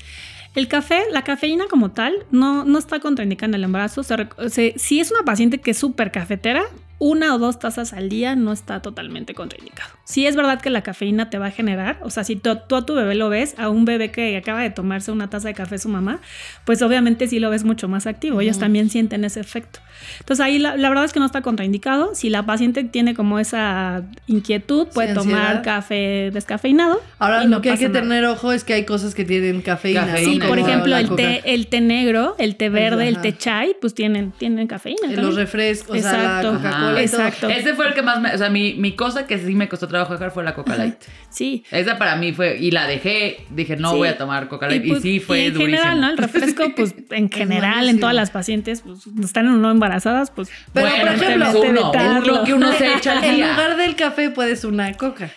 El 0.55 0.67
café, 0.67 1.03
la 1.13 1.23
cafeína 1.23 1.67
como 1.71 1.93
tal, 1.93 2.27
no, 2.31 2.65
no 2.65 2.79
está 2.79 2.99
contraindicada 2.99 3.51
en 3.51 3.55
el 3.55 3.65
embarazo. 3.65 4.03
si 4.03 5.01
es 5.01 5.11
una 5.11 5.23
paciente 5.25 5.59
que 5.59 5.71
es 5.71 5.79
súper 5.79 6.11
cafetera, 6.11 6.65
una 7.01 7.35
o 7.35 7.39
dos 7.39 7.59
tazas 7.59 7.95
al 7.95 8.11
día 8.11 8.37
no 8.37 8.53
está 8.53 8.83
totalmente 8.83 9.35
contraindicado. 9.35 9.91
Sí 10.05 10.27
es 10.27 10.37
verdad 10.37 10.61
que 10.61 10.69
la 10.69 10.83
cafeína 10.83 11.31
te 11.31 11.39
va 11.39 11.47
a 11.47 11.51
generar, 11.51 11.99
o 12.03 12.11
sea, 12.11 12.25
si 12.25 12.37
tú, 12.37 12.51
a 12.51 12.87
tu 12.87 12.95
bebé 12.95 13.15
lo 13.15 13.31
ves, 13.31 13.55
a 13.59 13.71
un 13.71 13.87
bebé 13.87 14.13
que 14.13 14.37
acaba 14.37 14.61
de 14.61 14.69
tomarse 14.69 15.11
una 15.11 15.31
taza 15.31 15.49
de 15.49 15.55
café 15.55 15.79
su 15.79 15.89
mamá, 15.89 16.21
pues 16.67 16.83
obviamente 16.83 17.27
sí 17.27 17.41
lo 17.41 17.49
ves 17.49 17.65
mucho 17.65 17.89
más 17.89 18.07
activo, 18.07 18.43
ellos 18.43 18.59
también 18.59 18.91
sienten 18.91 19.25
ese 19.25 19.41
efecto. 19.41 19.81
Entonces 20.19 20.45
ahí 20.45 20.59
la, 20.59 20.77
verdad 20.77 21.05
es 21.05 21.13
que 21.13 21.21
no 21.21 21.27
está 21.27 21.41
contraindicado, 21.41 22.15
si 22.15 22.29
la 22.29 22.45
paciente 22.45 22.85
tiene 22.85 23.15
como 23.15 23.39
esa 23.39 24.03
inquietud, 24.27 24.89
puede 24.89 25.15
tomar 25.15 25.63
café 25.63 26.31
descafeinado. 26.33 27.01
Ahora 27.19 27.45
lo 27.45 27.63
que 27.63 27.71
hay 27.71 27.79
que 27.79 27.89
tener 27.89 28.27
ojo 28.27 28.53
es 28.53 28.63
que 28.63 28.75
hay 28.75 28.85
cosas 28.85 29.15
que 29.15 29.25
tienen 29.25 29.63
cafeína. 29.63 30.19
Sí, 30.19 30.39
por 30.47 30.59
ejemplo, 30.59 30.97
el 30.97 31.15
té, 31.15 31.43
el 31.47 31.67
té 31.69 31.81
negro, 31.81 32.37
el 32.39 32.57
té 32.57 32.69
verde, 32.69 33.09
el 33.09 33.23
té 33.23 33.37
chai, 33.37 33.75
pues 33.81 33.95
tienen, 33.95 34.33
tienen 34.33 34.67
cafeína. 34.67 35.09
Los 35.17 35.37
refrescos, 35.37 35.97
Exacto. 35.97 36.53
o 36.53 36.59
sea, 36.59 36.71
la 36.71 36.90
Exacto. 36.99 37.49
Ese 37.49 37.75
fue 37.75 37.89
el 37.89 37.95
que 37.95 38.03
más 38.03 38.21
me. 38.21 38.35
O 38.35 38.39
sea, 38.39 38.51
mi, 38.51 38.75
mi 38.75 38.97
cosa 38.97 39.27
que 39.27 39.39
sí 39.39 39.55
me 39.55 39.69
costó 39.69 39.89
trabajo 39.89 40.13
dejar 40.13 40.31
fue 40.31 40.45
la 40.45 40.55
Coca 40.55 40.77
Light. 40.77 40.97
Sí. 41.29 41.65
Esa 41.71 41.99
para 41.99 42.17
mí 42.17 42.33
fue. 42.33 42.59
Y 42.59 42.71
la 42.71 42.87
dejé. 42.87 43.47
Dije, 43.51 43.77
no 43.77 43.97
voy 43.97 44.09
a 44.09 44.19
tomar 44.19 44.49
Coca 44.49 44.69
Light. 44.69 44.85
Y, 44.85 44.89
pues, 44.89 45.03
sí 45.03 45.21
fue 45.21 45.41
y 45.41 45.47
en 45.47 45.57
general, 45.57 46.01
¿no? 46.01 46.11
El 46.11 46.19
refresco, 46.19 46.65
pues 46.77 46.95
en 47.11 47.31
general, 47.31 47.89
en 47.89 48.01
todas 48.01 48.15
las 48.15 48.31
pacientes, 48.31 48.83
pues 48.83 49.07
están 49.23 49.47
en 49.47 49.53
uno 49.53 49.71
embarazadas, 49.71 50.31
pues. 50.31 50.51
Pero 50.73 50.89
por 50.89 51.09
ejemplo, 51.09 51.61
uno, 51.61 51.93
lo 52.25 52.45
que 52.45 52.55
uno 52.55 52.73
se 52.73 52.95
echa 52.95 53.13
al 53.13 53.23
día. 53.23 53.31
En 53.33 53.51
lugar 53.51 53.77
del 53.77 53.97
café 53.97 54.31
puedes 54.31 54.65
una 54.65 54.93
coca. 54.95 55.31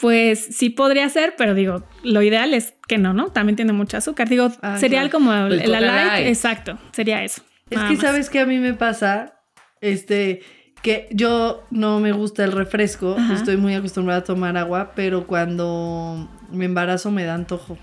Pues 0.00 0.56
sí 0.56 0.70
podría 0.70 1.06
ser, 1.10 1.34
pero 1.36 1.54
digo, 1.54 1.84
lo 2.02 2.22
ideal 2.22 2.54
es 2.54 2.72
que 2.88 2.96
no, 2.96 3.12
¿no? 3.12 3.28
También 3.28 3.56
tiene 3.56 3.74
mucho 3.74 3.98
azúcar. 3.98 4.30
Digo, 4.30 4.50
ah, 4.62 4.78
sería 4.78 5.08
como 5.10 5.30
el, 5.32 5.70
la 5.70 5.80
light, 5.80 6.26
exacto, 6.26 6.78
sería 6.92 7.22
eso. 7.22 7.42
Es 7.68 7.78
que 7.82 7.96
sabes 7.96 8.30
que 8.30 8.40
a 8.40 8.46
mí 8.46 8.58
me 8.58 8.72
pasa, 8.72 9.39
este, 9.80 10.42
que 10.82 11.08
yo 11.12 11.64
no 11.70 12.00
me 12.00 12.12
gusta 12.12 12.44
el 12.44 12.52
refresco, 12.52 13.16
estoy 13.32 13.56
muy 13.56 13.74
acostumbrada 13.74 14.20
a 14.20 14.24
tomar 14.24 14.56
agua, 14.56 14.92
pero 14.94 15.26
cuando 15.26 16.28
me 16.50 16.64
embarazo 16.64 17.10
me 17.10 17.24
da 17.24 17.34
antojo 17.34 17.76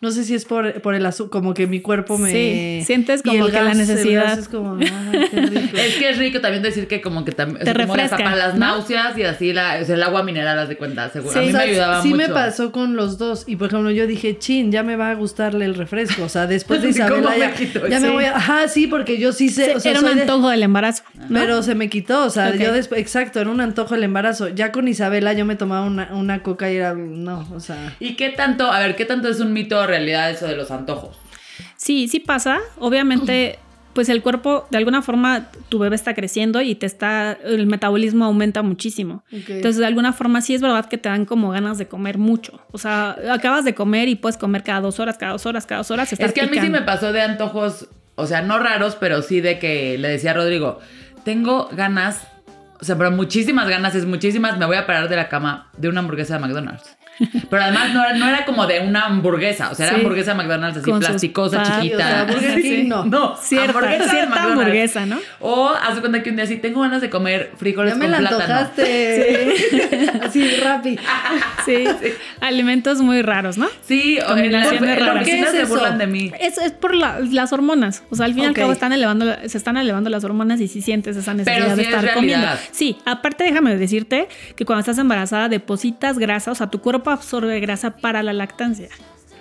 no 0.00 0.10
sé 0.10 0.24
si 0.24 0.34
es 0.34 0.44
por, 0.44 0.66
el 0.66 1.06
azúcar, 1.06 1.30
como 1.30 1.54
que 1.54 1.66
mi 1.66 1.80
cuerpo 1.80 2.18
me. 2.18 2.30
Sí, 2.30 2.84
sientes 2.84 3.22
como 3.22 3.46
que 3.46 3.52
la 3.52 3.74
necesidad. 3.74 4.38
Es 4.38 4.48
como, 4.48 4.78
ah, 4.80 5.12
qué 5.30 5.40
rico. 5.40 5.76
es 5.76 5.96
que 5.96 6.10
es 6.10 6.18
rico 6.18 6.40
también 6.40 6.62
decir 6.62 6.86
que 6.86 7.00
como 7.00 7.24
que 7.24 7.32
también. 7.32 7.64
Te 7.64 7.74
refresca, 7.74 8.16
para 8.16 8.36
las 8.36 8.54
náuseas 8.56 9.16
y 9.16 9.22
así 9.22 9.52
la, 9.52 9.78
el 9.78 10.02
agua 10.02 10.22
mineral, 10.22 10.56
las 10.56 10.68
de 10.68 10.76
cuenta, 10.76 11.10
seguro. 11.10 11.38
a 11.38 11.42
mí 11.42 11.52
me 11.52 11.58
ayudaba 11.58 12.02
sí 12.02 12.08
mucho. 12.08 12.22
Sí 12.22 12.28
me 12.28 12.34
pasó 12.34 12.72
con 12.72 12.96
los 12.96 13.18
dos. 13.18 13.44
Y 13.46 13.56
por 13.56 13.68
ejemplo, 13.68 13.90
yo 13.90 14.06
dije, 14.06 14.38
chin, 14.38 14.72
ya 14.72 14.82
me 14.82 14.96
va 14.96 15.10
a 15.10 15.14
gustarle 15.14 15.64
el 15.64 15.74
refresco. 15.74 16.24
O 16.24 16.28
sea, 16.28 16.46
después 16.46 16.82
de 16.82 16.88
Isabela 16.90 17.36
ya, 17.36 17.54
ya 17.88 18.00
me 18.00 18.10
voy 18.10 18.24
a. 18.24 18.36
Ajá, 18.36 18.68
sí, 18.68 18.86
porque 18.86 19.18
yo 19.18 19.32
sí 19.32 19.48
sé. 19.48 19.76
era 19.84 20.00
un 20.00 20.06
antojo 20.06 20.48
del 20.48 20.62
embarazo. 20.62 21.02
Pero 21.32 21.62
se 21.62 21.74
me 21.74 21.88
quitó. 21.88 22.24
O 22.24 22.30
sea, 22.30 22.54
yo 22.54 22.72
después. 22.72 23.00
Exacto, 23.00 23.40
era 23.40 23.50
un 23.50 23.60
antojo 23.60 23.94
del 23.94 24.04
embarazo. 24.04 24.48
Ya 24.48 24.72
con 24.72 24.88
Isabela 24.88 25.32
yo 25.32 25.44
me 25.44 25.56
tomaba 25.56 25.86
una, 25.86 26.14
una 26.14 26.42
coca 26.42 26.70
y 26.70 26.76
era. 26.76 26.94
No, 26.94 27.46
o 27.54 27.60
sea. 27.60 27.96
¿Y 28.00 28.14
qué 28.14 28.30
tanto? 28.30 28.70
A 28.70 28.80
ver, 28.80 28.96
¿qué 28.96 29.04
tanto 29.04 29.27
es 29.28 29.40
un 29.40 29.52
mito 29.52 29.86
real? 29.86 30.08
eso 30.08 30.46
de 30.46 30.56
los 30.56 30.70
antojos. 30.70 31.16
Sí, 31.76 32.08
sí 32.08 32.20
pasa. 32.20 32.58
Obviamente, 32.78 33.58
pues 33.98 34.08
el 34.08 34.22
cuerpo, 34.22 34.66
de 34.70 34.78
alguna 34.78 35.02
forma, 35.02 35.50
tu 35.68 35.78
bebé 35.78 35.96
está 35.96 36.14
creciendo 36.14 36.60
y 36.60 36.74
te 36.74 36.86
está, 36.86 37.32
el 37.32 37.66
metabolismo 37.66 38.26
aumenta 38.26 38.62
muchísimo. 38.62 39.24
Entonces, 39.30 39.78
de 39.78 39.86
alguna 39.86 40.12
forma, 40.12 40.40
sí 40.40 40.54
es 40.54 40.60
verdad 40.60 40.86
que 40.86 40.98
te 40.98 41.08
dan 41.08 41.24
como 41.24 41.50
ganas 41.50 41.78
de 41.78 41.88
comer 41.88 42.16
mucho. 42.16 42.60
O 42.70 42.78
sea, 42.78 43.16
acabas 43.30 43.64
de 43.64 43.74
comer 43.74 44.08
y 44.08 44.14
puedes 44.14 44.36
comer 44.36 44.62
cada 44.62 44.80
dos 44.80 45.00
horas, 45.00 45.18
cada 45.18 45.32
dos 45.32 45.46
horas, 45.46 45.66
cada 45.66 45.80
dos 45.80 45.90
horas. 45.90 46.12
Es 46.12 46.32
que 46.32 46.40
a 46.40 46.46
mí 46.46 46.60
sí 46.60 46.68
me 46.68 46.82
pasó 46.82 47.12
de 47.12 47.22
antojos, 47.22 47.88
o 48.14 48.26
sea, 48.26 48.42
no 48.42 48.58
raros, 48.58 48.96
pero 48.96 49.22
sí 49.22 49.40
de 49.40 49.58
que 49.58 49.98
le 49.98 50.08
decía 50.08 50.30
a 50.30 50.34
Rodrigo, 50.34 50.78
tengo 51.24 51.68
ganas, 51.72 52.26
o 52.80 52.84
sea, 52.84 52.96
pero 52.96 53.10
muchísimas 53.10 53.68
ganas, 53.68 53.94
es 53.94 54.06
muchísimas, 54.06 54.58
me 54.58 54.66
voy 54.66 54.76
a 54.76 54.86
parar 54.86 55.08
de 55.08 55.16
la 55.16 55.28
cama 55.28 55.70
de 55.76 55.88
una 55.88 56.00
hamburguesa 56.00 56.34
de 56.34 56.40
McDonald's. 56.40 56.96
Pero 57.50 57.62
además 57.62 57.92
no 57.92 58.04
era, 58.04 58.16
no 58.16 58.28
era 58.28 58.44
como 58.44 58.66
de 58.66 58.80
una 58.80 59.06
hamburguesa, 59.06 59.70
o 59.70 59.74
sea, 59.74 59.88
era 59.88 59.96
hamburguesa 59.96 60.34
McDonald's 60.34 60.78
así 60.78 60.92
plasticosa, 60.92 61.62
chiquita. 61.62 62.26
O 62.28 62.40
sea, 62.40 62.56
no. 62.84 63.04
No, 63.04 63.36
cierta, 63.36 63.78
hamburguesa, 63.78 64.10
cierta 64.10 64.42
hamburguesa, 64.42 65.06
¿no? 65.06 65.18
O 65.40 65.68
haz 65.68 65.98
cuenta 66.00 66.22
que 66.22 66.30
un 66.30 66.36
día 66.36 66.46
sí 66.46 66.56
tengo 66.56 66.80
ganas 66.82 67.00
de 67.00 67.10
comer 67.10 67.52
frijoles 67.56 67.94
ya 67.94 67.98
me 67.98 68.04
con 68.06 68.12
la 68.12 68.18
plátano. 68.18 68.42
Antojaste. 68.42 69.56
Sí. 69.70 70.10
así 70.22 70.56
rápido. 70.56 71.02
Sí. 71.64 71.84
sí. 72.00 72.12
Alimentos 72.40 73.00
muy 73.00 73.22
raros, 73.22 73.58
¿no? 73.58 73.68
Sí, 73.82 74.18
o 74.20 74.36
en 74.36 74.52
la, 74.52 74.64
¿por 74.64 75.22
qué 75.24 75.44
se 75.50 75.64
burlan 75.64 75.98
de 75.98 76.06
mí? 76.06 76.32
Es, 76.40 76.58
es 76.58 76.72
por 76.72 76.94
las 76.94 77.52
hormonas. 77.52 78.02
O 78.10 78.16
sea, 78.16 78.26
al 78.26 78.34
fin 78.34 78.44
y 78.44 78.46
al 78.46 78.54
cabo 78.54 78.72
están 78.72 78.92
elevando, 78.92 79.26
se 79.46 79.58
están 79.58 79.76
elevando 79.76 80.10
las 80.10 80.24
hormonas 80.24 80.60
y 80.60 80.68
si 80.68 80.82
sientes 80.82 81.16
esa 81.16 81.34
necesidad 81.34 81.76
de 81.76 81.82
estar 81.82 82.14
comiendo. 82.14 82.46
Sí, 82.70 82.96
aparte 83.04 83.44
déjame 83.44 83.76
decirte 83.76 84.28
que 84.56 84.64
cuando 84.64 84.80
estás 84.80 84.98
embarazada 84.98 85.48
depositas 85.48 86.18
grasa, 86.18 86.52
o 86.52 86.54
sea, 86.54 86.68
tu 86.68 86.80
cuerpo 86.80 87.07
absorbe 87.10 87.60
grasa 87.60 87.96
para 87.96 88.22
la 88.22 88.32
lactancia. 88.32 88.88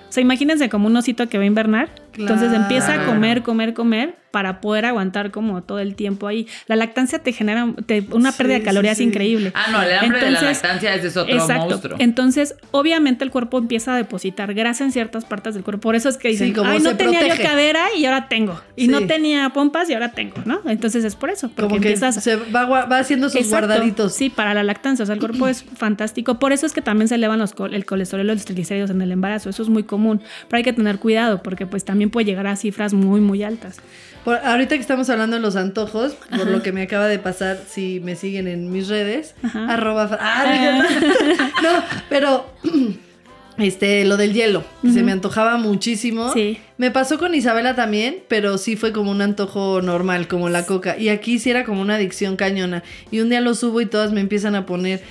O 0.09 0.11
sea, 0.11 0.21
imagínense 0.21 0.69
como 0.69 0.87
un 0.87 0.95
osito 0.95 1.27
que 1.27 1.37
va 1.37 1.43
a 1.43 1.47
invernar. 1.47 1.89
Entonces 2.17 2.53
empieza 2.53 2.93
a 2.93 3.05
comer, 3.05 3.43
comer, 3.43 3.73
comer 3.73 4.15
para 4.31 4.61
poder 4.61 4.85
aguantar 4.85 5.31
como 5.31 5.63
todo 5.63 5.79
el 5.79 5.95
tiempo 5.95 6.27
ahí. 6.27 6.47
La 6.67 6.75
lactancia 6.75 7.19
te 7.19 7.31
genera 7.31 7.73
una 8.11 8.31
pérdida 8.31 8.59
de 8.59 8.63
calorías 8.63 8.99
increíble. 8.99 9.51
Ah, 9.55 9.67
no, 9.71 9.81
el 9.81 9.97
hambre 9.97 10.25
de 10.25 10.31
la 10.31 10.41
lactancia 10.41 10.93
es 10.93 11.17
otro 11.17 11.33
exacto. 11.33 11.69
monstruo. 11.69 11.97
Entonces, 11.99 12.55
obviamente 12.71 13.23
el 13.23 13.31
cuerpo 13.31 13.57
empieza 13.57 13.93
a 13.93 13.97
depositar 13.97 14.53
grasa 14.53 14.83
en 14.83 14.91
ciertas 14.91 15.25
partes 15.25 15.55
del 15.55 15.63
cuerpo. 15.63 15.81
Por 15.81 15.95
eso 15.95 16.09
es 16.09 16.17
que 16.17 16.27
dicen, 16.27 16.53
ay, 16.63 16.79
no 16.79 16.95
tenía 16.97 17.25
yo 17.27 17.41
cadera 17.41 17.85
y 17.97 18.05
ahora 18.05 18.27
tengo. 18.27 18.61
Y 18.75 18.87
no 18.87 19.07
tenía 19.07 19.49
pompas 19.49 19.89
y 19.89 19.93
ahora 19.93 20.11
tengo, 20.11 20.35
¿no? 20.45 20.61
Entonces 20.65 21.03
es 21.03 21.15
por 21.15 21.29
eso. 21.29 21.49
Porque 21.49 21.61
como 21.61 21.81
que 21.81 21.93
empiezas... 21.93 22.23
se 22.23 22.35
va, 22.35 22.65
va 22.65 22.99
haciendo 22.99 23.29
sus 23.29 23.49
guardaditos. 23.49 24.13
Sí, 24.13 24.29
para 24.29 24.53
la 24.53 24.63
lactancia. 24.63 25.03
O 25.03 25.05
sea, 25.05 25.15
el 25.15 25.19
cuerpo 25.19 25.47
es 25.47 25.63
fantástico. 25.75 26.37
Por 26.37 26.51
eso 26.51 26.65
es 26.65 26.73
que 26.73 26.81
también 26.81 27.07
se 27.07 27.15
elevan 27.15 27.39
los, 27.39 27.55
el 27.71 27.85
colesterol 27.85 28.25
y 28.25 28.27
los 28.27 28.45
triglicéridos 28.45 28.89
en 28.91 29.01
el 29.01 29.11
embarazo. 29.11 29.49
Eso 29.49 29.63
es 29.63 29.69
muy 29.69 29.83
común. 29.83 30.21
Pero 30.47 30.57
hay 30.57 30.63
que 30.63 30.73
tener 30.73 30.99
cuidado 30.99 31.41
porque 31.41 31.65
pues 31.65 31.85
también 31.85 32.06
también 32.07 32.11
puede 32.11 32.25
llegar 32.25 32.47
a 32.47 32.55
cifras 32.55 32.93
muy, 32.93 33.21
muy 33.21 33.43
altas. 33.43 33.77
ahorita 34.25 34.75
que 34.75 34.81
estamos 34.81 35.09
hablando 35.09 35.35
de 35.35 35.41
los 35.41 35.55
antojos, 35.55 36.13
por 36.13 36.47
lo 36.47 36.61
que 36.61 36.71
me 36.71 36.81
acaba 36.81 37.07
de 37.07 37.19
pasar, 37.19 37.59
si 37.67 37.99
me 38.01 38.15
siguen 38.15 38.47
en 38.47 38.71
mis 38.71 38.87
redes, 38.87 39.35
arroba... 39.53 40.17
Ah, 40.19 40.85
no, 41.63 41.83
pero 42.09 42.45
este, 43.57 44.05
lo 44.05 44.17
del 44.17 44.33
hielo, 44.33 44.63
se 44.83 45.03
me 45.03 45.11
antojaba 45.11 45.57
muchísimo. 45.57 46.31
Sí. 46.33 46.59
Me 46.77 46.91
pasó 46.91 47.17
con 47.17 47.33
Isabela 47.33 47.75
también, 47.75 48.17
pero 48.27 48.57
sí 48.57 48.75
fue 48.75 48.91
como 48.91 49.11
un 49.11 49.21
antojo 49.21 49.81
normal, 49.81 50.27
como 50.27 50.49
la 50.49 50.65
coca. 50.65 50.97
Y 50.97 51.09
aquí 51.09 51.39
sí 51.39 51.49
era 51.49 51.63
como 51.63 51.81
una 51.81 51.95
adicción 51.95 52.35
cañona. 52.35 52.83
Y 53.11 53.21
un 53.21 53.29
día 53.29 53.41
lo 53.41 53.55
subo 53.55 53.81
y 53.81 53.85
todas 53.85 54.11
me 54.11 54.21
empiezan 54.21 54.55
a 54.55 54.65
poner, 54.65 55.01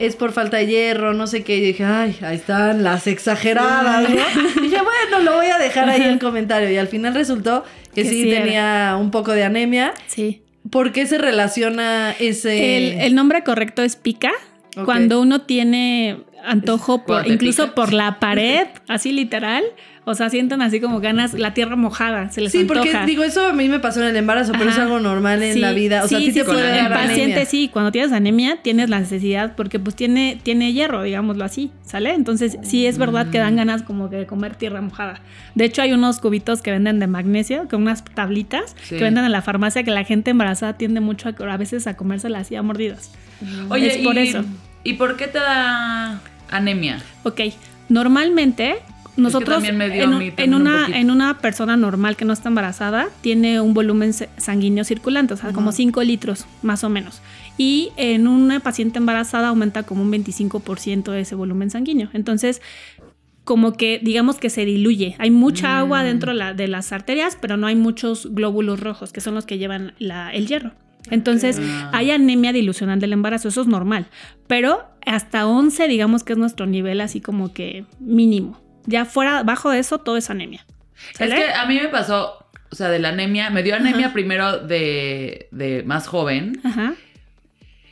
es 0.00 0.16
por 0.16 0.32
falta 0.32 0.56
de 0.56 0.66
hierro, 0.66 1.12
no 1.12 1.26
sé 1.26 1.44
qué. 1.44 1.58
Y 1.58 1.60
dije, 1.60 1.84
ay, 1.84 2.16
ahí 2.22 2.36
están 2.36 2.82
las 2.82 3.06
exageradas, 3.06 4.08
¿no? 4.08 4.16
y 4.56 4.60
dije, 4.62 4.78
bueno, 4.82 5.22
lo 5.22 5.36
voy 5.36 5.46
a 5.46 5.58
dejar 5.58 5.88
ahí 5.90 6.02
en 6.02 6.18
comentario. 6.18 6.70
Y 6.70 6.78
al 6.78 6.88
final 6.88 7.14
resultó 7.14 7.64
que, 7.94 8.04
sí, 8.04 8.30
tenía 8.30 8.96
un 8.98 9.10
poco 9.10 9.32
de 9.32 9.44
anemia. 9.44 9.92
Sí. 10.06 10.42
¿Por 10.70 10.92
qué 10.92 11.06
se 11.06 11.18
relaciona 11.18 12.12
ese...? 12.18 13.04
El, 13.06 13.14
nombre 13.14 13.44
correcto 13.44 13.82
es 13.82 13.96
pica. 13.96 14.32
Cuando 14.84 15.20
uno 15.20 15.42
tiene 15.42 16.18
antojo 16.44 17.04
por, 17.04 17.26
incluso 17.26 17.74
por 17.74 17.92
la 17.92 18.18
pared, 18.20 18.68
así 18.88 19.12
literal. 19.12 19.64
O 20.06 20.14
sea, 20.14 20.30
sienten 20.30 20.62
así 20.62 20.80
como 20.80 20.98
ganas, 21.00 21.34
la 21.34 21.52
tierra 21.52 21.76
mojada, 21.76 22.30
se 22.30 22.40
les 22.40 22.52
Sí, 22.52 22.64
porque 22.64 22.90
digo, 23.04 23.22
eso 23.22 23.46
a 23.46 23.52
mí 23.52 23.68
me 23.68 23.80
pasó 23.80 24.00
en 24.00 24.08
el 24.08 24.16
embarazo, 24.16 24.52
pero 24.52 24.70
es 24.70 24.78
algo 24.78 24.98
normal 24.98 25.42
en 25.42 25.60
la 25.60 25.72
vida. 25.72 26.02
O 26.04 26.08
sea, 26.08 26.18
a 26.18 26.20
ti 26.20 26.32
te 26.32 26.44
puede 26.44 26.66
dar 26.66 26.92
paciente, 26.92 27.44
sí, 27.44 27.68
cuando 27.68 27.92
tienes 27.92 28.12
anemia, 28.12 28.58
tienes 28.62 28.88
la 28.88 28.98
necesidad, 28.98 29.54
porque 29.56 29.78
pues 29.78 29.94
tiene, 29.94 30.40
tiene 30.42 30.72
hierro, 30.72 31.02
digámoslo 31.02 31.44
así, 31.44 31.70
¿sale? 31.84 32.14
Entonces, 32.14 32.56
sí 32.62 32.86
es 32.86 32.96
verdad 32.96 33.30
que 33.30 33.38
dan 33.38 33.54
mm. 33.54 33.56
ganas 33.58 33.82
como 33.82 34.08
de 34.08 34.26
comer 34.26 34.56
tierra 34.56 34.80
mojada. 34.80 35.20
De 35.54 35.64
hecho, 35.66 35.82
hay 35.82 35.92
unos 35.92 36.18
cubitos 36.18 36.62
que 36.62 36.70
venden 36.70 36.98
de 36.98 37.06
magnesio, 37.06 37.68
con 37.68 37.82
unas 37.82 38.02
tablitas 38.02 38.74
que 38.88 39.02
venden 39.02 39.24
en 39.24 39.32
la 39.32 39.42
farmacia 39.42 39.82
que 39.82 39.90
la 39.90 40.04
gente 40.04 40.30
embarazada 40.30 40.78
tiende 40.78 41.00
mucho 41.00 41.28
a, 41.28 41.52
a 41.52 41.56
veces 41.58 41.86
a 41.86 41.96
comérselas 41.96 42.42
así 42.42 42.56
a 42.56 42.62
mordidas. 42.62 43.10
Oye, 43.68 43.98
es 43.98 43.98
por 43.98 44.18
eso. 44.18 44.44
¿Y 44.82 44.94
por 44.94 45.16
qué 45.16 45.26
te 45.26 45.38
da 45.38 46.20
anemia? 46.50 47.02
Ok, 47.22 47.40
normalmente 47.88 48.78
nosotros 49.16 49.64
en, 49.64 50.54
una, 50.54 50.86
en 50.86 51.10
una 51.10 51.38
persona 51.38 51.76
normal 51.76 52.16
que 52.16 52.24
no 52.24 52.32
está 52.32 52.48
embarazada 52.48 53.08
tiene 53.20 53.60
un 53.60 53.74
volumen 53.74 54.12
sanguíneo 54.12 54.84
circulante, 54.84 55.34
o 55.34 55.36
sea, 55.36 55.52
como 55.52 55.72
5 55.72 56.02
litros 56.02 56.46
más 56.62 56.84
o 56.84 56.88
menos. 56.88 57.20
Y 57.58 57.92
en 57.96 58.26
una 58.26 58.60
paciente 58.60 58.98
embarazada 58.98 59.48
aumenta 59.48 59.82
como 59.82 60.02
un 60.02 60.12
25% 60.12 61.10
de 61.10 61.20
ese 61.20 61.34
volumen 61.34 61.70
sanguíneo. 61.70 62.08
Entonces, 62.12 62.62
como 63.44 63.72
que 63.72 64.00
digamos 64.02 64.38
que 64.38 64.50
se 64.50 64.64
diluye. 64.64 65.16
Hay 65.18 65.30
mucha 65.30 65.78
agua 65.78 66.02
mm. 66.02 66.04
dentro 66.04 66.34
de 66.54 66.68
las 66.68 66.92
arterias, 66.92 67.36
pero 67.40 67.56
no 67.56 67.66
hay 67.66 67.76
muchos 67.76 68.32
glóbulos 68.32 68.80
rojos, 68.80 69.12
que 69.12 69.20
son 69.20 69.34
los 69.34 69.44
que 69.44 69.58
llevan 69.58 69.94
el 69.98 70.46
hierro. 70.46 70.72
Entonces, 71.10 71.58
ah. 71.60 71.90
hay 71.92 72.10
anemia 72.10 72.52
dilucional 72.52 73.00
del 73.00 73.12
embarazo, 73.12 73.48
eso 73.48 73.62
es 73.62 73.66
normal, 73.66 74.06
pero 74.46 74.84
hasta 75.06 75.46
11 75.46 75.88
digamos 75.88 76.24
que 76.24 76.34
es 76.34 76.38
nuestro 76.38 76.66
nivel 76.66 77.00
así 77.00 77.20
como 77.20 77.52
que 77.52 77.84
mínimo. 77.98 78.60
Ya 78.86 79.04
fuera, 79.04 79.42
bajo 79.42 79.70
de 79.70 79.78
eso, 79.78 79.98
todo 79.98 80.16
es 80.16 80.30
anemia. 80.30 80.64
Es 81.18 81.32
que 81.32 81.52
a 81.52 81.66
mí 81.66 81.78
me 81.80 81.88
pasó, 81.88 82.46
o 82.70 82.76
sea, 82.76 82.88
de 82.88 82.98
la 82.98 83.10
anemia, 83.10 83.50
me 83.50 83.62
dio 83.62 83.74
anemia 83.74 84.12
primero 84.12 84.58
de, 84.58 85.48
de, 85.50 85.82
más 85.84 86.06
joven, 86.06 86.60
Ajá. 86.64 86.94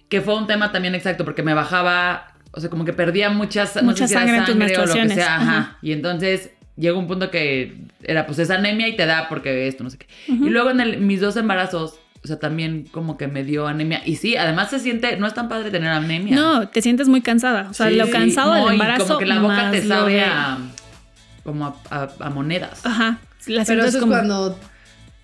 que 0.09 0.21
fue 0.21 0.37
un 0.37 0.47
tema 0.47 0.73
también 0.73 0.95
exacto, 0.95 1.25
porque 1.25 1.43
me 1.43 1.55
bajaba, 1.55 2.35
o 2.53 2.61
sea, 2.61 2.71
como 2.71 2.85
que 2.85 2.93
perdía 2.93 3.31
muchas, 3.31 3.83
mucha 3.83 4.07
sangre, 4.09 4.39
en 4.39 4.45
tus 4.45 4.57
menstruaciones. 4.57 5.15
Sea, 5.15 5.37
ajá. 5.37 5.79
Y 5.83 5.93
entonces 5.93 6.51
llegó 6.77 6.99
un 6.99 7.09
punto 7.09 7.31
que 7.31 7.77
era 8.03 8.25
pues 8.27 8.39
es 8.39 8.51
anemia 8.51 8.89
y 8.89 8.97
te 8.97 9.05
da 9.05 9.29
porque 9.29 9.67
esto, 9.67 9.85
no 9.85 9.91
sé 9.91 9.99
qué. 9.99 10.07
Y 10.29 10.49
luego 10.51 10.71
en 10.71 11.07
mis 11.07 11.21
dos 11.21 11.37
embarazos 11.37 11.99
o 12.23 12.27
sea, 12.27 12.39
también 12.39 12.87
como 12.91 13.17
que 13.17 13.29
me 13.29 13.45
dio 13.45 13.67
anemia. 13.67 14.03
Y 14.05 14.17
sí, 14.17 14.37
además 14.37 14.71
se 14.71 14.81
siente, 14.81 15.17
no 15.17 15.27
es 15.27 15.35
tan 15.35 15.49
padre 15.49 15.71
tener 15.71 15.91
anemia. 15.91 16.35
No, 16.35 16.69
te 16.69 16.83
sientes 16.83 17.09
muy 17.09 17.21
cansada. 17.21 17.69
O 17.71 17.75
sea, 17.75 17.91
lo 17.91 18.11
cansado 18.11 18.55
del 18.55 18.73
embarazo. 18.73 19.07
como 19.07 19.19
que 19.19 19.27
la 19.27 19.41
boca 19.41 19.71
te 19.71 19.87
sabe 19.87 20.23
a, 20.23 20.59
como 21.45 21.77
a, 21.91 22.31
monedas. 22.31 22.85
Ajá. 22.85 23.21
La 23.47 23.65
Pero 23.65 23.85
eso 23.85 23.99
es 23.99 24.05
cuando 24.05 24.59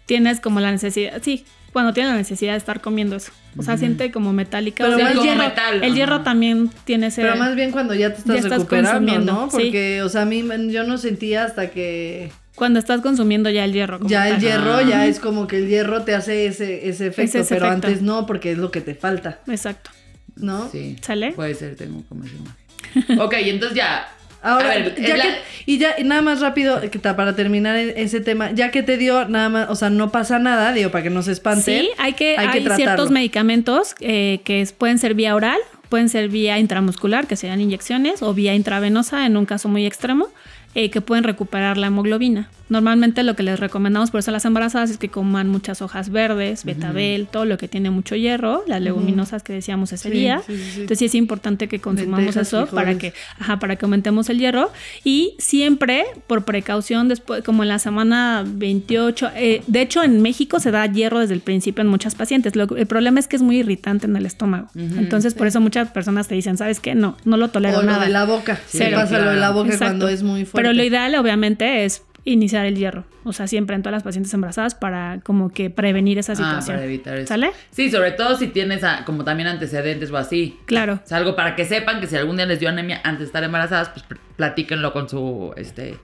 tienes 0.07 0.41
como 0.41 0.61
la 0.61 0.71
necesidad, 0.71 1.21
sí, 1.23 1.45
cuando 1.73 1.93
tienes 1.93 2.13
la 2.13 2.19
necesidad 2.19 2.53
de 2.53 2.59
estar 2.59 2.81
comiendo 2.81 3.17
eso. 3.17 3.33
O 3.57 3.63
sea, 3.63 3.77
siente 3.77 4.11
como 4.11 4.33
metálica. 4.33 4.85
Pero 4.85 4.99
el, 4.99 5.21
hierro, 5.21 5.43
metal. 5.43 5.85
el 5.85 5.95
hierro 5.95 6.21
también 6.23 6.71
tiene 6.85 7.09
ese. 7.09 7.23
Pero 7.23 7.37
más 7.37 7.55
bien 7.55 7.73
cuando 7.73 7.95
ya 7.95 8.15
te 8.15 8.19
estás, 8.19 8.45
recuperando, 8.45 9.19
¿no? 9.19 9.49
Porque, 9.49 10.03
o 10.03 10.09
sea, 10.09 10.23
a 10.23 10.25
mí 10.25 10.45
yo 10.69 10.85
no 10.85 10.99
sentía 10.99 11.45
hasta 11.45 11.71
que 11.71 12.33
cuando 12.55 12.79
estás 12.79 13.01
consumiendo 13.01 13.51
ya 13.51 13.65
el 13.65 13.73
hierro. 13.73 13.99
ya 14.07 14.29
el 14.29 14.41
hierro, 14.41 14.81
ya 14.83 15.07
es 15.07 15.19
como 15.19 15.47
que 15.47 15.59
el 15.59 15.69
hierro 15.69 16.03
te 16.03 16.15
hace 16.15 16.47
ese, 16.47 16.89
ese 16.89 17.09
efecto, 17.09 17.45
pero 17.49 17.69
antes 17.69 18.03
no, 18.03 18.27
porque 18.27 18.53
es 18.53 18.59
lo 18.59 18.71
que 18.71 18.81
te 18.81 18.95
falta. 18.95 19.41
Exacto. 19.47 19.91
¿No? 20.37 20.69
Sí. 20.71 20.97
¿Sale? 21.01 21.33
Puede 21.33 21.55
ser, 21.55 21.77
tengo 21.77 22.03
como 22.09 22.25
Ok, 23.23 23.35
entonces 23.39 23.77
ya. 23.77 24.09
Ahora, 24.43 24.79
ya 24.79 24.95
que, 24.95 25.23
y 25.65 25.79
ya, 25.79 25.95
nada 26.05 26.21
más 26.21 26.41
rápido, 26.41 26.79
para 27.17 27.35
terminar 27.35 27.77
e, 27.77 28.03
ese 28.03 28.21
tema, 28.21 28.53
ya 28.53 28.71
que 28.71 28.83
te 28.83 28.99
dio 28.99 29.27
nada 29.27 29.49
más, 29.49 29.71
o 29.71 29.75
sea, 29.75 29.89
no 29.89 30.13
pasa 30.13 30.39
nada, 30.39 30.75
digo, 30.75 30.91
para 30.91 31.03
que 31.03 31.09
no 31.09 31.23
se 31.23 31.33
espante. 31.33 31.81
Sí, 31.81 31.91
hay 31.97 32.13
que, 32.13 32.37
hay, 32.37 32.63
ciertos 32.77 33.11
medicamentos 33.11 33.95
eh, 34.01 34.43
que 34.45 34.69
pueden 34.77 34.99
ser 34.99 35.15
vía 35.15 35.35
oral, 35.35 35.59
pueden 35.89 36.11
ser 36.11 36.29
vía 36.29 36.59
intramuscular, 36.59 37.27
que 37.27 37.37
sean 37.37 37.63
inyecciones, 37.63 38.23
o 38.23 38.35
vía 38.35 38.55
intravenosa 38.55 39.25
en 39.25 39.39
un 39.39 39.47
caso 39.47 39.71
muy 39.71 39.87
extremo. 39.87 40.29
Eh, 40.75 40.91
que 40.91 41.01
pueden 41.01 41.25
recuperar 41.25 41.77
la 41.77 41.87
hemoglobina. 41.87 42.51
Normalmente 42.69 43.23
lo 43.23 43.37
que 43.37 43.43
les 43.43 43.61
recomendamos 43.61 44.11
por 44.11 44.21
eso 44.21 44.31
a 44.31 44.33
las 44.33 44.45
embarazadas 44.45 44.91
es 44.91 44.99
que 44.99 45.09
coman 45.09 45.49
muchas 45.49 45.83
hojas 45.83 46.11
verdes, 46.11 46.65
betabel, 46.65 47.27
todo 47.27 47.45
lo 47.45 47.59
que 47.59 47.69
tiene 47.69 47.91
mucho 47.91 48.17
hierro, 48.17 48.65
las 48.67 48.81
leguminosas 48.81 49.43
que 49.43 49.53
decíamos 49.53 49.93
ese 49.93 50.11
día. 50.11 50.43
Entonces 50.49 50.99
sí 50.99 51.05
es 51.05 51.15
importante 51.15 51.69
que 51.69 51.81
consumamos 51.81 52.37
eso 52.37 52.67
para 52.67 52.97
que, 52.97 53.13
ajá, 53.39 53.59
para 53.59 53.77
que 53.77 53.85
aumentemos 53.85 54.31
el 54.31 54.39
hierro. 54.39 54.73
Y 55.05 55.37
siempre, 55.39 56.05
por 56.27 56.45
precaución, 56.45 57.09
después, 57.09 57.45
como 57.45 57.63
en 57.63 57.69
la 57.69 57.79
semana 57.79 58.45
28, 58.47 59.31
eh, 59.37 59.63
de 59.67 59.81
hecho 59.83 60.03
en 60.03 60.23
México 60.23 60.59
se 60.59 60.71
da 60.71 60.87
hierro 60.87 61.21
desde 61.21 61.35
el 61.35 61.41
principio 61.41 61.83
en 61.83 61.89
muchas 61.89 62.15
pacientes. 62.15 62.55
el 62.55 62.87
problema 62.87 63.21
es 63.21 63.29
que 63.29 63.37
es 63.37 63.43
muy 63.43 63.59
irritante 63.59 64.07
en 64.07 64.17
el 64.17 64.25
estómago. 64.25 64.69
Entonces 64.75 65.35
por 65.35 65.47
eso 65.47 65.61
muchas 65.61 65.91
personas 65.91 66.29
te 66.29 66.35
dicen, 66.35 66.57
¿sabes 66.57 66.81
qué? 66.81 66.95
No, 66.95 67.17
no 67.25 67.37
lo 67.37 67.49
tolero 67.49 67.81
o 67.81 67.83
nada. 67.83 67.99
Lo 67.99 68.05
de 68.05 68.11
la 68.11 68.25
boca. 68.25 68.59
Se 68.67 68.91
pasa 68.91 69.19
lo 69.19 69.31
de 69.31 69.37
la 69.37 69.51
boca 69.51 69.77
cuando 69.77 70.09
es 70.09 70.23
muy 70.23 70.45
fuerte. 70.45 70.57
Pero 70.57 70.73
lo 70.73 70.83
ideal, 70.83 71.15
obviamente, 71.17 71.85
es 71.85 72.03
iniciar 72.25 72.67
el 72.67 72.77
hierro. 72.77 73.05
O 73.25 73.33
sea, 73.33 73.47
siempre 73.47 73.77
en 73.77 73.83
todas 73.83 73.93
las 73.95 74.03
pacientes 74.03 74.33
embarazadas 74.35 74.75
para 74.75 75.21
como 75.23 75.51
que 75.51 75.71
prevenir 75.71 76.19
esa 76.19 76.35
situación. 76.35 76.77
Ah, 76.77 76.79
para 76.79 76.85
evitar 76.85 77.17
eso. 77.17 77.29
¿Sale? 77.29 77.53
Sí, 77.71 77.91
sobre 77.91 78.13
todo 78.13 78.37
si 78.37 78.49
tienes 78.49 78.83
como 79.05 79.25
también 79.25 79.49
antecedentes 79.49 80.11
o 80.11 80.17
así. 80.17 80.59
Claro. 80.67 81.01
O 81.05 81.07
sea, 81.07 81.19
algo 81.19 81.37
para 81.37 81.55
que 81.57 81.65
sepan 81.65 82.01
que 82.01 82.07
si 82.07 82.17
algún 82.17 82.37
día 82.37 82.47
les 82.47 82.61
dio 82.61 82.69
anemia 82.69 83.01
antes 83.05 83.21
de 83.21 83.25
estar 83.27 83.45
embarazadas, 83.45 83.91
pues 83.91 84.05
platíquenlo 84.37 84.93
con 84.93 85.09
su 85.09 85.53
este, 85.57 85.99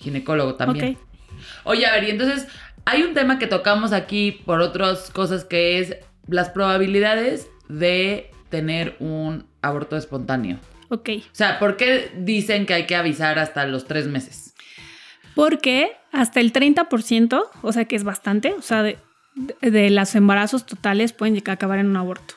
ginecólogo 0.00 0.54
también. 0.54 0.94
Ok. 0.94 0.98
Oye, 1.64 1.86
a 1.86 1.92
ver, 1.92 2.04
y 2.04 2.10
entonces 2.10 2.46
hay 2.84 3.02
un 3.02 3.14
tema 3.14 3.38
que 3.38 3.46
tocamos 3.46 3.92
aquí 3.92 4.32
por 4.44 4.60
otras 4.60 5.10
cosas 5.10 5.44
que 5.44 5.78
es 5.78 5.96
las 6.28 6.50
probabilidades 6.50 7.48
de 7.68 8.30
tener 8.50 8.96
un 9.00 9.46
aborto 9.62 9.96
espontáneo. 9.96 10.58
Ok. 10.90 11.10
O 11.18 11.34
sea, 11.34 11.58
¿por 11.58 11.76
qué 11.76 12.12
dicen 12.16 12.66
que 12.66 12.74
hay 12.74 12.86
que 12.86 12.94
avisar 12.94 13.38
hasta 13.38 13.66
los 13.66 13.86
tres 13.86 14.06
meses? 14.06 14.43
Porque 15.34 15.92
hasta 16.12 16.40
el 16.40 16.52
30%, 16.52 17.42
o 17.62 17.72
sea 17.72 17.84
que 17.84 17.96
es 17.96 18.04
bastante, 18.04 18.54
o 18.54 18.62
sea, 18.62 18.82
de, 18.82 18.98
de 19.60 19.90
los 19.90 20.14
embarazos 20.14 20.66
totales 20.66 21.12
pueden 21.12 21.42
acabar 21.48 21.78
en 21.78 21.88
un 21.88 21.96
aborto. 21.96 22.34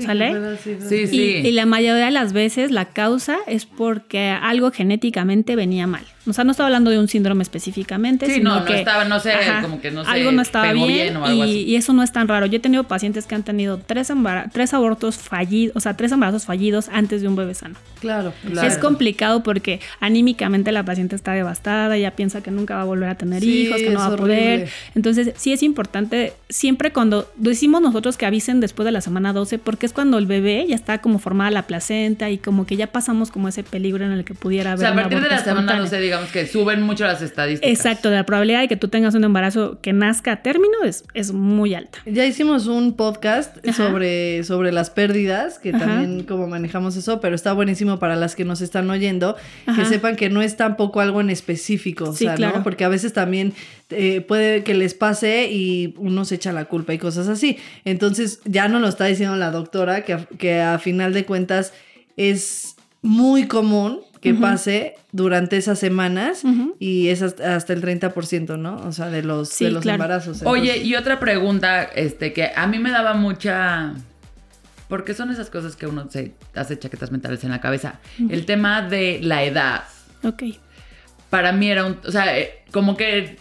¿Sale? 0.00 0.56
Sí, 0.56 1.06
sí. 1.06 1.16
Y, 1.44 1.50
la 1.52 1.66
mayoría 1.66 2.06
de 2.06 2.10
las 2.10 2.32
veces 2.32 2.70
la 2.70 2.86
causa 2.86 3.38
es 3.46 3.66
porque 3.66 4.30
algo 4.30 4.70
genéticamente 4.70 5.54
venía 5.54 5.86
mal. 5.86 6.04
O 6.26 6.32
sea, 6.32 6.44
no 6.44 6.52
estaba 6.52 6.68
hablando 6.68 6.90
de 6.90 6.98
un 6.98 7.08
síndrome 7.08 7.42
específicamente. 7.42 8.26
Sí, 8.26 8.40
no, 8.40 8.60
no 8.60 8.66
estaba, 8.66 9.04
no 9.04 9.18
sé, 9.18 9.32
como 9.60 9.80
que 9.80 9.90
no 9.90 10.04
sé. 10.04 10.10
Algo 10.10 10.32
no 10.32 10.40
estaba 10.40 10.72
bien, 10.72 11.16
o 11.16 11.24
algo 11.24 11.44
y, 11.44 11.50
así. 11.50 11.64
y, 11.64 11.76
eso 11.76 11.92
no 11.92 12.02
es 12.02 12.12
tan 12.12 12.28
raro. 12.28 12.46
Yo 12.46 12.56
he 12.56 12.60
tenido 12.60 12.84
pacientes 12.84 13.26
que 13.26 13.34
han 13.34 13.42
tenido 13.42 13.78
tres, 13.78 14.10
tres 14.52 14.72
abortos 14.72 15.16
fallidos, 15.16 15.76
o 15.76 15.80
sea, 15.80 15.96
tres 15.96 16.12
embarazos 16.12 16.46
fallidos 16.46 16.88
antes 16.90 17.22
de 17.22 17.28
un 17.28 17.36
bebé 17.36 17.54
sano. 17.54 17.74
Claro, 18.00 18.32
claro. 18.48 18.68
Es 18.68 18.78
complicado 18.78 19.42
porque 19.42 19.80
anímicamente 20.00 20.70
la 20.72 20.84
paciente 20.84 21.16
está 21.16 21.32
devastada, 21.32 21.98
ya 21.98 22.12
piensa 22.12 22.40
que 22.40 22.50
nunca 22.50 22.76
va 22.76 22.82
a 22.82 22.86
volver 22.86 23.08
a 23.08 23.16
tener 23.16 23.42
hijos, 23.42 23.78
que 23.78 23.90
no 23.90 23.98
va 23.98 24.06
a 24.06 24.16
poder. 24.16 24.68
Entonces, 24.94 25.32
sí 25.36 25.52
es 25.52 25.62
importante, 25.62 26.34
siempre 26.48 26.92
cuando 26.92 27.28
decimos 27.36 27.82
nosotros 27.82 28.16
que 28.16 28.26
avisen 28.26 28.60
después 28.60 28.84
de 28.84 28.92
la 28.92 29.00
semana 29.00 29.32
12, 29.32 29.58
porque 29.58 29.81
es 29.86 29.92
cuando 29.92 30.18
el 30.18 30.26
bebé 30.26 30.66
ya 30.68 30.74
está 30.74 30.98
como 30.98 31.18
formada 31.18 31.50
la 31.50 31.66
placenta 31.66 32.30
y 32.30 32.38
como 32.38 32.66
que 32.66 32.76
ya 32.76 32.88
pasamos 32.88 33.30
como 33.30 33.48
ese 33.48 33.62
peligro 33.62 34.04
en 34.04 34.12
el 34.12 34.24
que 34.24 34.34
pudiera 34.34 34.72
haber. 34.72 34.86
O 34.86 34.88
sea, 34.88 34.98
a 34.98 35.00
partir 35.02 35.20
de 35.20 35.28
la 35.28 35.42
semana 35.42 35.78
12, 35.78 36.00
digamos 36.00 36.30
que 36.30 36.46
suben 36.46 36.82
mucho 36.82 37.04
las 37.04 37.22
estadísticas. 37.22 37.70
Exacto, 37.70 38.10
de 38.10 38.16
la 38.16 38.26
probabilidad 38.26 38.60
de 38.60 38.68
que 38.68 38.76
tú 38.76 38.88
tengas 38.88 39.14
un 39.14 39.24
embarazo 39.24 39.78
que 39.80 39.92
nazca 39.92 40.32
a 40.32 40.42
término 40.42 40.84
es, 40.84 41.04
es 41.14 41.32
muy 41.32 41.74
alta. 41.74 41.98
Ya 42.06 42.24
hicimos 42.26 42.66
un 42.66 42.94
podcast 42.94 43.56
sobre, 43.70 44.44
sobre 44.44 44.72
las 44.72 44.90
pérdidas, 44.90 45.58
que 45.58 45.72
también 45.72 46.24
como 46.24 46.46
manejamos 46.46 46.96
eso, 46.96 47.20
pero 47.20 47.34
está 47.34 47.52
buenísimo 47.52 47.98
para 47.98 48.16
las 48.16 48.36
que 48.36 48.44
nos 48.44 48.60
están 48.60 48.88
oyendo, 48.90 49.36
que 49.74 49.84
sepan 49.84 50.16
que 50.16 50.30
no 50.30 50.42
es 50.42 50.56
tampoco 50.56 51.00
algo 51.00 51.20
en 51.20 51.30
específico, 51.30 52.10
o 52.10 52.12
sea, 52.12 52.36
¿no? 52.36 52.62
Porque 52.62 52.84
a 52.84 52.88
veces 52.88 53.12
también 53.12 53.54
eh, 53.94 54.20
puede 54.20 54.64
que 54.64 54.74
les 54.74 54.94
pase 54.94 55.50
y 55.50 55.94
uno 55.98 56.24
se 56.24 56.36
echa 56.36 56.52
la 56.52 56.66
culpa 56.66 56.94
y 56.94 56.98
cosas 56.98 57.28
así. 57.28 57.58
Entonces, 57.84 58.40
ya 58.44 58.68
no 58.68 58.80
lo 58.80 58.88
está 58.88 59.06
diciendo 59.06 59.36
la 59.36 59.50
doctora, 59.50 60.04
que, 60.04 60.18
que 60.38 60.60
a 60.60 60.78
final 60.78 61.12
de 61.12 61.24
cuentas 61.24 61.72
es 62.16 62.76
muy 63.02 63.46
común 63.46 64.00
que 64.22 64.34
pase 64.34 64.94
durante 65.10 65.56
esas 65.56 65.80
semanas 65.80 66.44
y 66.78 67.08
es 67.08 67.22
hasta 67.22 67.72
el 67.72 67.82
30%, 67.82 68.56
¿no? 68.56 68.76
O 68.76 68.92
sea, 68.92 69.10
de 69.10 69.22
los, 69.22 69.58
de 69.58 69.70
los 69.72 69.84
embarazos. 69.84 70.42
Oye, 70.44 70.78
y 70.78 70.94
otra 70.94 71.18
pregunta, 71.18 71.82
este, 71.82 72.32
que 72.32 72.52
a 72.54 72.66
mí 72.68 72.78
me 72.78 72.90
daba 72.90 73.14
mucha... 73.14 73.94
Porque 74.88 75.14
son 75.14 75.30
esas 75.30 75.50
cosas 75.50 75.74
que 75.74 75.88
uno 75.88 76.08
se 76.08 76.34
hace 76.54 76.78
chaquetas 76.78 77.10
mentales 77.10 77.42
en 77.42 77.50
la 77.50 77.60
cabeza. 77.60 77.98
El 78.30 78.46
tema 78.46 78.82
de 78.82 79.18
la 79.22 79.42
edad. 79.42 79.84
Ok. 80.22 80.44
Para 81.28 81.50
mí 81.50 81.68
era 81.68 81.84
un... 81.84 81.98
O 82.06 82.12
sea, 82.12 82.38
eh, 82.38 82.62
como 82.70 82.96
que 82.96 83.38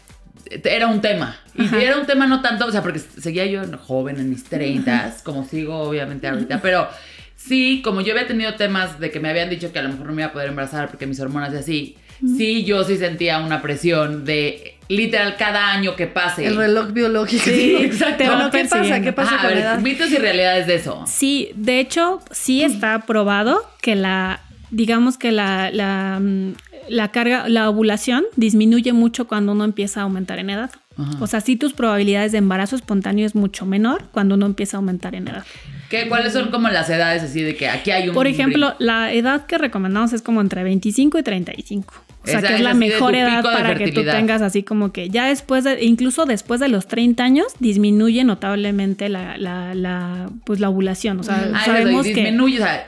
era 0.63 0.87
un 0.87 1.01
tema. 1.01 1.37
Y 1.55 1.75
era 1.75 1.97
un 1.97 2.05
tema 2.05 2.27
no 2.27 2.41
tanto, 2.41 2.65
o 2.65 2.71
sea, 2.71 2.81
porque 2.81 2.99
seguía 2.99 3.45
yo 3.45 3.61
joven 3.77 4.19
en 4.19 4.29
mis 4.29 4.43
30, 4.45 5.15
como 5.23 5.45
sigo 5.45 5.77
obviamente 5.79 6.27
ahorita, 6.27 6.61
pero 6.61 6.87
sí, 7.35 7.81
como 7.83 8.01
yo 8.01 8.13
había 8.13 8.27
tenido 8.27 8.55
temas 8.55 8.99
de 8.99 9.11
que 9.11 9.19
me 9.19 9.29
habían 9.29 9.49
dicho 9.49 9.71
que 9.71 9.79
a 9.79 9.83
lo 9.83 9.89
mejor 9.89 10.07
no 10.07 10.13
me 10.13 10.21
iba 10.21 10.29
a 10.29 10.33
poder 10.33 10.49
embarazar 10.49 10.89
porque 10.89 11.07
mis 11.07 11.19
hormonas 11.19 11.53
y 11.53 11.57
así, 11.57 11.97
sí, 12.37 12.63
yo 12.63 12.83
sí 12.83 12.97
sentía 12.97 13.39
una 13.39 13.61
presión 13.61 14.25
de 14.25 14.77
literal 14.87 15.35
cada 15.37 15.71
año 15.71 15.95
que 15.95 16.07
pase. 16.07 16.45
El 16.45 16.55
reloj 16.55 16.91
biológico. 16.91 17.43
Sí, 17.43 17.75
exacto. 17.79 18.23
¿qué 18.51 18.65
pasa? 18.65 19.01
¿Qué 19.01 19.13
pasa 19.13 19.37
con 19.41 19.59
la 19.59 19.77
Mitos 19.77 20.11
y 20.11 20.17
realidades 20.17 20.67
de 20.67 20.75
eso. 20.75 21.03
Sí, 21.07 21.51
de 21.55 21.79
hecho, 21.79 22.21
sí 22.31 22.63
está 22.63 22.99
probado 22.99 23.65
que 23.81 23.95
la, 23.95 24.41
digamos 24.69 25.17
que 25.17 25.31
la, 25.31 25.71
la, 25.71 26.19
mm, 26.21 26.53
la 26.89 27.09
carga, 27.09 27.47
la 27.49 27.69
ovulación 27.69 28.23
disminuye 28.35 28.93
mucho 28.93 29.27
cuando 29.27 29.51
uno 29.51 29.63
empieza 29.63 30.01
a 30.01 30.03
aumentar 30.03 30.39
en 30.39 30.49
edad. 30.49 30.71
O 31.19 31.25
sea, 31.25 31.41
sí 31.41 31.55
tus 31.55 31.73
probabilidades 31.73 32.31
de 32.31 32.37
embarazo 32.37 32.75
espontáneo 32.75 33.25
es 33.25 33.33
mucho 33.33 33.65
menor 33.65 34.03
cuando 34.11 34.35
uno 34.35 34.45
empieza 34.45 34.77
a 34.77 34.79
aumentar 34.79 35.15
en 35.15 35.27
edad. 35.29 35.45
¿Qué, 35.91 36.07
¿Cuáles 36.07 36.31
son 36.31 36.51
como 36.51 36.69
las 36.69 36.89
edades 36.89 37.21
así 37.21 37.41
de 37.41 37.53
que 37.57 37.67
aquí 37.67 37.91
hay 37.91 38.07
un... 38.07 38.15
Por 38.15 38.25
ejemplo, 38.25 38.75
la 38.79 39.11
edad 39.11 39.45
que 39.45 39.57
recomendamos 39.57 40.13
es 40.13 40.21
como 40.21 40.39
entre 40.39 40.63
25 40.63 41.19
y 41.19 41.21
35. 41.21 41.93
O 42.23 42.27
sea, 42.27 42.41
que 42.41 42.53
es, 42.53 42.61
la 42.61 42.73
mejor 42.73 43.13
edad 43.13 43.43
para 43.43 43.75
que 43.75 43.91
tú 43.91 44.05
tengas 44.05 44.41
así 44.41 44.63
como 44.63 44.93
que 44.93 45.09
ya 45.09 45.27
después 45.27 45.65
de, 45.65 45.83
incluso 45.83 46.25
después 46.25 46.61
de 46.61 46.69
los 46.69 46.87
30 46.87 47.21
años, 47.21 47.47
disminuye 47.59 48.23
notablemente 48.23 49.09
la, 49.09 49.37
la, 49.37 50.29
pues 50.45 50.61
la 50.61 50.69
ovulación. 50.69 51.19
O 51.19 51.23
sea, 51.23 51.51
ah, 51.53 51.65
sabemos 51.65 52.05
que 52.05 52.33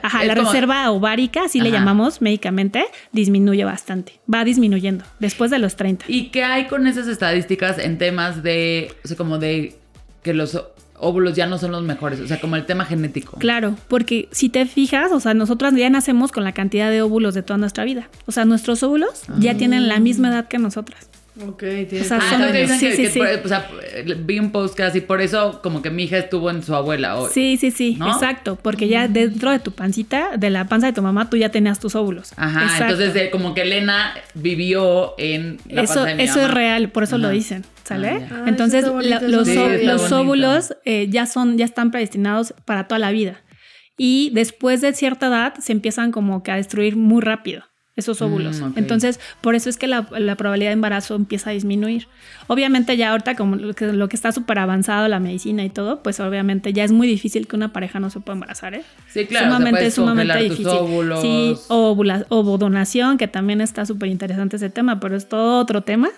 ajá, 0.02 0.24
la 0.24 0.34
reserva 0.34 0.90
ovárica, 0.90 1.44
así 1.44 1.60
le 1.60 1.70
llamamos 1.70 2.22
médicamente, 2.22 2.86
disminuye 3.12 3.66
bastante. 3.66 4.14
Va 4.32 4.44
disminuyendo 4.44 5.04
después 5.18 5.50
de 5.50 5.58
los 5.58 5.76
30. 5.76 6.06
¿Y 6.08 6.28
qué 6.28 6.44
hay 6.44 6.64
con 6.68 6.86
esas 6.86 7.06
estadísticas 7.06 7.78
en 7.78 7.98
temas 7.98 8.42
de, 8.42 8.94
o 9.04 9.08
sea, 9.08 9.16
como 9.18 9.36
de 9.36 9.74
que 10.22 10.32
los 10.32 10.58
óvulos 11.04 11.34
ya 11.34 11.46
no 11.46 11.58
son 11.58 11.72
los 11.72 11.82
mejores, 11.82 12.20
o 12.20 12.26
sea, 12.26 12.40
como 12.40 12.56
el 12.56 12.66
tema 12.66 12.84
genético. 12.84 13.38
Claro, 13.38 13.76
porque 13.88 14.28
si 14.32 14.48
te 14.48 14.66
fijas, 14.66 15.12
o 15.12 15.20
sea, 15.20 15.34
nosotras 15.34 15.74
ya 15.74 15.90
nacemos 15.90 16.32
con 16.32 16.44
la 16.44 16.52
cantidad 16.52 16.90
de 16.90 17.02
óvulos 17.02 17.34
de 17.34 17.42
toda 17.42 17.58
nuestra 17.58 17.84
vida. 17.84 18.08
O 18.26 18.32
sea, 18.32 18.44
nuestros 18.44 18.82
óvulos 18.82 19.22
ya 19.38 19.52
ah. 19.52 19.56
tienen 19.56 19.88
la 19.88 20.00
misma 20.00 20.28
edad 20.28 20.48
que 20.48 20.58
nosotras. 20.58 21.08
Ok, 21.42 21.58
tiene 21.58 22.00
o 22.00 22.04
sea, 22.04 22.20
ah, 22.22 22.52
sí, 22.78 22.92
sí, 22.92 23.08
sí. 23.08 23.20
o 23.20 23.48
sea, 23.48 23.68
vi 24.18 24.38
un 24.38 24.52
podcast 24.52 24.94
y 24.94 25.00
por 25.00 25.20
eso 25.20 25.60
como 25.62 25.82
que 25.82 25.90
mi 25.90 26.04
hija 26.04 26.18
estuvo 26.18 26.48
en 26.48 26.62
su 26.62 26.76
abuela. 26.76 27.16
hoy. 27.18 27.28
sí, 27.32 27.56
sí, 27.56 27.72
sí, 27.72 27.98
exacto, 28.06 28.56
porque 28.60 28.86
ya 28.86 29.08
dentro 29.08 29.50
de 29.50 29.58
tu 29.58 29.72
pancita, 29.72 30.36
de 30.36 30.50
la 30.50 30.68
panza 30.68 30.86
de 30.86 30.92
tu 30.92 31.02
mamá, 31.02 31.28
tú 31.30 31.36
ya 31.36 31.48
tenías 31.48 31.80
tus 31.80 31.96
óvulos. 31.96 32.32
Ajá, 32.36 32.86
entonces 32.86 33.30
como 33.30 33.52
que 33.52 33.62
Elena 33.62 34.14
vivió 34.34 35.14
en 35.18 35.58
la 35.68 35.82
eso, 35.82 35.94
panza 35.94 36.08
de 36.10 36.14
mi 36.14 36.22
Eso 36.22 36.40
es 36.40 36.50
real, 36.52 36.90
por 36.90 37.02
eso 37.02 37.18
lo 37.18 37.30
dicen, 37.30 37.64
¿sale? 37.82 38.28
Ah, 38.30 38.44
entonces 38.46 38.84
los, 38.84 39.48
los 39.48 40.12
óvulos 40.12 40.76
eh, 40.84 41.08
ya 41.10 41.26
son, 41.26 41.58
ya 41.58 41.64
están 41.64 41.90
predestinados 41.90 42.54
para 42.64 42.86
toda 42.86 43.00
la 43.00 43.10
vida. 43.10 43.40
Y 43.96 44.30
después 44.34 44.80
de 44.80 44.92
cierta 44.92 45.26
edad 45.26 45.54
se 45.58 45.72
empiezan 45.72 46.12
como 46.12 46.44
que 46.44 46.52
a 46.52 46.56
destruir 46.56 46.96
muy 46.96 47.22
rápido 47.22 47.64
esos 47.96 48.20
mm, 48.20 48.24
óvulos. 48.24 48.62
Entonces, 48.76 49.20
por 49.40 49.54
eso 49.54 49.70
es 49.70 49.76
que 49.76 49.86
la, 49.86 50.04
probabilidad 50.36 50.70
de 50.70 50.74
embarazo 50.74 51.14
empieza 51.14 51.50
a 51.50 51.52
disminuir. 51.52 52.08
Obviamente 52.48 52.96
ya 52.96 53.12
ahorita, 53.12 53.36
como 53.36 53.56
lo 53.56 53.74
que, 53.74 53.86
lo 53.86 54.08
que 54.08 54.16
está 54.16 54.32
súper 54.32 54.58
avanzado 54.58 55.06
la 55.08 55.20
medicina 55.20 55.64
y 55.64 55.70
todo, 55.70 56.02
pues 56.02 56.18
obviamente 56.20 56.72
ya 56.72 56.84
es 56.84 56.92
muy 56.92 57.06
difícil 57.06 57.46
que 57.46 57.56
una 57.56 57.72
pareja 57.72 58.00
no 58.00 58.10
se 58.10 58.20
pueda 58.20 58.34
embarazar, 58.34 58.74
¿eh? 58.74 58.82
Sí, 59.08 59.26
claro. 59.26 59.46
Sumamente, 59.46 59.90
sumamente 59.90 60.42
difícil. 60.42 60.66
Óvulos. 60.66 61.20
Sí, 61.20 61.56
ovodonación, 61.68 63.16
que 63.16 63.28
también 63.28 63.60
está 63.60 63.86
súper 63.86 64.08
interesante 64.08 64.56
ese 64.56 64.70
tema, 64.70 64.98
pero 64.98 65.16
es 65.16 65.28
todo 65.28 65.60
otro 65.60 65.82
tema. 65.82 66.10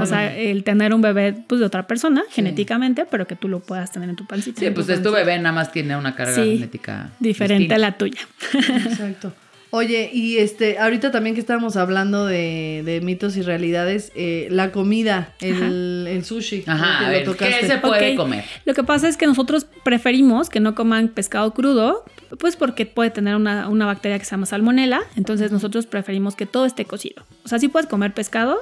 O 0.00 0.06
sea, 0.06 0.36
el 0.36 0.64
tener 0.64 0.94
un 0.94 1.00
bebé 1.00 1.32
pues, 1.46 1.60
de 1.60 1.66
otra 1.66 1.86
persona, 1.86 2.22
genéticamente, 2.30 3.06
pero 3.08 3.26
que 3.26 3.36
tú 3.36 3.48
lo 3.48 3.60
puedas 3.60 3.92
tener 3.92 4.08
en 4.08 4.16
tu 4.16 4.26
pancita. 4.26 4.60
Sí, 4.60 4.70
pues 4.70 4.88
es 4.88 5.02
tu 5.02 5.12
bebé, 5.12 5.38
nada 5.38 5.54
más 5.54 5.72
tiene 5.72 5.96
una 5.96 6.14
carga 6.14 6.34
genética 6.34 7.10
diferente 7.20 7.74
a 7.74 7.78
la 7.78 7.96
tuya. 7.96 8.20
Exacto. 8.52 9.32
Oye, 9.70 10.10
y 10.12 10.38
este, 10.38 10.78
ahorita 10.78 11.10
también 11.10 11.34
que 11.34 11.40
estábamos 11.40 11.76
hablando 11.76 12.26
de, 12.26 13.00
mitos 13.02 13.36
y 13.36 13.42
realidades, 13.42 14.12
eh, 14.14 14.48
la 14.50 14.70
comida, 14.70 15.34
el, 15.40 16.22
sushi. 16.24 16.64
Ajá, 16.66 17.10
¿qué 17.38 17.66
se 17.66 17.78
puede 17.78 18.14
comer? 18.14 18.44
Lo 18.64 18.74
que 18.74 18.84
pasa 18.84 19.08
es 19.08 19.16
que 19.16 19.26
nosotros 19.26 19.66
preferimos 19.84 20.50
que 20.50 20.60
no 20.60 20.74
coman 20.74 21.08
pescado 21.08 21.52
crudo, 21.52 22.04
pues 22.38 22.56
porque 22.56 22.86
puede 22.86 23.10
tener 23.10 23.36
una, 23.36 23.86
bacteria 23.86 24.18
que 24.18 24.24
se 24.24 24.32
llama 24.32 24.46
salmonela, 24.46 25.02
entonces 25.16 25.50
nosotros 25.52 25.86
preferimos 25.86 26.36
que 26.36 26.46
todo 26.46 26.64
esté 26.64 26.84
cocido. 26.84 27.24
O 27.44 27.48
sea, 27.48 27.58
sí 27.58 27.68
puedes 27.68 27.88
comer 27.88 28.12
pescado, 28.14 28.58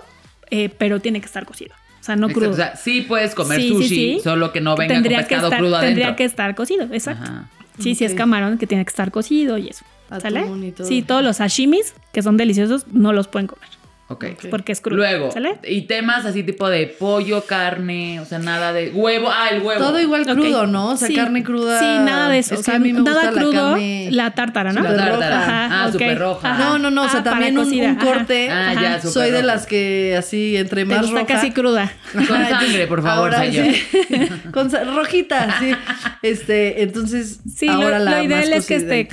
eh, 0.51 0.71
pero 0.79 1.01
tiene 1.01 1.21
que 1.21 1.27
estar 1.27 1.45
cocido. 1.45 1.75
O 2.01 2.05
sea, 2.05 2.17
no 2.17 2.29
crudo. 2.29 2.51
O 2.51 2.55
sea, 2.55 2.77
sí 2.77 3.03
puedes 3.03 3.35
comer 3.35 3.63
sushi, 3.63 4.21
solo 4.21 4.53
que 4.53 4.61
no 4.61 4.77
venga 4.77 4.95
con 4.95 5.05
pescado 5.05 5.51
crudo 5.51 5.77
adentro. 5.77 5.81
Tendría 5.81 6.17
que 6.17 6.25
estar 6.25 6.55
cocido, 6.55 6.89
exacto. 6.93 7.31
Sí, 7.79 7.95
sí 7.95 8.05
es 8.05 8.15
camarón 8.15 8.59
que 8.59 8.67
tiene 8.67 8.85
que 8.85 8.91
estar 8.91 9.11
cocido 9.11 9.59
y 9.59 9.69
eso. 9.69 9.85
¿Sale? 10.21 10.45
Sí, 10.85 11.03
todos 11.03 11.23
los 11.23 11.37
sashimis, 11.39 11.95
que 12.13 12.23
son 12.23 12.37
deliciosos, 12.37 12.87
no 12.93 13.13
los 13.13 13.29
pueden 13.29 13.47
comer. 13.47 13.69
Ok. 14.07 14.27
Porque 14.51 14.73
es 14.73 14.83
crudo. 14.83 14.99
Luego, 14.99 15.31
y 15.67 15.83
temas 15.83 16.27
así 16.27 16.43
tipo 16.43 16.69
de 16.69 16.87
pollo, 16.87 17.47
carne, 17.47 18.21
o 18.21 18.27
sea, 18.27 18.39
nada 18.39 18.75
de 18.75 18.91
huevo. 18.91 19.31
Ah, 19.33 19.49
el 19.51 19.63
huevo. 19.63 19.83
Todo 19.83 19.99
igual 19.99 20.27
crudo, 20.27 20.67
¿no? 20.67 20.91
O 20.91 20.97
sea, 20.99 21.09
carne 21.15 21.43
cruda. 21.43 21.79
Sí, 21.79 21.87
nada 22.05 22.29
de 22.29 22.39
eso. 22.39 22.57
o 22.57 22.63
sea, 22.63 22.75
a 22.75 22.79
mí 22.79 22.93
me 22.93 23.01
nada 23.01 23.31
gusta 23.31 23.33
crudo, 23.33 23.53
la, 23.53 23.71
carne... 23.71 24.09
la 24.11 24.31
tártara, 24.33 24.73
¿no? 24.75 24.83
La 24.83 24.95
tártara. 24.95 25.85
ah, 25.85 25.91
súper 25.91 26.19
roja. 26.19 26.59
No, 26.59 26.79
no, 26.79 26.91
no, 26.91 27.05
o 27.05 27.09
sea, 27.09 27.21
ah, 27.21 27.25
también 27.25 27.57
un, 27.57 27.95
corte. 27.97 28.51
Ah, 28.51 28.75
ya, 28.75 28.99
súper 28.99 29.13
Soy 29.13 29.31
de 29.31 29.43
las 29.43 29.67
que 29.67 30.17
así, 30.19 30.59
entre 30.59 30.85
más 30.85 31.07
Está 31.07 31.25
casi 31.25 31.51
cruda. 31.53 31.91
Con 32.13 32.27
sangre, 32.27 32.87
por 32.87 33.03
favor, 33.03 33.35
Ahora, 33.35 33.51
sí. 33.51 33.83
Con 34.53 34.71
rojita, 34.71 35.59
sí. 35.61 35.73
Este, 36.21 36.83
entonces, 36.83 37.41
sí, 37.57 37.69
ahora 37.69 37.99
lo, 37.99 38.05
la 38.05 38.19
lo 38.19 38.25
ideal 38.25 38.53
es 38.53 38.67
que 38.67 38.77
esté, 38.77 39.09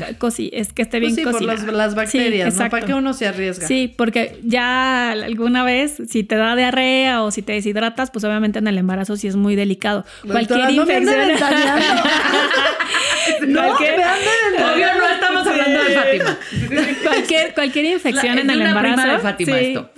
es 0.51 0.73
que 0.73 0.81
esté 0.81 0.99
bien 0.99 1.15
pues 1.15 1.37
sí, 1.37 1.45
por 1.45 1.73
las, 1.73 1.95
bacterias, 1.95 2.55
¿no? 2.55 2.69
¿Para 2.69 2.85
qué 2.85 2.93
uno 2.93 3.13
se 3.13 3.27
arriesga? 3.27 3.67
Sí, 3.67 3.93
porque 3.95 4.39
ya 4.43 4.80
alguna 5.11 5.63
vez, 5.63 6.01
si 6.09 6.23
te 6.23 6.35
da 6.35 6.55
diarrea 6.55 7.23
o 7.23 7.31
si 7.31 7.41
te 7.41 7.53
deshidratas, 7.53 8.11
pues 8.11 8.23
obviamente 8.23 8.59
en 8.59 8.67
el 8.67 8.77
embarazo 8.77 9.17
sí 9.17 9.27
es 9.27 9.35
muy 9.35 9.55
delicado. 9.55 10.05
cualquier 10.25 10.71
infección. 10.71 11.17
no, 13.47 13.61
cualquier, 13.61 13.93
Obvio, 13.93 14.87
no 14.97 15.09
estamos 15.09 15.47
hablando 15.47 15.83
de 15.83 15.91
Fátima. 15.91 16.37
cualquier, 17.03 17.53
cualquier 17.53 17.85
infección 17.85 18.39
en 18.39 18.49
el 18.49 18.61
embarazo. 18.61 19.29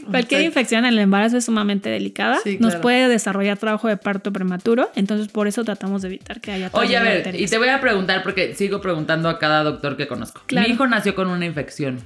Cualquier 0.10 0.42
infección 0.42 0.86
en 0.86 0.94
el 0.94 1.00
embarazo 1.00 1.38
es 1.38 1.46
sumamente 1.46 1.90
delicada. 1.90 2.40
Nos 2.60 2.76
puede 2.76 3.08
desarrollar 3.08 3.58
trabajo 3.58 3.88
de 3.88 3.98
parto 3.98 4.32
prematuro. 4.32 4.92
Entonces, 4.96 5.28
por 5.28 5.48
eso 5.48 5.64
tratamos 5.64 6.02
de 6.02 6.10
evitar 6.10 6.42
que 6.42 6.52
haya 6.52 6.70
Oye, 6.74 6.98
a 6.98 7.04
ver, 7.04 7.40
y 7.40 7.48
te 7.48 7.58
voy 7.58 7.70
a 7.70 7.82
preguntar, 7.82 8.24
porque 8.24 8.56
sigo 8.56 8.82
preguntando 8.82 9.30
a 9.30 9.40
cada 9.40 9.64
doctor 9.64 9.98
que 9.98 10.08
conozco. 10.08 10.42
Mi 10.52 10.62
hijo 10.62 10.88
nació 10.88 11.16
con 11.16 11.30
una 11.30 11.46
infección 11.46 12.00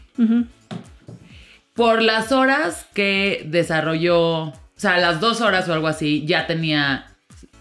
por 1.77 2.01
las 2.01 2.31
horas 2.31 2.87
que 2.93 3.45
desarrolló, 3.45 4.45
o 4.45 4.53
sea, 4.75 4.97
las 4.97 5.21
dos 5.21 5.41
horas 5.41 5.69
o 5.69 5.73
algo 5.73 5.87
así, 5.87 6.25
ya 6.25 6.47
tenía, 6.47 7.05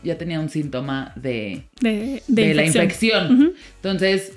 ya 0.03 0.17
tenía 0.17 0.41
un 0.41 0.49
síntoma 0.49 1.12
de, 1.17 1.69
de, 1.81 2.55
la 2.55 2.64
infección. 2.64 3.55
Entonces, 3.77 4.33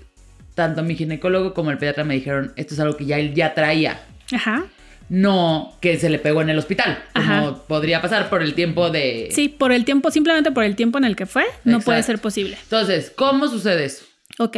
tanto 0.54 0.84
mi 0.84 0.96
ginecólogo 0.96 1.54
como 1.54 1.72
el 1.72 1.78
pediatra 1.78 2.04
me 2.04 2.16
dijeron, 2.16 2.52
esto 2.58 2.74
es 2.74 2.80
algo 2.82 2.98
que 2.98 3.06
ya 3.06 3.18
él 3.20 3.34
ya 3.34 3.54
traía. 3.54 4.02
Ajá. 4.34 4.66
No 5.08 5.74
que 5.80 5.98
se 5.98 6.10
le 6.10 6.20
pegó 6.20 6.42
en 6.42 6.50
el 6.50 6.60
hospital, 6.60 7.02
como 7.16 7.64
podría 7.64 8.02
pasar 8.02 8.30
por 8.30 8.44
el 8.44 8.56
tiempo 8.56 8.90
de... 8.90 9.30
Sí, 9.32 9.48
por 9.48 9.72
el 9.72 9.86
tiempo, 9.86 10.12
simplemente 10.12 10.52
por 10.52 10.66
el 10.66 10.76
tiempo 10.76 10.98
en 10.98 11.06
el 11.06 11.16
que 11.16 11.26
fue, 11.26 11.46
no 11.64 11.80
puede 11.80 12.04
ser 12.04 12.20
posible. 12.20 12.58
Entonces, 12.62 13.14
¿cómo 13.16 13.48
sucede 13.48 13.86
eso? 13.86 14.04
Ok. 14.40 14.58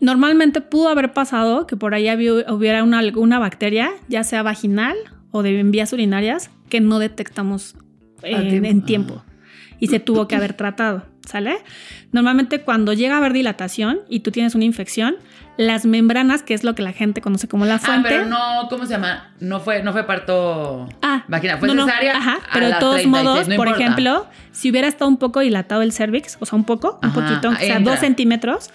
Normalmente 0.00 0.60
pudo 0.60 0.88
haber 0.88 1.12
pasado 1.12 1.66
que 1.66 1.76
por 1.76 1.94
ahí 1.94 2.08
hubiera 2.48 2.82
una, 2.82 2.98
alguna 2.98 3.38
bacteria, 3.38 3.90
ya 4.08 4.24
sea 4.24 4.42
vaginal 4.42 4.96
o 5.30 5.42
de 5.42 5.62
vías 5.64 5.92
urinarias 5.92 6.50
que 6.68 6.80
no 6.80 6.98
detectamos 6.98 7.76
en, 8.22 8.82
tiempo. 8.82 9.22
y 9.78 9.88
se 9.88 10.00
tuvo 10.00 10.28
que 10.28 10.36
haber 10.36 10.54
tratado, 10.54 11.04
¿sale? 11.26 11.56
Normalmente 12.12 12.60
cuando 12.60 12.92
llega 12.92 13.14
a 13.14 13.18
haber 13.18 13.32
dilatación 13.32 14.00
y 14.08 14.20
tú 14.20 14.30
tienes 14.30 14.54
una 14.54 14.64
infección, 14.64 15.16
las 15.56 15.86
membranas, 15.86 16.42
que 16.42 16.54
es 16.54 16.64
lo 16.64 16.74
que 16.74 16.82
la 16.82 16.92
gente 16.92 17.20
conoce 17.20 17.48
como 17.48 17.64
la 17.64 17.78
fuente. 17.78 18.08
Ah, 18.08 18.10
pero 18.10 18.26
no, 18.26 18.68
¿cómo 18.68 18.86
se 18.86 18.92
llama? 18.92 19.32
No 19.40 19.60
fue, 19.60 19.82
no 19.82 19.92
fue 19.92 20.04
parto 20.04 20.88
ah, 21.02 21.24
vagina, 21.28 21.58
fue 21.58 21.68
cesárea. 21.68 22.16
ajá, 22.16 22.38
pero 22.52 22.66
de 22.66 22.74
todos 22.74 23.06
modos, 23.06 23.48
por 23.56 23.68
ejemplo, 23.68 24.26
si 24.52 24.70
hubiera 24.70 24.88
estado 24.88 25.08
un 25.08 25.16
poco 25.16 25.40
dilatado 25.40 25.82
el 25.82 25.92
cervix, 25.92 26.36
o 26.40 26.46
sea, 26.46 26.56
un 26.56 26.64
poco, 26.64 26.98
un 27.02 27.12
poquito, 27.12 27.50
o 27.50 27.56
sea, 27.56 27.78
dos 27.80 28.00
centímetros, 28.00 28.70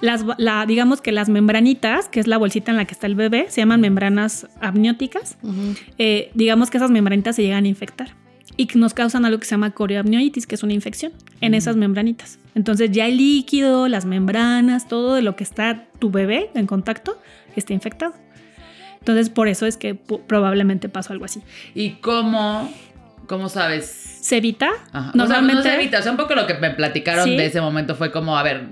las, 0.00 0.24
la, 0.38 0.66
digamos 0.66 1.00
que 1.00 1.12
las 1.12 1.28
membranitas, 1.28 2.08
que 2.08 2.20
es 2.20 2.26
la 2.26 2.38
bolsita 2.38 2.70
en 2.70 2.76
la 2.76 2.84
que 2.84 2.94
está 2.94 3.06
el 3.06 3.14
bebé, 3.14 3.46
se 3.48 3.60
llaman 3.60 3.80
membranas 3.80 4.48
amnióticas. 4.60 5.36
Eh, 5.98 6.30
digamos 6.34 6.70
que 6.70 6.78
esas 6.78 6.90
membranitas 6.90 7.36
se 7.36 7.42
llegan 7.42 7.64
a 7.64 7.68
infectar 7.68 8.14
y 8.56 8.66
nos 8.74 8.94
causan 8.94 9.24
algo 9.24 9.38
que 9.38 9.46
se 9.46 9.52
llama 9.52 9.70
corioamnionitis, 9.72 10.46
que 10.46 10.54
es 10.54 10.62
una 10.62 10.72
infección 10.72 11.12
en 11.40 11.54
esas 11.54 11.76
membranitas. 11.76 12.38
Entonces 12.54 12.90
ya 12.90 13.06
el 13.06 13.16
líquido, 13.16 13.88
las 13.88 14.04
membranas, 14.04 14.88
todo 14.88 15.14
de 15.14 15.22
lo 15.22 15.36
que 15.36 15.44
está 15.44 15.86
tu 15.98 16.10
bebé 16.10 16.50
en 16.54 16.66
contacto 16.66 17.18
está 17.56 17.72
infectado. 17.72 18.14
Entonces 18.98 19.30
por 19.30 19.48
eso 19.48 19.66
es 19.66 19.76
que 19.76 19.94
probablemente 19.94 20.88
pasó 20.88 21.12
algo 21.12 21.24
así. 21.24 21.40
¿Y 21.74 21.92
cómo, 22.02 22.70
cómo 23.26 23.48
sabes? 23.48 23.86
¿Se 24.20 24.36
evita? 24.36 24.68
Normalmente. 25.14 25.22
O 25.22 25.26
sea, 25.26 25.40
no 25.40 25.62
se 25.62 25.74
evita. 25.74 25.98
O 26.00 26.02
sea, 26.02 26.10
un 26.12 26.18
poco 26.18 26.34
lo 26.34 26.46
que 26.46 26.54
me 26.54 26.70
platicaron 26.70 27.24
de 27.24 27.46
ese 27.46 27.62
momento 27.62 27.94
fue 27.94 28.12
como, 28.12 28.36
a 28.36 28.42
ver, 28.42 28.66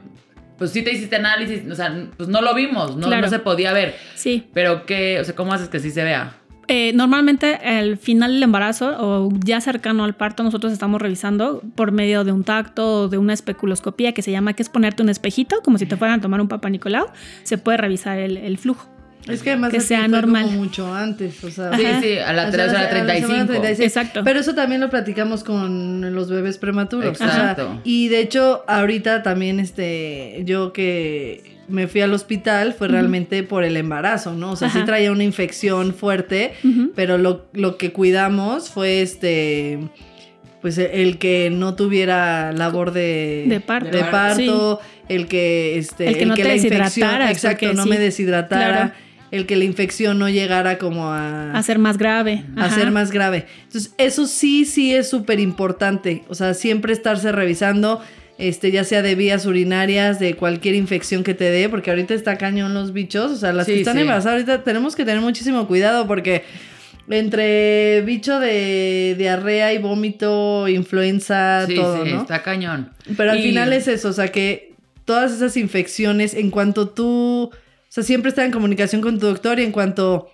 pues 0.58 0.72
sí 0.72 0.82
te 0.82 0.92
hiciste 0.92 1.16
análisis, 1.16 1.62
o 1.70 1.74
sea, 1.74 2.08
pues 2.16 2.28
no 2.28 2.42
lo 2.42 2.54
vimos, 2.54 2.96
no, 2.96 3.08
no 3.08 3.28
se 3.28 3.38
podía 3.38 3.72
ver. 3.72 3.94
Sí. 4.14 4.48
Pero 4.52 4.84
qué, 4.84 5.20
o 5.20 5.24
sea, 5.24 5.34
¿cómo 5.34 5.52
haces 5.52 5.68
que 5.68 5.78
sí 5.78 5.90
se 5.90 6.04
vea? 6.04 6.34
Eh, 6.70 6.92
normalmente 6.92 7.54
al 7.54 7.96
final 7.96 8.34
del 8.34 8.42
embarazo 8.42 8.94
o 8.98 9.30
ya 9.42 9.58
cercano 9.62 10.04
al 10.04 10.14
parto 10.14 10.42
nosotros 10.42 10.70
estamos 10.70 11.00
revisando 11.00 11.62
por 11.74 11.92
medio 11.92 12.24
de 12.24 12.32
un 12.32 12.44
tacto 12.44 13.04
o 13.04 13.08
de 13.08 13.16
una 13.16 13.32
especuloscopía 13.32 14.12
que 14.12 14.20
se 14.20 14.32
llama 14.32 14.52
que 14.52 14.62
es 14.62 14.68
ponerte 14.68 15.02
un 15.02 15.08
espejito 15.08 15.62
como 15.64 15.78
si 15.78 15.86
te 15.86 15.96
fueran 15.96 16.18
a 16.18 16.20
tomar 16.20 16.42
un 16.42 16.48
papá 16.48 16.68
Nicolau 16.68 17.06
se 17.42 17.56
puede 17.56 17.78
revisar 17.78 18.18
el, 18.18 18.58
flujo. 18.58 18.86
Es 19.28 19.42
que 19.42 19.50
además 19.50 19.70
que 19.70 19.80
sea 19.80 20.08
normal. 20.08 20.50
mucho 20.50 20.94
antes, 20.94 21.42
o 21.44 21.50
sea, 21.50 21.76
sí, 21.76 21.84
sí, 22.02 22.18
a 22.18 22.32
la, 22.32 22.50
35. 22.50 23.52
Exacto. 23.64 24.22
Pero 24.24 24.40
eso 24.40 24.54
también 24.54 24.80
lo 24.80 24.90
platicamos 24.90 25.44
con 25.44 26.14
los 26.14 26.30
bebés 26.30 26.58
prematuros. 26.58 27.20
Exacto. 27.20 27.80
y 27.84 28.08
de 28.08 28.20
hecho, 28.20 28.64
ahorita 28.66 29.22
también 29.22 29.60
este 29.60 30.42
yo 30.44 30.72
que 30.72 31.58
me 31.68 31.86
fui 31.86 32.00
al 32.00 32.12
hospital 32.14 32.72
fue 32.72 32.88
realmente 32.88 33.42
por 33.42 33.62
el 33.62 33.76
embarazo, 33.76 34.34
¿no? 34.34 34.52
O 34.52 34.56
sea, 34.56 34.70
sí 34.70 34.80
traía 34.84 35.12
una 35.12 35.24
infección 35.24 35.94
fuerte, 35.94 36.54
pero 36.94 37.18
lo, 37.18 37.76
que 37.76 37.92
cuidamos 37.92 38.70
fue 38.70 39.02
este 39.02 39.78
pues 40.60 40.76
el 40.76 41.18
que 41.18 41.50
no 41.50 41.76
tuviera 41.76 42.50
labor 42.50 42.90
de, 42.90 43.44
de 43.46 43.60
parto, 43.60 43.96
de 43.96 44.04
parto 44.04 44.80
el 45.08 45.28
que 45.28 45.78
este 45.78 46.08
el 46.08 46.18
que, 46.18 46.26
no 46.26 46.34
te 46.34 46.42
la 46.42 46.56
infección 46.56 47.22
exacto 47.22 47.72
no 47.74 47.86
me 47.86 47.96
deshidratara 47.96 48.96
el 49.30 49.46
que 49.46 49.56
la 49.56 49.64
infección 49.64 50.18
no 50.18 50.28
llegara 50.28 50.78
como 50.78 51.12
a 51.12 51.52
a 51.52 51.62
ser 51.62 51.78
más 51.78 51.98
grave. 51.98 52.44
A 52.56 52.70
ser 52.70 52.90
más 52.90 53.10
grave. 53.10 53.46
Entonces 53.64 53.94
eso 53.98 54.26
sí 54.26 54.64
sí 54.64 54.94
es 54.94 55.08
súper 55.08 55.40
importante 55.40 56.24
o 56.28 56.34
sea 56.34 56.54
siempre 56.54 56.92
estarse 56.92 57.32
revisando 57.32 58.00
este, 58.38 58.70
ya 58.70 58.84
sea 58.84 59.02
de 59.02 59.16
vías 59.16 59.46
urinarias, 59.46 60.20
de 60.20 60.34
cualquier 60.34 60.76
infección 60.76 61.24
que 61.24 61.34
te 61.34 61.50
dé, 61.50 61.68
porque 61.68 61.90
ahorita 61.90 62.14
está 62.14 62.38
cañón 62.38 62.72
los 62.72 62.92
bichos, 62.92 63.32
o 63.32 63.36
sea, 63.36 63.52
las 63.52 63.66
que 63.66 63.80
están 63.80 63.98
embarazadas 63.98 64.34
ahorita 64.34 64.62
tenemos 64.62 64.94
que 64.94 65.04
tener 65.04 65.20
muchísimo 65.20 65.66
cuidado 65.66 66.06
porque 66.06 66.44
entre 67.10 68.02
bicho 68.02 68.38
de 68.38 69.16
diarrea 69.18 69.72
y 69.72 69.78
vómito, 69.78 70.68
influenza, 70.68 71.66
todo, 71.74 72.04
sí, 72.04 72.10
está 72.10 72.42
cañón. 72.42 72.90
Pero 73.16 73.32
al 73.32 73.40
final 73.40 73.72
es 73.72 73.88
eso, 73.88 74.10
o 74.10 74.12
sea, 74.12 74.28
que 74.28 74.74
todas 75.04 75.32
esas 75.32 75.56
infecciones, 75.56 76.34
en 76.34 76.50
cuanto 76.50 76.90
tú, 76.90 77.50
sea, 77.88 78.02
siempre 78.02 78.28
está 78.30 78.44
en 78.44 78.52
comunicación 78.52 79.00
con 79.00 79.18
tu 79.18 79.26
doctor 79.26 79.58
y 79.60 79.64
en 79.64 79.72
cuanto 79.72 80.30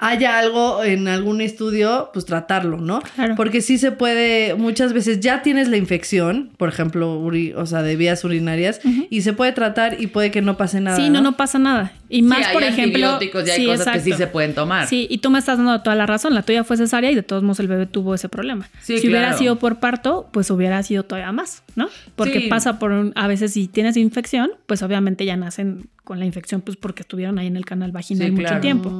haya 0.00 0.38
algo 0.38 0.82
en 0.82 1.08
algún 1.08 1.42
estudio, 1.42 2.10
pues 2.12 2.24
tratarlo, 2.24 2.78
¿no? 2.78 3.02
Claro. 3.14 3.34
Porque 3.36 3.60
sí 3.60 3.76
se 3.76 3.92
puede, 3.92 4.54
muchas 4.54 4.94
veces 4.94 5.20
ya 5.20 5.42
tienes 5.42 5.68
la 5.68 5.76
infección, 5.76 6.52
por 6.56 6.70
ejemplo, 6.70 7.20
o 7.20 7.66
sea, 7.66 7.82
de 7.82 7.96
vías 7.96 8.24
urinarias, 8.24 8.80
y 9.10 9.20
se 9.20 9.34
puede 9.34 9.52
tratar 9.52 10.00
y 10.00 10.06
puede 10.06 10.30
que 10.30 10.40
no 10.40 10.56
pase 10.56 10.80
nada. 10.80 10.96
Sí, 10.96 11.10
no, 11.10 11.20
no, 11.20 11.36
pasa 11.36 11.58
nada. 11.58 11.92
Y 12.10 12.22
más, 12.22 12.48
por 12.48 12.64
ejemplo. 12.64 13.06
Antibióticos 13.06 13.46
y 13.46 13.50
hay 13.50 13.66
cosas 13.66 13.94
que 13.94 14.00
sí 14.00 14.12
se 14.12 14.26
pueden 14.26 14.54
tomar. 14.54 14.88
Sí, 14.88 15.06
y 15.08 15.18
tú 15.18 15.30
me 15.30 15.38
estás 15.38 15.58
dando 15.58 15.80
toda 15.80 15.94
la 15.94 16.06
razón. 16.06 16.34
La 16.34 16.42
tuya 16.42 16.64
fue 16.64 16.76
cesárea 16.76 17.10
y 17.10 17.14
de 17.14 17.22
todos 17.22 17.42
modos 17.44 17.60
el 17.60 17.68
bebé 17.68 17.86
tuvo 17.86 18.14
ese 18.14 18.28
problema. 18.28 18.68
si 18.82 19.06
hubiera 19.06 19.32
sido 19.34 19.56
por 19.56 19.78
parto, 19.78 20.28
pues 20.32 20.50
hubiera 20.50 20.82
sido 20.82 21.04
todavía 21.04 21.30
más, 21.32 21.62
¿no? 21.76 21.88
Porque 22.16 22.48
pasa 22.50 22.78
por 22.78 22.90
un, 22.90 23.12
a 23.14 23.28
veces 23.28 23.52
si 23.52 23.68
tienes 23.68 23.96
infección, 23.96 24.50
pues 24.66 24.82
obviamente 24.82 25.24
ya 25.24 25.36
nacen 25.36 25.88
con 26.02 26.18
la 26.18 26.24
infección, 26.24 26.60
pues 26.60 26.76
porque 26.76 27.02
estuvieron 27.02 27.38
ahí 27.38 27.46
en 27.46 27.56
el 27.56 27.64
canal 27.64 27.92
vaginal 27.92 28.32
mucho 28.32 28.58
tiempo. 28.60 28.90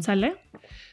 ¿Sale? 0.00 0.36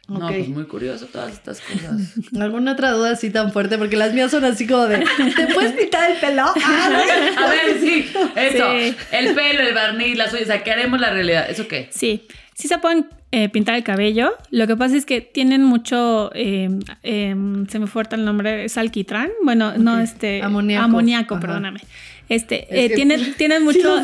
No, 0.07 0.27
pues 0.27 0.47
muy 0.47 0.63
curioso 0.65 1.05
todas 1.07 1.33
estas 1.33 1.59
cosas. 1.59 2.13
¿Alguna 2.39 2.73
otra 2.73 2.91
duda 2.91 3.11
así 3.11 3.29
tan 3.29 3.51
fuerte? 3.51 3.77
Porque 3.77 3.97
las 3.97 4.13
mías 4.13 4.31
son 4.31 4.45
así 4.45 4.65
como 4.65 4.85
de, 4.85 4.99
¿te 5.35 5.53
puedes 5.53 5.73
pintar 5.73 6.11
el 6.11 6.17
pelo? 6.17 6.43
a 6.65 7.49
ver, 7.49 7.79
sí, 7.81 8.09
eso. 8.35 8.71
El 9.11 9.35
pelo, 9.35 9.61
el 9.61 9.73
barniz, 9.73 10.17
las 10.17 10.31
uñas, 10.31 10.43
o 10.43 10.47
sea, 10.47 10.63
¿qué 10.63 10.71
haremos 10.71 11.01
la 11.01 11.09
realidad? 11.09 11.49
¿Eso 11.49 11.67
qué? 11.67 11.89
Sí, 11.91 12.25
sí 12.53 12.69
se 12.69 12.77
pueden 12.77 13.07
eh, 13.33 13.49
pintar 13.49 13.75
el 13.75 13.83
cabello. 13.83 14.33
Lo 14.49 14.65
que 14.65 14.77
pasa 14.77 14.95
es 14.95 15.05
que 15.05 15.19
tienen 15.19 15.63
mucho, 15.63 16.31
eh, 16.33 16.69
se 17.03 17.79
me 17.79 17.87
fuerza 17.87 18.15
el 18.15 18.23
nombre, 18.23 18.63
es 18.63 18.77
alquitrán. 18.77 19.29
Bueno, 19.43 19.77
no, 19.77 19.99
este... 19.99 20.41
Amoníaco. 20.41 20.85
Amoníaco, 20.85 21.39
perdóname. 21.39 21.81
Este, 22.29 22.67
eh, 22.69 22.89
tienen, 22.89 23.19
mucho, 23.63 24.01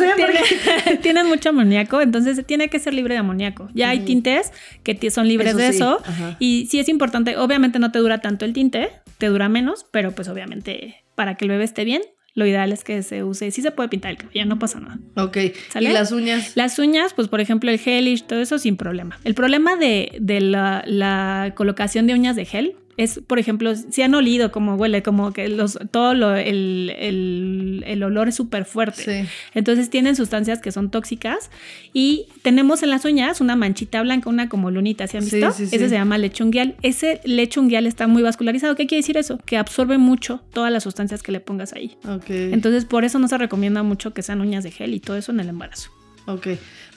tienen, 1.01 1.27
mucho 1.27 1.49
amoníaco, 1.49 2.01
entonces 2.01 2.45
tiene 2.45 2.69
que 2.69 2.79
ser 2.79 2.93
libre 2.93 3.13
de 3.15 3.19
amoníaco. 3.19 3.69
Ya 3.73 3.89
hay 3.89 4.01
tintes 4.01 4.51
que 4.83 5.11
son 5.11 5.27
libres 5.27 5.55
de 5.55 5.67
eso. 5.67 6.01
Y 6.39 6.67
sí 6.69 6.79
es 6.79 6.89
importante, 6.89 7.37
obviamente 7.37 7.79
no 7.79 7.91
te 7.91 7.99
dura 7.99 8.19
tanto 8.19 8.45
el 8.45 8.53
tinte, 8.53 8.89
te 9.17 9.27
dura 9.27 9.49
menos, 9.49 9.85
pero 9.91 10.11
pues 10.11 10.27
obviamente 10.27 11.03
para 11.15 11.35
que 11.35 11.45
el 11.45 11.51
bebé 11.51 11.63
esté 11.63 11.85
bien, 11.85 12.01
lo 12.35 12.47
ideal 12.47 12.71
es 12.71 12.83
que 12.83 13.03
se 13.03 13.23
use, 13.23 13.51
sí 13.51 13.61
se 13.61 13.69
puede 13.71 13.89
pintar 13.89 14.11
el 14.11 14.17
cabello, 14.17 14.45
no 14.45 14.57
pasa 14.57 14.79
nada. 14.79 14.97
Ok. 15.15 15.37
¿Y 15.79 15.87
las 15.87 16.11
uñas? 16.11 16.53
Las 16.55 16.79
uñas, 16.79 17.13
pues 17.13 17.27
por 17.27 17.41
ejemplo 17.41 17.69
el 17.69 17.77
gel 17.77 18.07
y 18.07 18.17
todo 18.17 18.41
eso 18.41 18.57
sin 18.57 18.75
problema. 18.75 19.19
El 19.23 19.35
problema 19.35 19.75
de, 19.75 20.11
la, 20.41 20.83
la, 20.87 21.53
colocación 21.55 22.07
de 22.07 22.13
uñas 22.13 22.35
de 22.35 22.45
gel 22.45 22.75
es, 22.97 23.21
por 23.25 23.39
ejemplo, 23.39 23.73
si 23.75 24.01
han 24.01 24.13
olido 24.13 24.51
como 24.51 24.75
huele, 24.75 25.01
como 25.01 25.33
que 25.33 25.47
los, 25.47 25.79
todo 25.91 26.13
lo, 26.13 26.35
el, 26.35 26.93
el, 26.97 27.83
el, 27.87 28.03
olor 28.03 28.27
es 28.27 28.35
súper 28.35 28.65
fuerte. 28.65 29.27
Entonces 29.53 29.89
tienen 29.89 30.15
sustancias 30.15 30.59
que 30.59 30.71
son 30.71 30.91
tóxicas 30.91 31.49
y 31.91 32.27
tenemos 32.41 32.83
en 32.83 32.89
las 32.89 33.05
uñas 33.05 33.41
una 33.41 33.55
manchita 33.55 34.01
blanca, 34.01 34.29
una 34.29 34.49
como 34.49 34.69
lunita, 34.69 35.07
¿se 35.07 35.17
han 35.17 35.23
visto? 35.23 35.47
Ese 35.47 35.89
se 35.89 35.95
llama 35.95 36.17
leche 36.17 36.43
unguial. 36.43 36.75
Ese 36.81 37.21
leche 37.23 37.59
unguial 37.59 37.87
está 37.87 38.07
muy 38.07 38.21
vascularizado. 38.21 38.75
¿Qué 38.75 38.85
quiere 38.85 39.01
decir 39.01 39.17
eso? 39.17 39.39
Que 39.45 39.57
absorbe 39.57 39.97
mucho 39.97 40.41
todas 40.53 40.71
las 40.71 40.83
sustancias 40.83 41.23
que 41.23 41.31
le 41.31 41.39
pongas 41.39 41.73
ahí. 41.73 41.97
Entonces 42.27 42.85
por 42.85 43.05
eso 43.05 43.19
no 43.19 43.27
se 43.27 43.37
recomienda 43.37 43.83
mucho 43.83 44.13
que 44.13 44.21
sean 44.21 44.41
uñas 44.41 44.63
de 44.63 44.71
gel 44.71 44.93
y 44.93 44.99
todo 44.99 45.17
eso 45.17 45.31
en 45.31 45.39
el 45.39 45.49
embarazo. 45.49 45.91
Ok. 46.25 46.47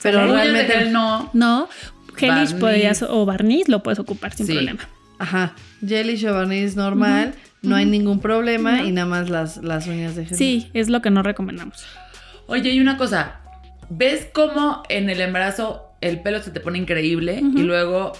Pero 0.01 0.25
realmente 0.27 0.89
no. 0.91 1.29
No, 1.33 1.69
gelish 2.15 2.55
podrías, 2.55 3.01
o 3.01 3.25
barniz 3.25 3.67
lo 3.67 3.83
puedes 3.83 3.99
ocupar 3.99 4.33
sin 4.33 4.47
problema. 4.47 4.87
Ajá. 5.19 5.55
Jelly 5.85 6.17
Chauvinist 6.17 6.77
normal, 6.77 7.33
no 7.61 7.75
hay 7.75 7.85
ningún 7.85 8.19
problema 8.19 8.83
y 8.83 8.91
nada 8.91 9.07
más 9.07 9.29
las, 9.29 9.57
las 9.57 9.87
uñas 9.87 10.15
de 10.15 10.25
gel. 10.25 10.37
Sí, 10.37 10.69
es 10.73 10.89
lo 10.89 11.01
que 11.01 11.09
no 11.09 11.23
recomendamos. 11.23 11.85
Oye, 12.47 12.71
y 12.71 12.79
una 12.79 12.97
cosa, 12.97 13.41
¿ves 13.89 14.27
cómo 14.33 14.83
en 14.89 15.09
el 15.09 15.21
embarazo 15.21 15.83
el 16.01 16.21
pelo 16.21 16.41
se 16.41 16.51
te 16.51 16.59
pone 16.59 16.77
increíble 16.77 17.41
y 17.41 17.61
luego 17.63 18.13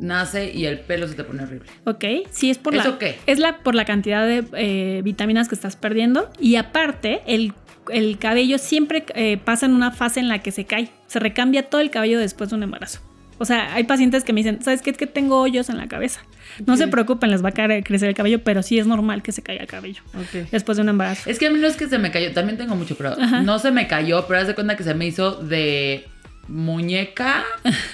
nace 0.00 0.52
y 0.52 0.66
el 0.66 0.78
pelo 0.80 1.08
se 1.08 1.14
te 1.14 1.24
pone 1.24 1.42
horrible? 1.42 1.68
Ok, 1.84 2.04
sí, 2.30 2.50
es 2.50 2.58
por 2.58 2.74
¿Eso 2.74 2.92
la, 2.92 2.98
qué? 2.98 3.18
Es 3.26 3.38
la, 3.38 3.58
por 3.58 3.74
la 3.74 3.84
cantidad 3.84 4.26
de 4.26 4.44
eh, 4.54 5.02
vitaminas 5.02 5.48
que 5.48 5.54
estás 5.54 5.76
perdiendo 5.76 6.30
y 6.40 6.56
aparte 6.56 7.22
el, 7.26 7.52
el 7.90 8.18
cabello 8.18 8.58
siempre 8.58 9.04
eh, 9.14 9.38
pasa 9.38 9.66
en 9.66 9.74
una 9.74 9.90
fase 9.90 10.20
en 10.20 10.28
la 10.28 10.40
que 10.40 10.52
se 10.52 10.64
cae, 10.64 10.90
se 11.06 11.18
recambia 11.18 11.64
todo 11.68 11.80
el 11.80 11.90
cabello 11.90 12.18
después 12.18 12.50
de 12.50 12.56
un 12.56 12.62
embarazo. 12.62 13.00
O 13.38 13.44
sea, 13.44 13.74
hay 13.74 13.84
pacientes 13.84 14.24
que 14.24 14.32
me 14.32 14.40
dicen, 14.40 14.62
¿sabes 14.62 14.82
qué? 14.82 14.90
Es 14.90 14.96
que 14.96 15.06
tengo 15.06 15.40
hoyos 15.40 15.68
en 15.68 15.78
la 15.78 15.88
cabeza. 15.88 16.20
No 16.66 16.76
se 16.76 16.88
preocupen, 16.88 17.30
les 17.30 17.44
va 17.44 17.50
a 17.50 17.52
crecer 17.52 18.08
el 18.08 18.14
cabello, 18.14 18.42
pero 18.42 18.62
sí 18.62 18.78
es 18.78 18.86
normal 18.86 19.22
que 19.22 19.32
se 19.32 19.42
caiga 19.42 19.62
el 19.62 19.68
cabello 19.68 20.02
después 20.50 20.76
de 20.76 20.82
un 20.82 20.88
embarazo. 20.88 21.28
Es 21.30 21.38
que 21.38 21.46
a 21.46 21.50
mí 21.50 21.58
no 21.58 21.66
es 21.66 21.76
que 21.76 21.88
se 21.88 21.98
me 21.98 22.10
cayó, 22.10 22.32
también 22.32 22.58
tengo 22.58 22.74
mucho, 22.74 22.96
pero 22.96 23.16
no 23.16 23.58
se 23.58 23.70
me 23.70 23.86
cayó, 23.86 24.26
pero 24.26 24.40
haz 24.40 24.46
de 24.46 24.54
cuenta 24.54 24.76
que 24.76 24.82
se 24.82 24.94
me 24.94 25.06
hizo 25.06 25.36
de 25.36 26.06
muñeca 26.48 27.44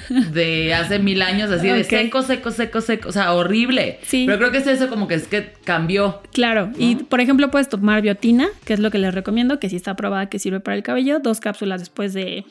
de 0.09 0.75
hace 0.75 0.99
mil 0.99 1.23
años, 1.23 1.51
así 1.51 1.69
de 1.69 1.85
seco, 1.85 2.23
seco, 2.23 2.51
seco, 2.51 2.81
seco, 2.81 3.09
o 3.09 3.13
sea, 3.13 3.33
horrible. 3.35 3.99
Sí. 4.03 4.25
Pero 4.27 4.39
creo 4.39 4.51
que 4.51 4.59
es 4.59 4.67
eso 4.67 4.89
como 4.89 5.09
que 5.09 5.15
es 5.15 5.27
que 5.27 5.53
cambió. 5.65 6.23
Claro, 6.33 6.71
y 6.79 6.97
por 6.97 7.21
ejemplo 7.21 7.51
puedes 7.51 7.69
tomar 7.69 8.01
biotina, 8.03 8.49
que 8.65 8.75
es 8.75 8.81
lo 8.81 8.91
que 8.91 8.99
les 8.99 9.13
recomiendo, 9.15 9.59
que 9.59 9.69
sí 9.69 9.77
está 9.77 9.97
probada 9.97 10.29
que 10.29 10.39
sirve 10.39 10.61
para 10.61 10.77
el 10.77 10.83
cabello, 10.83 11.19
dos 11.19 11.41
cápsulas 11.41 11.81
después 11.81 12.15
de, 12.15 12.45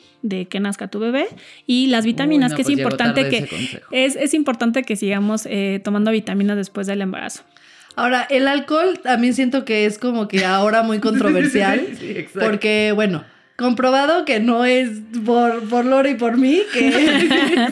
que 0.48 0.60
nazca 0.60 0.88
tu 0.88 0.98
bebé, 0.98 1.26
y 1.66 1.86
las 1.86 2.04
vitaminas, 2.04 2.54
que 2.54 2.62
es 2.62 2.68
pues 2.68 2.78
importante 2.78 3.28
que 3.28 3.48
es, 3.90 4.16
es, 4.16 4.34
importante 4.34 4.82
que 4.82 4.96
sigamos 4.96 5.46
eh, 5.46 5.80
tomando 5.82 6.10
vitaminas 6.10 6.56
después 6.56 6.86
del 6.86 7.00
embarazo. 7.00 7.42
Ahora, 7.96 8.26
el 8.28 8.48
alcohol 8.48 8.98
también 9.02 9.34
siento 9.34 9.64
que 9.64 9.86
es 9.86 9.98
como 9.98 10.26
que 10.28 10.44
ahora 10.44 10.82
muy 10.82 10.98
controversial, 11.00 11.86
sí, 11.98 12.26
porque 12.34 12.92
bueno, 12.94 13.24
comprobado 13.56 14.24
que 14.24 14.40
no 14.40 14.64
es 14.64 14.90
por, 15.24 15.68
por 15.68 15.84
Lore 15.84 16.10
y 16.10 16.14
por 16.14 16.36
mí, 16.36 16.60
que, 16.72 17.70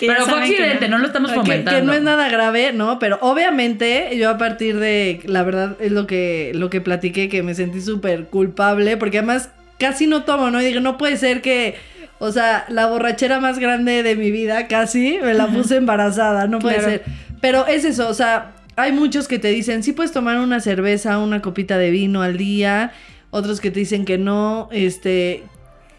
pero 0.00 0.26
fue 0.26 0.40
accidente, 0.40 0.88
no, 0.88 0.98
lo 0.98 1.06
estamos 1.06 1.32
comentando. 1.32 1.80
Que, 1.80 1.86
no 1.86 1.92
es 1.92 2.02
nada 2.02 2.28
grave, 2.28 2.72
¿no? 2.72 2.98
Pero 2.98 3.18
obviamente 3.20 4.16
yo 4.16 4.28
a 4.28 4.38
partir 4.38 4.78
de, 4.78 5.20
la 5.24 5.42
verdad 5.42 5.76
es 5.80 5.92
lo 5.92 6.06
que, 6.06 6.50
lo 6.54 6.68
que 6.68 6.80
platiqué, 6.80 7.28
que 7.28 7.42
me 7.42 7.54
sentí 7.54 7.80
súper 7.80 8.24
culpable, 8.26 8.96
porque 8.96 9.18
además 9.18 9.50
casi 9.78 10.06
no 10.06 10.24
tomo, 10.24 10.50
¿no? 10.50 10.60
Y 10.60 10.64
digo, 10.64 10.80
no 10.80 10.98
puede 10.98 11.16
ser 11.16 11.42
que, 11.42 11.76
o 12.18 12.32
sea, 12.32 12.66
la 12.68 12.86
borrachera 12.86 13.38
más 13.38 13.58
grande 13.60 14.02
de 14.02 14.16
mi 14.16 14.32
vida, 14.32 14.66
casi, 14.66 15.18
me 15.22 15.34
la 15.34 15.46
puse 15.46 15.76
embarazada, 15.76 16.48
no 16.48 16.58
puede 16.58 16.80
ser. 16.80 17.04
Pero 17.40 17.66
es 17.66 17.84
eso, 17.84 18.08
o 18.08 18.14
sea, 18.14 18.52
hay 18.76 18.92
muchos 18.92 19.28
que 19.28 19.38
te 19.38 19.48
dicen, 19.48 19.82
sí 19.82 19.92
puedes 19.92 20.12
tomar 20.12 20.38
una 20.40 20.60
cerveza, 20.60 21.18
una 21.18 21.40
copita 21.40 21.78
de 21.78 21.90
vino 21.90 22.22
al 22.22 22.36
día, 22.36 22.92
otros 23.30 23.60
que 23.60 23.70
te 23.70 23.80
dicen 23.80 24.04
que 24.04 24.18
no, 24.18 24.68
este, 24.72 25.44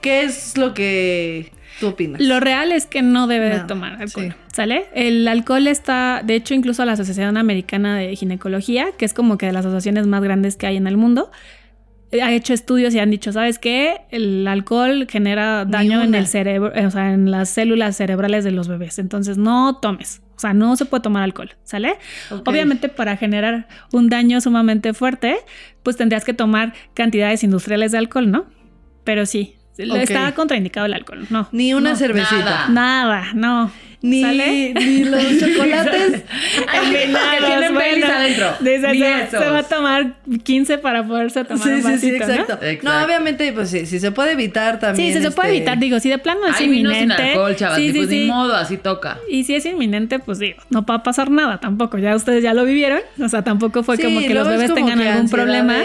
¿qué 0.02 0.24
es 0.24 0.58
lo 0.58 0.74
que 0.74 1.52
tú 1.80 1.88
opinas? 1.88 2.22
Lo 2.22 2.40
real 2.40 2.72
es 2.72 2.86
que 2.86 3.02
no 3.02 3.28
debe 3.28 3.50
de 3.50 3.60
tomar 3.62 4.02
alcohol, 4.02 4.36
¿sale? 4.54 4.86
El 4.94 5.28
alcohol 5.28 5.68
está, 5.68 6.22
de 6.24 6.36
hecho, 6.36 6.54
incluso 6.54 6.84
la 6.86 6.94
Asociación 6.94 7.38
Americana 7.38 7.98
de 7.98 8.16
Ginecología, 8.16 8.88
que 8.98 9.06
es 9.06 9.14
como 9.14 9.38
que 9.38 9.48
de 9.48 9.54
las 9.54 9.66
asociaciones 9.66 10.08
más 10.08 10.22
grandes 10.24 10.56
que 10.56 10.68
hay 10.68 10.78
en 10.78 10.88
el 10.88 10.98
mundo, 10.98 11.32
ha 12.22 12.34
hecho 12.34 12.54
estudios 12.54 12.94
y 12.94 13.00
han 13.00 13.10
dicho, 13.10 13.32
¿sabes 13.32 13.58
qué? 13.58 14.02
El 14.10 14.46
alcohol 14.48 15.08
genera 15.10 15.64
daño 15.64 16.02
en 16.02 16.14
el 16.14 16.28
cerebro, 16.28 16.74
o 16.86 16.92
sea, 16.92 17.14
en 17.14 17.32
las 17.32 17.50
células 17.50 17.96
cerebrales 17.96 18.44
de 18.44 18.52
los 18.52 18.68
bebés. 18.68 19.00
Entonces, 19.00 19.38
no 19.38 19.78
tomes. 19.78 20.22
O 20.42 20.48
sea, 20.50 20.56
no 20.56 20.76
se 20.76 20.86
puede 20.86 21.04
tomar 21.04 21.22
alcohol, 21.22 21.52
¿sale? 21.64 21.98
Obviamente 22.48 22.89
para 22.89 23.16
generar 23.16 23.68
un 23.92 24.10
daño 24.10 24.42
sumamente 24.42 24.96
fuerte, 24.96 25.38
pues 25.84 25.98
tendrías 25.98 26.26
que 26.26 26.34
tomar 26.34 26.74
cantidades 26.96 27.44
industriales 27.44 27.92
de 27.92 28.00
alcohol, 28.00 28.32
¿no? 28.32 28.46
Pero 29.04 29.28
sí, 29.28 29.56
está 29.78 30.34
contraindicado 30.34 30.88
el 30.88 30.96
alcohol, 30.96 31.28
no. 31.30 31.48
Ni 31.52 31.76
una 31.76 31.96
cervecita. 31.96 32.70
Nada, 32.70 33.34
no 33.36 33.72
ni, 34.02 34.74
ni 34.74 35.04
los 35.04 35.22
chocolates 35.39 36.24
tienen 36.72 37.74
bueno, 37.74 38.08
adentro. 38.08 38.56
Dice, 38.60 39.28
se, 39.30 39.38
va 39.38 39.60
a 39.60 39.64
tomar 39.64 40.14
15 40.43 40.78
para 40.80 41.06
poderse 41.06 41.45
tomar 41.45 41.68
sí, 41.68 41.74
un 41.74 41.84
vasito, 41.84 41.99
sí, 41.99 42.10
sí, 42.10 42.16
exacto. 42.16 42.60
¿no? 42.82 43.04
obviamente, 43.04 43.52
pues 43.54 43.70
sí, 43.70 43.86
si 43.86 43.99
se 43.99 44.12
puede 44.12 44.32
evitar 44.32 44.80
también. 44.80 45.14
Sí, 45.14 45.18
si 45.18 45.24
se 45.24 45.32
puede 45.32 45.49
este, 45.49 45.58
evitar, 45.58 45.78
digo, 45.78 45.99
si 45.99 46.10
de 46.10 46.18
plano 46.18 46.47
es 46.47 46.60
inminente. 46.62 46.99
Sin 46.99 47.12
alcohol, 47.12 47.56
chavas, 47.56 47.78
sí, 47.78 47.91
pues 47.93 48.10
ni 48.10 48.26
modo, 48.26 48.56
así 48.56 48.78
toca. 48.78 49.20
Y 49.30 49.43
si 49.43 49.56
es 49.56 49.66
inminente, 49.66 50.20
pues 50.20 50.39
digo, 50.39 50.62
no 50.70 50.84
va 50.84 50.95
a 50.95 51.04
pasar 51.04 51.30
nada 51.30 51.60
tampoco. 51.60 51.97
Ya 51.97 52.16
ustedes 52.16 52.41
ya 52.41 52.54
lo 52.54 52.66
vivieron, 52.66 53.02
o 53.24 53.30
sea, 53.30 53.43
tampoco 53.43 53.84
fue 53.84 53.97
como 53.99 54.20
que 54.20 54.34
los 54.34 54.47
bebés 54.47 54.74
tengan 54.74 54.99
algún 54.99 55.30
problema. 55.30 55.76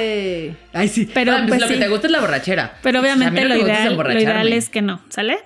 Ay, 0.73 0.89
sí. 0.89 1.09
Pero 1.12 1.33
pues, 1.33 1.49
pues, 1.49 1.61
lo 1.61 1.69
que 1.69 1.77
te 1.77 1.89
gusta 1.89 2.07
es 2.07 2.12
la 2.12 2.21
borrachera. 2.21 2.75
Pero 2.83 3.01
obviamente 3.01 3.45
lo, 3.45 3.57
ideal, 3.57 3.97
lo 3.97 4.21
ideal 4.21 4.53
es 4.53 4.69
que 4.69 4.83
no, 4.83 5.01
¿sale? 5.09 5.39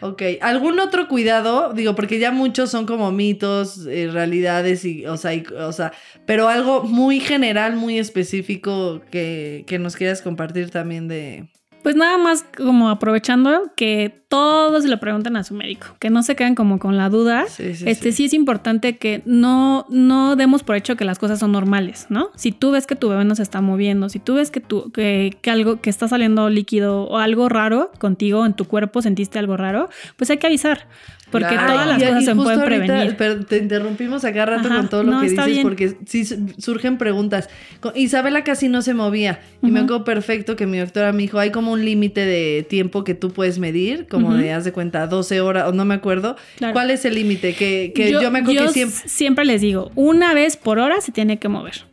Ok. 0.00 0.22
¿Algún 0.40 0.80
otro 0.80 1.08
cuidado? 1.08 1.72
Digo, 1.72 1.94
porque 1.94 2.18
ya 2.18 2.32
muchos 2.32 2.70
son 2.70 2.86
como 2.86 3.12
mitos, 3.12 3.86
eh, 3.86 4.08
realidades, 4.10 4.84
y, 4.84 5.06
o, 5.06 5.16
sea, 5.16 5.32
o 5.58 5.72
sea, 5.72 5.92
pero 6.26 6.48
algo 6.48 6.82
muy 6.82 7.20
general, 7.20 7.76
muy 7.76 7.98
específico 7.98 9.02
que, 9.10 9.64
que 9.66 9.78
nos 9.78 9.96
quieras 9.96 10.22
compartir 10.22 10.70
también 10.70 11.08
de, 11.08 11.48
pues 11.82 11.96
nada 11.96 12.18
más 12.18 12.44
como 12.56 12.90
aprovechando 12.90 13.72
que 13.76 14.22
todos 14.28 14.84
le 14.84 14.96
pregunten 14.98 15.36
a 15.36 15.44
su 15.44 15.54
médico, 15.54 15.96
que 15.98 16.10
no 16.10 16.22
se 16.22 16.36
queden 16.36 16.54
como 16.54 16.78
con 16.78 16.96
la 16.96 17.08
duda. 17.08 17.46
este 17.58 18.12
sí. 18.12 18.26
es 18.26 18.34
importante 18.34 18.98
que 18.98 19.22
no, 19.24 19.86
no 19.88 20.36
demos 20.36 20.62
por 20.62 20.76
hecho 20.76 20.96
que 20.96 21.04
las 21.04 21.18
cosas 21.18 21.38
son 21.38 21.52
normales, 21.52 22.06
¿no? 22.10 22.30
Si 22.36 22.52
tú 22.52 22.70
ves 22.70 22.86
que 22.86 22.94
tu 22.94 23.08
bebé 23.08 23.24
no 23.24 23.34
se 23.34 23.42
está 23.42 23.60
moviendo, 23.62 24.08
si 24.10 24.18
tú 24.18 24.34
ves 24.34 24.50
que, 24.50 24.60
tú, 24.60 24.92
que, 24.92 25.36
que 25.40 25.50
algo 25.50 25.80
que 25.80 25.88
está 25.88 26.08
saliendo 26.08 26.50
líquido 26.50 27.04
o 27.04 27.16
algo 27.16 27.48
raro 27.48 27.90
contigo 27.98 28.44
en 28.44 28.52
tu 28.52 28.66
cuerpo, 28.66 29.00
sentiste 29.00 29.38
algo 29.38 29.56
raro, 29.56 29.88
pues 30.16 30.28
hay 30.30 30.36
que 30.36 30.46
avisar. 30.46 30.86
Porque 31.30 31.54
todas 31.54 31.86
las 31.86 32.02
cosas 32.02 32.24
se 32.24 32.34
pueden 32.34 32.64
prevenir. 32.64 33.16
Pero 33.16 33.44
te 33.44 33.58
interrumpimos 33.58 34.24
acá 34.24 34.46
rato 34.46 34.68
con 34.68 34.88
todo 34.88 35.02
lo 35.02 35.20
que 35.20 35.28
dices 35.28 35.58
porque 35.62 35.96
sí 36.06 36.24
surgen 36.58 36.98
preguntas. 36.98 37.48
Isabela 37.94 38.44
casi 38.44 38.68
no 38.68 38.82
se 38.82 38.94
movía 38.94 39.40
y 39.62 39.70
me 39.70 39.80
acuerdo 39.80 40.04
perfecto 40.04 40.56
que 40.56 40.66
mi 40.66 40.78
doctora 40.78 41.12
me 41.12 41.22
dijo, 41.22 41.38
hay 41.38 41.50
como 41.50 41.72
un 41.72 41.77
límite 41.84 42.24
de 42.24 42.66
tiempo 42.68 43.04
que 43.04 43.14
tú 43.14 43.32
puedes 43.32 43.58
medir, 43.58 44.06
como 44.08 44.34
de, 44.34 44.52
haz 44.52 44.64
de 44.64 44.72
cuenta, 44.72 45.06
12 45.06 45.40
horas 45.40 45.68
o 45.68 45.72
no 45.72 45.84
me 45.84 45.94
acuerdo. 45.94 46.36
¿Cuál 46.72 46.90
es 46.90 47.04
el 47.04 47.14
límite? 47.14 47.54
Que, 47.54 47.92
yo, 48.10 48.30
me 48.30 48.40
acuerdo 48.40 48.66
que 48.66 48.72
siempre... 48.72 49.08
Siempre 49.08 49.44
les 49.44 49.60
digo, 49.60 49.90
una 49.94 50.34
vez 50.34 50.56
por 50.56 50.78
hora 50.78 51.00
se 51.00 51.12
tiene 51.12 51.38
que 51.38 51.48
mover. 51.48 51.86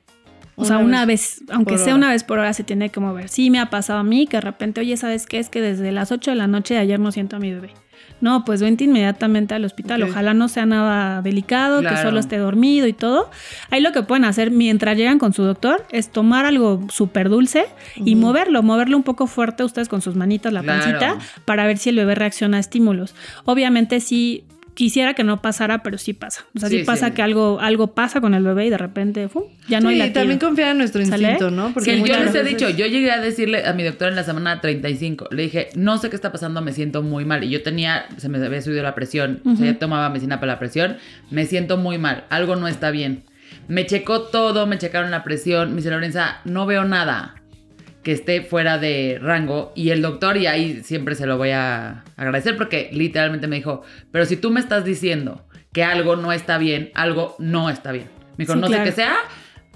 O 0.57 0.63
sea, 0.63 0.77
una 0.77 1.05
vez, 1.05 1.43
aunque 1.49 1.77
sea 1.77 1.95
una 1.95 2.09
vez 2.09 2.23
por 2.23 2.39
hora, 2.39 2.53
se 2.53 2.63
tiene 2.63 2.89
que 2.89 2.99
mover. 2.99 3.27
Sí 3.27 3.49
me 3.49 3.59
ha 3.59 3.69
pasado 3.69 3.99
a 3.99 4.03
mí 4.03 4.25
que 4.25 4.37
de 4.37 4.41
repente, 4.41 4.79
oye, 4.81 4.95
¿sabes 4.95 5.25
qué? 5.25 5.39
Es 5.39 5.49
que 5.49 5.61
desde 5.61 5.91
las 5.91 6.11
8 6.11 6.31
de 6.31 6.35
la 6.35 6.47
noche 6.47 6.75
de 6.75 6.79
ayer 6.79 6.99
no 6.99 7.11
siento 7.11 7.35
a 7.35 7.39
mi 7.39 7.51
bebé. 7.51 7.71
No, 8.21 8.45
pues 8.45 8.61
vente 8.61 8.85
inmediatamente 8.85 9.53
al 9.53 9.65
hospital. 9.65 10.03
Ojalá 10.03 10.33
no 10.33 10.47
sea 10.47 10.65
nada 10.65 11.21
delicado, 11.21 11.81
que 11.81 11.97
solo 11.97 12.19
esté 12.19 12.37
dormido 12.37 12.87
y 12.87 12.93
todo. 12.93 13.29
Ahí 13.69 13.81
lo 13.81 13.91
que 13.91 14.03
pueden 14.03 14.25
hacer 14.25 14.51
mientras 14.51 14.97
llegan 14.97 15.19
con 15.19 15.33
su 15.33 15.43
doctor 15.43 15.85
es 15.91 16.09
tomar 16.09 16.45
algo 16.45 16.81
súper 16.89 17.29
dulce 17.29 17.65
y 17.95 18.15
moverlo, 18.15 18.63
moverlo 18.63 18.97
un 18.97 19.03
poco 19.03 19.27
fuerte 19.27 19.63
ustedes 19.63 19.89
con 19.89 20.01
sus 20.01 20.15
manitas, 20.15 20.53
la 20.53 20.63
pancita, 20.63 21.17
para 21.45 21.65
ver 21.67 21.77
si 21.77 21.89
el 21.89 21.97
bebé 21.97 22.15
reacciona 22.15 22.57
a 22.57 22.59
estímulos. 22.59 23.15
Obviamente 23.45 23.99
sí 23.99 24.45
quisiera 24.75 25.13
que 25.15 25.23
no 25.23 25.41
pasara, 25.41 25.81
pero 25.81 25.97
sí 25.97 26.13
pasa. 26.13 26.45
O 26.55 26.59
sea, 26.59 26.69
sí, 26.69 26.83
pasa 26.83 27.13
que 27.13 27.21
algo, 27.21 27.59
algo 27.59 27.95
pasa 27.95 28.21
con 28.21 28.33
el 28.33 28.43
bebé 28.43 28.67
y 28.67 28.69
de 28.69 28.77
repente 28.77 29.27
¡fum! 29.29 29.43
ya 29.67 29.79
no 29.79 29.89
hay 29.89 29.97
la 29.97 30.13
también 30.13 30.37
confiar 30.37 30.71
en 30.71 30.77
nuestro 30.77 31.01
instinto, 31.01 31.49
¿no? 31.49 31.73
Porque 31.73 31.97
yo 31.97 32.05
les 32.05 32.35
he 32.35 32.43
dicho, 32.43 32.69
yo 32.69 32.85
llegué 32.85 33.11
a 33.11 33.19
decirle 33.19 33.65
a 33.65 33.73
mi 33.73 33.83
doctor 33.83 34.09
en 34.09 34.15
la 34.15 34.23
semana 34.23 34.61
35, 34.61 35.29
le 35.31 35.43
dije, 35.43 35.69
no 35.75 35.97
sé 35.97 36.09
qué 36.09 36.15
está 36.15 36.31
pasando, 36.31 36.61
me 36.61 36.73
siento 36.73 37.01
muy 37.01 37.25
mal. 37.25 37.43
Y 37.43 37.49
yo 37.49 37.63
tenía, 37.63 38.05
se 38.17 38.29
me 38.29 38.43
había 38.45 38.61
subido 38.61 38.83
la 38.83 38.93
presión, 38.93 39.41
o 39.45 39.55
sea, 39.55 39.65
ya 39.65 39.79
tomaba 39.79 40.09
medicina 40.09 40.39
para 40.39 40.53
la 40.53 40.59
presión, 40.59 40.97
me 41.31 41.45
siento 41.45 41.77
muy 41.77 41.97
mal, 41.97 42.25
algo 42.29 42.55
no 42.55 42.67
está 42.67 42.91
bien. 42.91 43.23
Me 43.67 43.85
checó 43.85 44.23
todo, 44.23 44.67
me 44.67 44.77
checaron 44.77 45.09
la 45.09 45.23
presión, 45.23 45.71
me 45.71 45.77
dice 45.77 45.89
Lorenza, 45.89 46.41
no 46.43 46.65
veo 46.65 46.83
nada 46.83 47.35
que 48.05 48.11
esté 48.11 48.43
fuera 48.43 48.77
de 48.77 49.17
rango 49.19 49.73
y 49.75 49.89
el 49.89 50.03
doctor, 50.03 50.37
y 50.37 50.45
ahí 50.45 50.81
siempre 50.83 51.15
se 51.15 51.25
lo 51.25 51.39
voy 51.39 51.49
a 51.49 52.03
agradecer 52.15 52.55
porque 52.55 52.91
literalmente 52.93 53.47
me 53.47 53.55
dijo, 53.55 53.81
pero 54.11 54.27
si 54.27 54.37
tú 54.37 54.51
me 54.51 54.59
estás 54.59 54.85
diciendo 54.85 55.43
que 55.73 55.83
algo 55.83 56.15
no 56.15 56.31
está 56.31 56.59
bien, 56.59 56.91
algo 56.93 57.35
no 57.39 57.67
está 57.67 57.91
bien. 57.91 58.07
Me 58.37 58.45
dijo, 58.45 58.55
no 58.55 58.67
sé 58.67 58.83
qué 58.83 58.91
sea, 58.91 59.15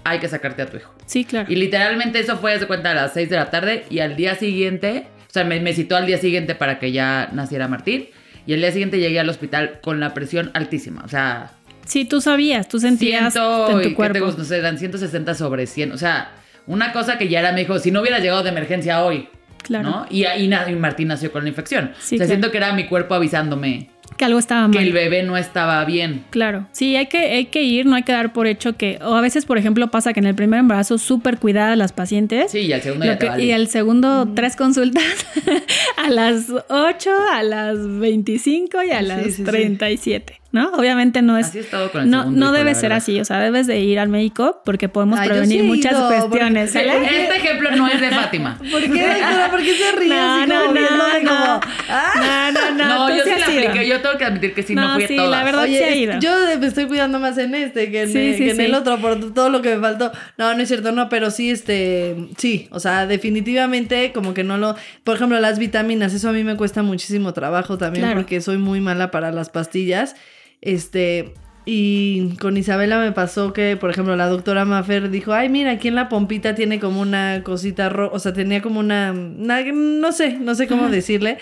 hay 0.03 0.19
que 0.19 0.27
sacarte 0.27 0.61
a 0.61 0.67
tu 0.67 0.77
hijo. 0.77 0.93
Sí, 1.07 1.25
claro. 1.25 1.51
Y 1.51 1.55
literalmente 1.55 2.19
eso 2.19 2.37
fue, 2.37 2.59
de 2.59 2.67
cuenta, 2.67 2.91
a 2.91 2.93
las 2.93 3.13
6 3.13 3.31
de 3.31 3.35
la 3.35 3.49
tarde 3.49 3.85
y 3.89 3.97
al 3.97 4.15
día 4.15 4.35
siguiente, 4.35 5.07
o 5.27 5.33
sea, 5.33 5.43
me, 5.43 5.73
citó 5.73 5.95
al 5.95 6.05
día 6.05 6.19
siguiente 6.19 6.53
para 6.53 6.77
que 6.77 6.91
ya 6.91 7.31
naciera 7.33 7.67
Martín 7.67 8.09
y 8.45 8.53
el 8.53 8.59
día 8.59 8.71
siguiente 8.71 8.99
llegué 8.99 9.19
al 9.19 9.29
hospital 9.29 9.79
con 9.81 9.99
la 9.99 10.13
presión 10.13 10.51
altísima, 10.53 11.01
o 11.03 11.09
sea... 11.09 11.53
Sí, 11.83 12.05
tú 12.05 12.21
sabías, 12.21 12.67
tú 12.67 12.79
sentías 12.79 13.35
en 13.35 13.81
tu 13.81 13.95
cuerpo. 13.95 14.31
no 14.37 14.43
sé, 14.43 14.59
eran 14.59 14.77
160 14.77 15.33
sobre 15.33 15.65
100, 15.65 15.93
o 15.93 15.97
sea 15.97 16.35
una 16.69 16.91
cosa 16.91 17.17
que 17.17 17.27
ya 17.27 17.39
era, 17.39 17.51
me 17.51 17.61
dijo, 17.61 17.79
si 17.79 17.89
no 17.89 18.01
hubiera 18.01 18.19
llegado 18.19 18.43
de 18.43 18.49
emergencia 18.49 19.03
hoy, 19.03 19.27
claro. 19.63 19.89
¿no? 19.89 20.05
Y, 20.11 20.25
ahí 20.25 20.47
Martín 20.77 21.07
nació 21.07 21.31
con 21.31 21.43
la 21.43 21.49
infección. 21.49 21.93
Sí, 21.99 22.15
o 22.15 22.17
sea, 22.19 22.27
siento 22.27 22.51
que 22.51 22.57
era 22.57 22.73
mi 22.73 22.85
cuerpo 22.85 23.15
avisándome. 23.15 23.89
Que 24.17 24.25
algo 24.25 24.37
estaba 24.37 24.67
mal. 24.67 24.77
Que 24.77 24.83
el 24.83 24.93
bebé 24.93 25.23
no 25.23 25.35
estaba 25.35 25.83
bien. 25.85 26.25
Claro. 26.29 26.67
Sí, 26.71 26.95
hay 26.95 27.07
que, 27.07 27.17
hay 27.17 27.45
que 27.45 27.63
ir, 27.63 27.87
no 27.87 27.95
hay 27.95 28.03
que 28.03 28.11
dar 28.11 28.33
por 28.33 28.45
hecho 28.45 28.73
que. 28.73 28.99
O 29.01 29.15
a 29.15 29.21
veces, 29.21 29.45
por 29.45 29.57
ejemplo, 29.57 29.89
pasa 29.89 30.13
que 30.13 30.19
en 30.19 30.27
el 30.27 30.35
primer 30.35 30.59
embarazo 30.59 30.99
súper 30.99 31.39
cuidadas 31.39 31.75
las 31.75 31.91
pacientes. 31.91 32.51
Sí, 32.51 32.59
y 32.59 32.73
al 32.73 32.81
segundo 32.83 33.05
ya 33.05 33.39
Y 33.39 33.49
el 33.49 33.67
segundo, 33.67 34.27
tres 34.35 34.55
consultas 34.55 35.25
a 35.97 36.09
las 36.09 36.51
8, 36.69 37.09
a 37.31 37.41
las 37.41 37.99
25 37.99 38.83
y 38.83 38.91
a 38.91 39.01
las 39.01 39.37
37. 39.37 40.38
¿No? 40.51 40.69
Obviamente 40.73 41.21
no 41.21 41.37
es. 41.37 41.47
Así 41.47 41.59
es 41.59 41.69
todo 41.69 41.91
con 41.91 42.01
el 42.03 42.09
no, 42.09 42.21
segundo 42.23 42.45
no 42.47 42.51
debe 42.51 42.73
ser 42.75 42.91
así, 42.93 43.19
o 43.19 43.25
sea, 43.25 43.39
debes 43.39 43.67
de 43.67 43.79
ir 43.79 43.99
al 43.99 44.09
médico 44.09 44.61
porque 44.65 44.89
podemos 44.89 45.19
Ay, 45.19 45.29
prevenir 45.29 45.61
sí 45.61 45.67
muchas 45.67 45.91
ido, 45.93 46.07
cuestiones. 46.07 46.71
porque- 46.71 46.87
¿sale? 46.91 47.23
Este 47.23 47.35
ejemplo 47.37 47.71
no 47.75 47.87
es 47.87 48.01
de 48.01 48.09
Fátima. 48.09 48.57
¿Por 48.71 48.81
qué? 48.81 48.89
¿Por 49.51 49.61
qué 49.61 49.75
se 49.75 49.91
ríe 49.97 50.09
No, 50.09 50.35
así 50.41 50.49
no, 50.49 50.61
como 50.65 50.73
no, 50.73 50.81
no. 51.21 51.29
como, 51.29 51.59
ah? 51.89 52.51
No, 52.53 52.71
no, 52.71 53.07
no. 53.09 53.15
Yo 53.17 53.23
sí 53.23 53.29
la 53.37 53.45
apliqué. 53.45 53.87
Yo 53.87 54.01
tengo 54.01 54.17
que 54.17 54.25
admitir 54.25 54.53
que 54.53 54.63
sí, 54.63 54.73
no, 54.75 54.87
No, 54.87 54.93
fui 54.95 55.03
a 55.03 55.07
sí, 55.07 55.15
todas. 55.17 55.31
la 55.31 55.43
verdad 55.43 55.65
sí 55.65 55.75
Oye, 55.77 55.97
ido. 55.97 56.19
yo 56.19 56.31
me 56.59 56.65
estoy 56.67 56.85
cuidando 56.87 57.19
más 57.19 57.37
en 57.37 57.53
este 57.55 57.91
que 57.91 58.03
en, 58.03 58.11
Sí, 58.11 58.17
eh, 58.17 58.33
sí, 58.37 58.43
que 58.45 58.49
en 58.51 58.55
sí. 58.57 58.61
el 58.63 58.73
otro 58.75 58.97
por 58.99 59.33
todo 59.33 59.49
lo 59.49 59.61
que 59.61 59.75
me 59.75 59.81
faltó. 59.81 60.11
No, 60.37 60.53
no 60.55 60.61
es 60.61 60.67
cierto, 60.67 60.91
no, 60.91 61.09
pero 61.09 61.29
sí, 61.31 61.49
este, 61.51 62.15
sí, 62.37 62.67
o 62.71 62.79
sea, 62.79 63.05
definitivamente 63.05 64.11
como 64.13 64.33
que 64.33 64.43
no 64.43 64.57
lo, 64.57 64.75
por 65.03 65.15
ejemplo, 65.15 65.39
las 65.39 65.59
vitaminas, 65.59 66.13
eso 66.13 66.29
a 66.29 66.31
mí 66.31 66.43
me 66.43 66.55
cuesta 66.57 66.83
muchísimo 66.83 67.33
trabajo 67.33 67.77
también 67.77 68.05
Claro. 68.05 68.21
porque 68.21 68.41
soy 68.41 68.57
muy 68.57 68.81
mala 68.81 69.11
para 69.11 69.31
las 69.31 69.49
pastillas, 69.49 70.15
este, 70.61 71.33
y 71.65 72.35
con 72.37 72.57
Isabela 72.57 72.99
me 72.99 73.11
pasó 73.11 73.53
que, 73.53 73.77
por 73.77 73.89
ejemplo, 73.91 74.15
la 74.15 74.27
doctora 74.27 74.65
Maffer 74.65 75.09
dijo, 75.09 75.33
ay, 75.33 75.49
mira, 75.49 75.71
aquí 75.71 75.87
en 75.89 75.95
la 75.95 76.09
pompita 76.09 76.55
tiene 76.55 76.79
como 76.79 77.01
una 77.01 77.41
cosita 77.43 77.89
roja, 77.89 78.15
o 78.15 78.19
sea, 78.19 78.33
tenía 78.33 78.61
como 78.61 78.79
una, 78.79 79.11
una- 79.11 79.61
no 79.71 80.11
sé, 80.11 80.37
no 80.39 80.55
sé 80.55 80.67
cómo 80.67 80.89
decirle. 80.89 81.37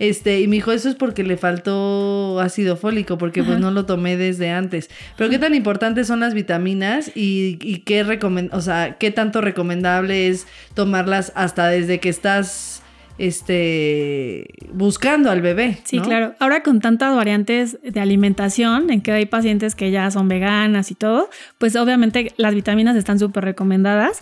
Este, 0.00 0.40
y 0.40 0.48
me 0.48 0.56
dijo, 0.56 0.72
eso 0.72 0.88
es 0.88 0.96
porque 0.96 1.22
le 1.22 1.36
faltó 1.36 2.40
ácido 2.40 2.76
fólico, 2.76 3.16
porque 3.16 3.44
pues 3.44 3.60
no 3.60 3.70
lo 3.70 3.86
tomé 3.86 4.16
desde 4.16 4.50
antes. 4.50 4.90
Pero 5.16 5.30
qué 5.30 5.38
tan 5.38 5.54
importantes 5.54 6.08
son 6.08 6.18
las 6.18 6.34
vitaminas 6.34 7.12
y, 7.14 7.58
y 7.62 7.78
qué 7.86 8.04
recomen- 8.04 8.48
o 8.52 8.60
sea, 8.60 8.96
qué 8.98 9.12
tanto 9.12 9.40
recomendable 9.40 10.26
es 10.26 10.48
tomarlas 10.74 11.32
hasta 11.36 11.68
desde 11.68 12.00
que 12.00 12.08
estás 12.08 12.73
este 13.18 14.54
buscando 14.72 15.30
al 15.30 15.40
bebé. 15.40 15.78
Sí, 15.84 15.98
¿no? 15.98 16.04
claro. 16.04 16.34
Ahora 16.40 16.62
con 16.62 16.80
tantas 16.80 17.14
variantes 17.14 17.78
de 17.82 18.00
alimentación, 18.00 18.90
en 18.90 19.00
que 19.00 19.12
hay 19.12 19.26
pacientes 19.26 19.74
que 19.74 19.90
ya 19.90 20.10
son 20.10 20.28
veganas 20.28 20.90
y 20.90 20.94
todo, 20.94 21.30
pues 21.58 21.76
obviamente 21.76 22.32
las 22.36 22.54
vitaminas 22.54 22.96
están 22.96 23.18
súper 23.18 23.44
recomendadas. 23.44 24.20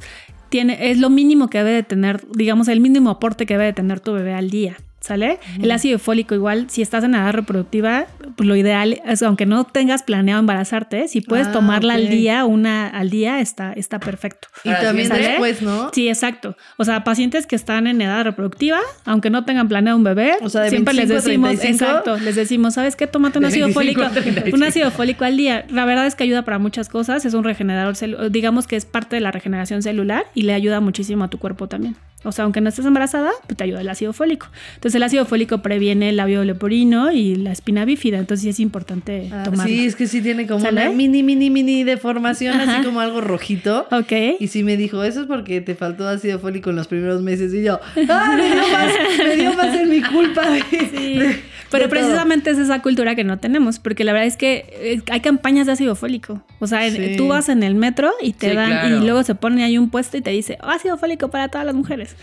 Tiene, 0.49 0.91
es 0.91 0.99
lo 0.99 1.09
mínimo 1.09 1.49
que 1.49 1.59
debe 1.59 1.73
de 1.73 1.83
tener, 1.83 2.23
digamos, 2.35 2.69
el 2.69 2.81
mínimo 2.81 3.09
aporte 3.09 3.47
que 3.47 3.55
debe 3.55 3.67
de 3.67 3.73
tener 3.73 4.01
tu 4.01 4.13
bebé 4.13 4.35
al 4.35 4.51
día. 4.51 4.77
¿Sale? 5.03 5.41
El 5.61 5.71
ácido 5.73 5.99
fólico 5.99 6.35
igual, 6.37 6.67
si 6.71 6.81
estás 6.81 7.03
en 7.03 7.17
edad 7.17 7.33
reproductiva, 7.33 8.07
pues 8.37 8.49
lo 8.49 8.55
ideal 8.55 9.03
es, 9.05 9.21
aunque 9.23 9.47
no 9.47 9.65
tengas 9.65 10.05
planeado 10.05 10.39
embarazarte, 10.39 11.09
si 11.09 11.21
puedes 11.21 11.49
Ah, 11.49 11.53
tomarla 11.53 11.95
al 11.95 12.09
día, 12.09 12.45
una 12.45 12.87
al 12.87 13.11
día, 13.11 13.41
está, 13.41 13.73
está 13.73 13.99
perfecto. 13.99 14.47
Y 14.63 14.69
Ahora, 14.69 14.83
también 14.83 15.09
después, 15.09 15.61
¿no? 15.61 15.91
Sí, 15.93 16.09
exacto. 16.09 16.57
O 16.77 16.85
sea, 16.85 17.03
pacientes 17.03 17.47
que 17.49 17.57
están 17.57 17.89
en 17.89 18.01
edad 18.01 18.23
reproductiva, 18.23 18.79
aunque 19.05 19.29
no 19.29 19.45
tengan 19.45 19.67
planeado 19.67 19.97
un 19.99 20.05
bebé, 20.05 20.35
O 20.41 20.49
sea, 20.49 20.63
de 20.63 20.71
siempre 20.71 20.95
25 20.95 21.13
a 21.13 21.17
les 21.17 21.25
decimos, 21.25 21.51
35. 21.51 21.85
exacto, 21.85 22.17
les 22.25 22.37
decimos, 22.37 22.75
¿sabes 22.75 22.95
qué? 22.95 23.09
Tómate 23.09 23.41
un 23.41 23.47
ácido 23.47 23.67
25 23.67 24.03
a 24.03 24.05
fólico, 24.11 24.23
35. 24.23 24.57
un 24.57 24.63
ácido 24.63 24.91
fólico 24.93 25.25
al 25.25 25.37
día. 25.37 25.65
La 25.69 25.85
verdad 25.85 26.07
es 26.07 26.15
que 26.15 26.23
ayuda 26.23 26.43
para 26.43 26.61
muchas 26.61 26.89
cosas, 26.89 27.25
es 27.25 27.35
un 27.35 27.43
regenerador, 27.43 27.97
digamos 28.31 28.69
que 28.69 28.77
es 28.77 28.85
parte 28.85 29.17
de 29.17 29.21
la 29.21 29.33
regeneración 29.33 29.83
celular 29.83 30.27
y 30.35 30.43
le 30.43 30.55
ayuda 30.55 30.79
muchísimo 30.81 31.25
a 31.25 31.29
tu 31.29 31.39
cuerpo 31.39 31.67
también. 31.69 31.97
O 32.25 32.33
sea, 32.33 32.45
aunque 32.45 32.61
no 32.61 32.69
estés 32.69 32.85
embarazada, 32.87 33.31
pues 33.47 33.57
te 33.57 33.65
ayuda 33.65 33.81
el 33.81 33.89
ácido 33.89 34.13
fólico. 34.13 34.47
Entonces, 34.75 34.95
el 34.97 35.03
ácido 35.03 35.25
fólico 35.27 35.59
previene 35.63 36.11
el 36.11 36.17
labio 36.17 36.45
leporino 36.45 37.11
y 37.13 37.35
la 37.37 37.53
espina 37.53 37.85
bífida, 37.85 38.19
entonces 38.19 38.43
sí 38.45 38.49
es 38.51 38.61
importante 38.61 39.29
Ah, 39.33 39.43
tomarlo. 39.45 39.65
sí, 39.73 39.85
es 39.87 39.97
que 39.97 40.07
sí 40.07 40.21
tiene 40.23 40.47
como 40.47 40.61
¿Sale? 40.61 40.83
una 40.87 40.91
mini, 40.97 41.23
mini, 41.23 41.51
mini 41.51 41.85
deformación, 41.85 42.61
Ajá. 42.61 42.77
así 42.77 42.85
como 42.87 43.01
algo 43.01 43.21
rojito. 43.21 43.87
Ok. 43.91 44.13
Y 44.41 44.49
sí 44.49 44.63
me 44.63 44.77
dijo, 44.77 45.03
eso 45.05 45.23
es 45.23 45.27
porque 45.27 45.61
te 45.61 45.75
faltó 45.75 46.09
ácido 46.09 46.39
fólico 46.39 46.71
en 46.71 46.77
los 46.77 46.87
primeros 46.89 47.23
meses. 47.23 47.53
Y 47.55 47.63
yo, 47.63 47.81
¡ah! 48.09 48.35
Me 48.37 48.47
dio 48.55 48.69
más, 48.69 48.93
me 49.19 49.37
dio 49.37 49.53
más 49.55 49.77
en 49.77 49.89
mi 49.91 50.03
culpa. 50.03 50.49
de- 50.51 50.63
Sí, 50.93 51.19
de- 51.19 51.41
pero 51.73 51.85
todo. 51.89 51.91
precisamente 51.99 52.51
es 52.51 52.59
esa 52.59 52.81
cultura 52.83 53.15
que 53.17 53.25
no 53.25 53.39
tenemos, 53.39 53.79
porque 53.81 54.05
la 54.05 54.13
verdad 54.13 54.29
es 54.29 54.37
que 54.37 54.65
eh, 54.73 55.03
hay 55.11 55.21
campañas 55.21 55.67
de 55.67 55.73
ácido 55.73 55.97
fólico. 55.97 56.45
O 56.61 56.67
sea, 56.69 56.87
en- 56.87 56.95
Sí. 56.95 57.17
tú 57.17 57.29
vas 57.29 57.49
en 57.49 57.63
el 57.65 57.75
metro 57.75 58.13
y 58.23 58.33
te 58.35 58.51
Sí, 58.51 58.57
dan, 58.57 58.71
claro. 58.71 58.97
y 58.99 59.01
luego 59.05 59.23
se 59.25 59.35
pone 59.35 59.65
ahí 59.65 59.77
un 59.79 59.91
puesto 59.91 60.17
y 60.17 60.21
te 60.21 60.31
dice 60.31 60.59
"Oh, 60.63 60.69
ácido 60.71 60.97
fólico 60.99 61.29
para 61.31 61.49
todas 61.49 61.67
las 61.67 61.75
mujeres. 61.75 62.15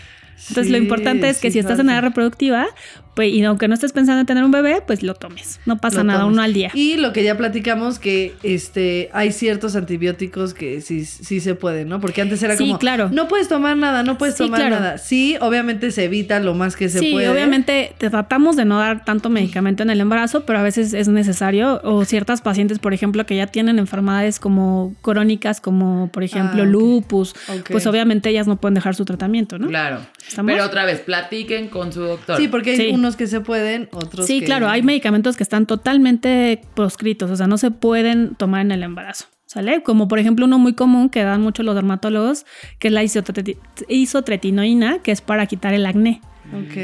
Entonces 0.48 0.70
lo 0.72 0.78
importante 0.78 1.28
es 1.28 1.38
que 1.38 1.50
si 1.50 1.58
estás 1.58 1.72
en 1.72 1.86
falta. 1.86 1.92
edad 1.92 2.02
reproductiva, 2.02 2.66
pues, 3.14 3.32
y 3.32 3.42
aunque 3.44 3.68
no 3.68 3.74
estés 3.74 3.92
pensando 3.92 4.20
en 4.20 4.26
tener 4.26 4.44
un 4.44 4.50
bebé, 4.50 4.82
pues 4.86 5.02
lo 5.02 5.14
tomes. 5.14 5.60
No 5.66 5.78
pasa 5.78 5.98
Lo 5.98 6.04
nada, 6.04 6.20
tomes. 6.20 6.32
uno 6.34 6.42
al 6.42 6.52
día. 6.52 6.70
Y 6.74 6.96
lo 6.96 7.12
que 7.12 7.22
ya 7.24 7.36
platicamos, 7.36 7.98
que 7.98 8.34
este 8.42 9.10
hay 9.12 9.32
ciertos 9.32 9.76
antibióticos 9.76 10.54
que 10.54 10.80
sí, 10.80 11.04
sí 11.04 11.40
se 11.40 11.54
pueden, 11.54 11.88
¿no? 11.88 12.00
Porque 12.00 12.22
antes 12.22 12.42
era 12.42 12.56
Sí, 12.56 12.64
como, 12.64 12.78
claro. 12.78 13.08
no 13.12 13.28
puedes 13.28 13.48
tomar 13.48 13.76
nada, 13.76 14.02
no 14.02 14.16
puedes 14.18 14.36
Sí, 14.36 14.44
tomar 14.44 14.60
claro. 14.60 14.76
nada. 14.76 14.98
Sí, 14.98 15.36
obviamente 15.40 15.90
se 15.90 16.04
evita 16.04 16.40
lo 16.40 16.54
más 16.54 16.76
que 16.76 16.88
se 16.88 16.98
sí, 17.00 17.12
puede. 17.12 17.28
obviamente 17.28 17.92
te 17.98 18.10
tratamos 18.10 18.56
de 18.56 18.64
no 18.64 18.78
dar 18.78 19.04
tanto 19.04 19.28
medicamento 19.30 19.82
en 19.82 19.90
el 19.90 20.00
embarazo, 20.00 20.44
pero 20.46 20.58
a 20.58 20.62
veces 20.62 20.92
es 20.94 21.08
necesario. 21.08 21.80
O 21.84 22.04
ciertas 22.04 22.40
pacientes, 22.40 22.78
por 22.78 22.94
ejemplo, 22.94 23.26
que 23.26 23.36
ya 23.36 23.46
tienen 23.46 23.78
enfermedades 23.78 24.38
como 24.40 24.94
crónicas, 25.02 25.60
como 25.60 26.08
por 26.12 26.22
ejemplo 26.22 26.62
Ah, 26.62 26.66
lupus, 26.66 27.34
pues 27.68 27.86
obviamente 27.86 28.30
ellas 28.30 28.46
no 28.46 28.56
pueden 28.56 28.74
dejar 28.74 28.94
su 28.94 29.04
tratamiento, 29.04 29.58
¿no? 29.58 29.68
Claro. 29.68 30.00
¿Estamos? 30.26 30.52
Pero 30.52 30.64
otra 30.64 30.84
vez, 30.84 31.00
platiquen 31.00 31.68
con 31.68 31.92
su 31.92 32.00
doctor. 32.00 32.36
Sí, 32.36 32.48
porque 32.48 32.70
hay 32.70 32.76
Sí. 32.76 32.92
Unos 33.00 33.16
que 33.16 33.26
se 33.26 33.40
pueden, 33.40 33.88
otros 33.92 34.26
Sí, 34.26 34.38
que- 34.40 34.46
claro, 34.46 34.68
hay 34.68 34.82
medicamentos 34.82 35.36
que 35.36 35.42
están 35.42 35.66
totalmente 35.66 36.62
proscritos, 36.74 37.30
o 37.30 37.36
sea, 37.36 37.46
no 37.48 37.58
se 37.58 37.70
pueden 37.70 38.34
tomar 38.36 38.60
en 38.60 38.70
el 38.72 38.82
embarazo. 38.82 39.26
¿Sale? 39.46 39.82
Como 39.82 40.06
por 40.06 40.20
ejemplo 40.20 40.46
uno 40.46 40.60
muy 40.60 40.74
común 40.74 41.08
que 41.08 41.24
dan 41.24 41.40
mucho 41.42 41.64
los 41.64 41.74
dermatólogos, 41.74 42.46
que 42.78 42.86
es 42.86 42.94
la 42.94 43.02
isotreti- 43.02 43.56
isotretinoína, 43.88 45.00
que 45.00 45.10
es 45.12 45.20
para 45.20 45.46
quitar 45.46 45.74
el 45.74 45.86
acné. 45.86 46.20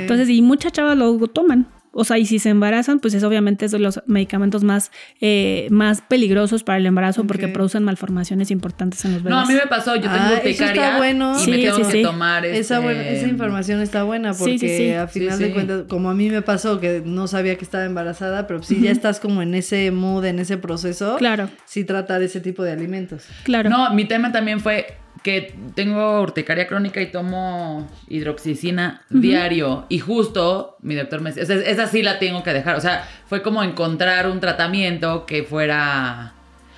Entonces, 0.03 0.29
y 0.29 0.43
muchas 0.43 0.73
chavas 0.73 0.97
lo 0.97 1.17
toman. 1.29 1.69
O 1.99 2.05
sea, 2.05 2.19
y 2.19 2.27
si 2.27 2.39
se 2.39 2.51
embarazan, 2.51 3.01
pues 3.01 3.15
es 3.15 3.25
obviamente 3.25 3.65
es 3.65 3.73
de 3.73 3.79
los 3.79 4.03
medicamentos 4.07 4.63
más, 4.65 4.91
eh, 5.21 5.67
más 5.71 6.03
peligrosos 6.03 6.63
para 6.63 6.79
el 6.79 6.87
embarazo 6.87 7.25
porque 7.27 7.49
producen 7.49 7.85
malformaciones 7.85 8.51
importantes 8.51 9.05
en 9.07 9.15
los 9.15 9.23
bebés. 9.23 9.35
No, 9.35 9.41
a 9.43 9.47
mí 9.47 9.55
me 9.55 9.67
pasó, 9.67 9.95
yo 9.97 10.03
tengo 10.03 10.15
Ah, 10.15 10.41
está 10.45 10.99
bueno. 10.99 11.37
y 11.41 11.45
Sí, 11.45 11.51
me 11.51 11.59
tengo 11.59 11.77
sí, 11.77 11.83
que 11.85 11.91
sí. 11.91 12.03
tomar 12.03 12.45
Esa, 12.45 12.59
este, 12.77 12.79
buena- 12.79 13.09
esa 13.09 13.27
información 13.29 13.81
está 13.81 14.03
buena 14.03 14.35
porque 14.35 14.59
sí, 14.59 14.69
sí. 14.77 14.91
a 14.93 15.09
final 15.09 15.37
Sí, 15.39 15.43
de 15.45 15.49
sí. 15.49 15.55
cuentas, 15.55 15.83
como 15.89 16.11
a 16.11 16.15
mí 16.15 16.29
me 16.29 16.43
pasó 16.43 16.81
que 16.81 17.03
no 17.05 17.27
sabía 17.29 17.57
que 17.57 17.65
estaba 17.65 17.85
embarazada, 17.85 18.47
pero 18.47 18.63
si 18.63 18.81
ya 18.81 18.91
estás 18.91 19.19
como 19.19 19.41
en 19.43 19.55
ese 19.55 19.91
mood, 19.91 20.25
en 20.27 20.39
ese 20.39 20.59
proceso, 20.59 21.17
Claro, 21.17 21.49
sí 21.65 21.85
tratar 21.85 22.23
ese 22.23 22.41
tipo 22.41 22.63
de 22.63 22.73
alimentos. 22.73 23.25
claro. 23.45 23.71
No, 23.71 23.93
mi 23.95 24.05
tema 24.05 24.33
también 24.33 24.61
fue 24.61 24.87
que 25.27 25.57
tengo 25.75 26.21
urticaria 26.23 26.69
crónica 26.69 27.01
y 27.01 27.07
tomo 27.07 27.91
hidroxicina 28.09 29.03
diario. 29.11 29.85
Y 29.89 29.99
justo 29.99 30.77
mi 30.83 30.95
doctor 30.95 31.21
me 31.21 31.33
decía, 31.33 31.43
esa, 31.43 31.69
esa 31.69 31.87
sí 31.89 32.01
la 32.05 32.21
tengo 32.21 32.45
que 32.45 32.53
dejar. 32.53 32.77
O 32.77 32.81
sea, 32.81 33.03
fue 33.27 33.43
como 33.43 33.65
encontrar 33.65 34.31
un 34.31 34.39
tratamiento 34.39 35.27
que 35.27 35.43
fuera... 35.43 36.33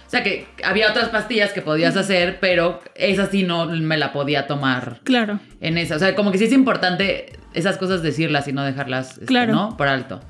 O 0.06 0.10
sea, 0.10 0.22
que 0.22 0.46
había 0.64 0.88
otras 0.88 1.10
pastillas 1.10 1.52
que 1.52 1.60
podías 1.60 1.94
hacer, 1.94 2.38
pero 2.40 2.80
esa 2.94 3.26
sí 3.26 3.42
no 3.42 3.66
me 3.66 3.98
la 3.98 4.14
podía 4.14 4.46
tomar 4.46 5.00
Claro. 5.04 5.40
en 5.60 5.76
esa. 5.76 5.96
O 5.96 5.98
sea, 5.98 6.14
como 6.14 6.32
que 6.32 6.38
sí 6.38 6.44
es 6.44 6.52
importante 6.52 7.38
esas 7.52 7.76
cosas 7.76 8.00
decirlas 8.02 8.48
y 8.48 8.54
no 8.54 8.64
dejarlas, 8.64 9.10
este, 9.12 9.26
Claro. 9.26 9.52
¿no? 9.52 9.76
Por 9.76 9.88
alto. 9.88 10.22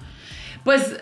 Pues 0.65 1.01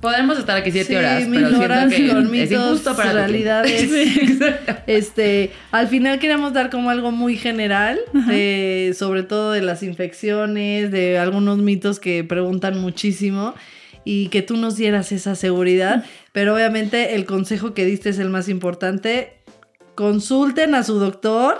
podemos 0.00 0.38
estar 0.38 0.56
aquí 0.56 0.70
siete 0.70 0.88
Sí, 0.88 0.96
horas, 0.96 1.24
pero 1.30 1.48
siento 1.48 1.64
horas 1.64 1.92
que 1.92 2.08
con 2.08 2.24
es 2.24 2.30
mitos, 2.30 2.50
injusto 2.52 2.96
para 2.96 3.12
realidades. 3.12 3.90
Sí. 3.94 4.38
Este, 4.86 5.50
al 5.70 5.88
final 5.88 6.18
queríamos 6.18 6.52
dar 6.52 6.70
como 6.70 6.90
algo 6.90 7.12
muy 7.12 7.36
general, 7.36 7.98
de, 8.12 8.94
sobre 8.96 9.22
todo 9.22 9.52
de 9.52 9.62
las 9.62 9.82
infecciones, 9.82 10.90
de 10.90 11.18
algunos 11.18 11.58
mitos 11.58 12.00
que 12.00 12.24
preguntan 12.24 12.80
muchísimo 12.80 13.54
y 14.04 14.28
que 14.28 14.42
tú 14.42 14.56
nos 14.56 14.76
dieras 14.76 15.12
esa 15.12 15.34
seguridad, 15.34 16.04
pero 16.32 16.54
obviamente 16.54 17.14
el 17.14 17.24
consejo 17.24 17.74
que 17.74 17.84
diste 17.84 18.10
es 18.10 18.18
el 18.18 18.30
más 18.30 18.48
importante. 18.48 19.34
Consulten 19.94 20.74
a 20.74 20.82
su 20.82 20.98
doctor 20.98 21.58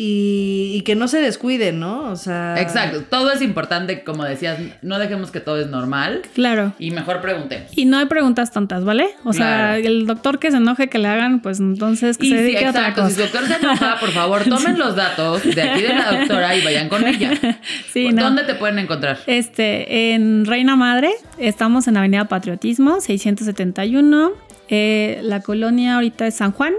y, 0.00 0.70
y 0.76 0.82
que 0.82 0.94
no 0.94 1.08
se 1.08 1.20
descuiden, 1.20 1.80
¿no? 1.80 2.04
O 2.04 2.14
sea, 2.14 2.54
Exacto, 2.60 3.02
todo 3.10 3.32
es 3.32 3.42
importante, 3.42 4.04
como 4.04 4.22
decías, 4.22 4.58
no 4.80 5.00
dejemos 5.00 5.32
que 5.32 5.40
todo 5.40 5.60
es 5.60 5.66
normal 5.66 6.22
Claro. 6.34 6.72
y 6.78 6.92
mejor 6.92 7.20
preguntemos. 7.20 7.76
Y 7.76 7.84
no 7.84 7.98
hay 7.98 8.06
preguntas 8.06 8.52
tontas, 8.52 8.84
¿vale? 8.84 9.08
O 9.24 9.32
sea, 9.32 9.76
el 9.76 10.06
doctor 10.06 10.38
que 10.38 10.52
se 10.52 10.58
enoje 10.58 10.88
que 10.88 10.98
le 10.98 11.08
hagan, 11.08 11.40
pues 11.40 11.58
entonces 11.58 12.16
que 12.16 12.26
Y 12.26 12.30
se 12.30 12.36
sí, 12.36 12.42
dedique 12.44 12.66
a 12.66 12.70
otra 12.70 12.88
exacto, 12.90 13.08
si 13.08 13.14
cosa. 13.16 13.22
doctor 13.24 13.46
se 13.48 13.56
enoja, 13.56 13.96
por 13.98 14.10
favor, 14.10 14.44
tomen 14.48 14.78
los 14.78 14.94
datos 14.94 15.42
de 15.42 15.62
aquí 15.62 15.82
de 15.82 15.88
la 15.88 16.12
doctora 16.20 16.54
y 16.56 16.62
vayan 16.64 16.88
con 16.88 17.04
ella. 17.06 17.32
Sí, 17.92 18.10
no. 18.12 18.22
¿Dónde 18.22 18.44
te 18.44 18.54
pueden 18.54 18.78
encontrar? 18.78 19.18
Este, 19.26 20.12
en 20.14 20.44
Reina 20.44 20.76
Madre, 20.76 21.10
estamos 21.38 21.88
en 21.88 21.96
Avenida 21.96 22.26
Patriotismo, 22.26 23.00
671. 23.00 24.30
Eh, 24.68 25.20
la 25.22 25.40
colonia 25.40 25.94
ahorita 25.94 26.26
es 26.26 26.34
San 26.34 26.52
Juan, 26.52 26.74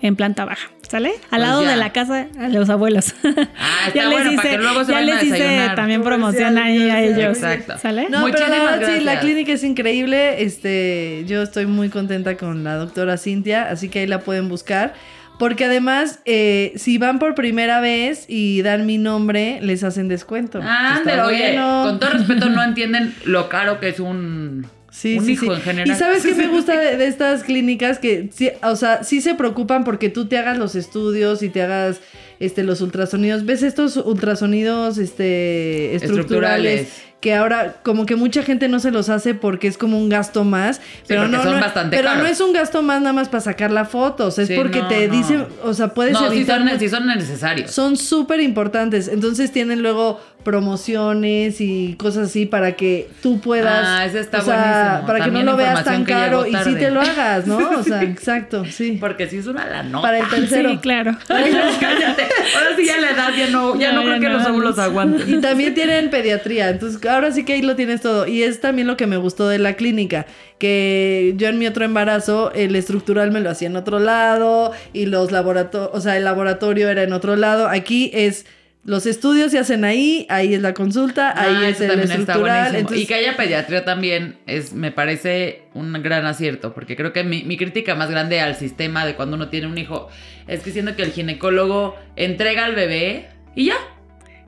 en 0.00 0.16
planta 0.16 0.44
baja. 0.44 0.70
¿Sale? 0.88 1.08
Al 1.08 1.14
Pues 1.30 1.40
lado 1.40 1.62
ya. 1.62 1.70
de 1.70 1.76
la 1.76 1.90
casa 1.92 2.26
de 2.26 2.48
los 2.50 2.68
abuelos. 2.68 3.14
Ah, 3.24 3.88
está 3.88 4.08
bueno, 4.10 4.30
para 4.36 4.50
que 4.50 4.58
luego 4.58 4.84
se 4.84 4.92
ya 4.92 4.98
vayan 4.98 5.16
a 5.18 5.22
les 5.22 5.24
hice 5.32 5.70
también 5.74 6.02
promoción 6.02 6.58
ahí 6.58 6.90
a 6.90 7.00
ellos. 7.02 7.38
Exacto. 7.38 7.78
¿Sale? 7.78 8.08
No, 8.10 8.24
pero 8.30 8.46
la 8.46 8.58
verdad, 8.62 8.74
sí, 8.88 8.96
la 9.02 9.12
gracias. 9.12 9.20
clínica 9.20 9.52
es 9.54 9.64
increíble. 9.64 10.42
Este, 10.42 11.24
yo 11.26 11.42
estoy 11.42 11.64
muy 11.66 11.88
contenta 11.88 12.36
con 12.36 12.62
la 12.62 12.74
doctora 12.76 13.16
Cintia, 13.16 13.70
así 13.70 13.88
que 13.88 14.00
ahí 14.00 14.06
la 14.06 14.20
pueden 14.20 14.50
buscar. 14.50 14.92
Porque 15.38 15.64
además, 15.64 16.20
eh, 16.26 16.72
si 16.76 16.98
van 16.98 17.18
por 17.18 17.34
primera 17.34 17.80
vez 17.80 18.26
y 18.28 18.60
dan 18.60 18.84
mi 18.84 18.98
nombre, 18.98 19.60
les 19.62 19.82
hacen 19.84 20.08
descuento. 20.08 20.60
Ah, 20.62 21.00
pero 21.04 21.26
oye, 21.28 21.52
bueno. 21.54 21.84
con 21.86 21.98
todo 22.00 22.10
respeto, 22.10 22.50
no 22.50 22.62
entienden 22.64 23.14
lo 23.24 23.48
caro 23.48 23.80
que 23.80 23.88
es 23.88 23.98
un 23.98 24.66
Sí, 24.92 25.18
sí, 25.20 25.36
sí. 25.36 25.48
Y 25.86 25.94
sabes 25.94 26.22
qué 26.22 26.34
me 26.34 26.48
gusta 26.48 26.78
de, 26.78 27.06
estas 27.06 27.44
clínicas 27.44 27.98
que, 27.98 28.28
sí, 28.30 28.50
o 28.62 28.76
sea, 28.76 29.02
sí 29.04 29.22
se 29.22 29.34
preocupan 29.34 29.84
porque 29.84 30.10
tú 30.10 30.26
te 30.26 30.36
hagas 30.36 30.58
los 30.58 30.74
estudios 30.74 31.42
y 31.42 31.48
te 31.48 31.62
hagas 31.62 32.00
este, 32.40 32.62
los 32.62 32.82
ultrasonidos. 32.82 33.46
¿Ves 33.46 33.62
estos 33.62 33.96
ultrasonidos 33.96 34.98
este, 34.98 35.94
estructurales 35.94 37.02
que 37.22 37.36
ahora 37.36 37.76
como 37.84 38.04
que 38.04 38.16
mucha 38.16 38.42
gente 38.42 38.68
no 38.68 38.80
se 38.80 38.90
los 38.90 39.08
hace 39.08 39.32
porque 39.32 39.68
es 39.68 39.78
como 39.78 39.96
un 39.96 40.08
gasto 40.08 40.42
más, 40.42 40.80
pero 41.06 41.28
no, 41.28 41.40
son 41.40 41.60
bastante 41.60 41.96
pero 41.96 42.16
no 42.16 42.26
es 42.26 42.40
un 42.40 42.52
gasto 42.52 42.82
más 42.82 43.00
nada 43.00 43.12
más 43.12 43.28
para 43.28 43.40
sacar 43.40 43.70
la 43.70 43.84
foto, 43.84 44.26
o 44.26 44.30
sea, 44.32 44.42
es 44.42 44.50
porque 44.50 44.82
te 44.82 45.08
dicen, 45.08 45.46
o 45.62 45.72
sea, 45.72 45.94
puedes 45.94 46.20
evitar 46.20 46.60
sí 46.62 46.68
son, 46.68 46.78
sí 46.80 46.88
son 46.88 47.06
necesarios. 47.06 47.70
Son 47.70 47.96
súper 47.96 48.40
importantes, 48.40 49.06
entonces 49.06 49.52
tienen 49.52 49.82
luego 49.82 50.20
promociones 50.42 51.60
y 51.60 51.94
cosas 51.96 52.28
así 52.28 52.46
para 52.46 52.72
que 52.72 53.08
tú 53.22 53.40
puedas, 53.40 53.86
ah, 53.86 54.04
ese 54.04 54.18
está 54.18 54.38
o 54.38 54.42
sea, 54.42 55.04
para 55.06 55.24
que 55.24 55.30
no 55.30 55.42
lo 55.42 55.56
veas 55.56 55.84
tan 55.84 56.04
caro 56.04 56.44
y 56.46 56.54
sí 56.64 56.74
te 56.74 56.90
lo 56.90 57.00
hagas, 57.00 57.46
¿no? 57.46 57.62
O 57.82 57.84
sea, 57.84 58.02
exacto, 58.02 58.64
sí. 58.64 58.98
Porque 59.00 59.28
si 59.28 59.38
es 59.38 59.46
una 59.46 59.66
la 59.66 59.82
nota. 59.82 60.02
Para 60.02 60.18
el 60.18 60.28
tercero. 60.28 60.70
Sí, 60.70 60.78
claro. 60.78 61.16
cállate. 61.28 62.22
Ahora 62.56 62.76
sí 62.76 62.84
ya 62.84 63.00
la 63.00 63.10
edad 63.10 63.30
ya 63.36 63.48
no, 63.48 63.78
ya 63.78 63.92
no, 63.92 64.02
creo 64.02 64.20
que 64.20 64.28
los 64.28 64.46
óvulos 64.46 64.78
aguanten. 64.78 65.28
Y 65.28 65.40
también 65.40 65.74
tienen 65.74 66.10
pediatría, 66.10 66.70
entonces 66.70 67.00
ahora 67.14 67.32
sí 67.32 67.44
que 67.44 67.54
ahí 67.54 67.62
lo 67.62 67.76
tienes 67.76 68.00
todo. 68.00 68.26
Y 68.26 68.42
es 68.42 68.60
también 68.60 68.86
lo 68.86 68.96
que 68.96 69.06
me 69.06 69.16
gustó 69.16 69.48
de 69.48 69.58
la 69.58 69.74
clínica, 69.74 70.26
que 70.58 71.34
yo 71.36 71.48
en 71.48 71.58
mi 71.58 71.66
otro 71.66 71.84
embarazo, 71.84 72.52
el 72.54 72.74
estructural 72.76 73.30
me 73.30 73.40
lo 73.40 73.50
hacía 73.50 73.68
en 73.68 73.76
otro 73.76 73.98
lado 73.98 74.72
y 74.92 75.06
los 75.06 75.32
laboratorios, 75.32 75.90
o 75.92 76.00
sea, 76.00 76.16
el 76.16 76.24
laboratorio 76.24 76.88
era 76.88 77.02
en 77.02 77.12
otro 77.12 77.36
lado. 77.36 77.68
Aquí 77.68 78.10
es... 78.14 78.46
Los 78.84 79.06
estudios 79.06 79.52
se 79.52 79.60
hacen 79.60 79.84
ahí, 79.84 80.26
ahí 80.28 80.54
es 80.54 80.60
la 80.60 80.74
consulta, 80.74 81.40
ahí 81.40 81.54
ah, 81.56 81.68
es 81.68 81.80
el 81.80 82.00
estructural. 82.00 82.84
Y 82.92 83.06
que 83.06 83.14
haya 83.14 83.36
pediatría 83.36 83.84
también 83.84 84.38
es, 84.48 84.72
me 84.72 84.90
parece 84.90 85.62
un 85.72 85.92
gran 86.02 86.26
acierto, 86.26 86.74
porque 86.74 86.96
creo 86.96 87.12
que 87.12 87.22
mi, 87.22 87.44
mi, 87.44 87.56
crítica 87.56 87.94
más 87.94 88.10
grande 88.10 88.40
al 88.40 88.56
sistema 88.56 89.06
de 89.06 89.14
cuando 89.14 89.36
uno 89.36 89.50
tiene 89.50 89.68
un 89.68 89.78
hijo 89.78 90.08
es 90.48 90.64
que 90.64 90.72
siento 90.72 90.96
que 90.96 91.04
el 91.04 91.12
ginecólogo 91.12 91.94
entrega 92.16 92.64
al 92.64 92.74
bebé 92.74 93.28
y 93.54 93.66
ya. 93.66 93.76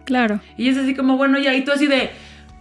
Claro. 0.04 0.40
Y 0.56 0.68
es 0.68 0.76
así 0.76 0.94
como, 0.94 1.16
bueno, 1.16 1.38
ya, 1.38 1.54
y 1.54 1.64
tú 1.64 1.72
así 1.72 1.86
de, 1.86 2.10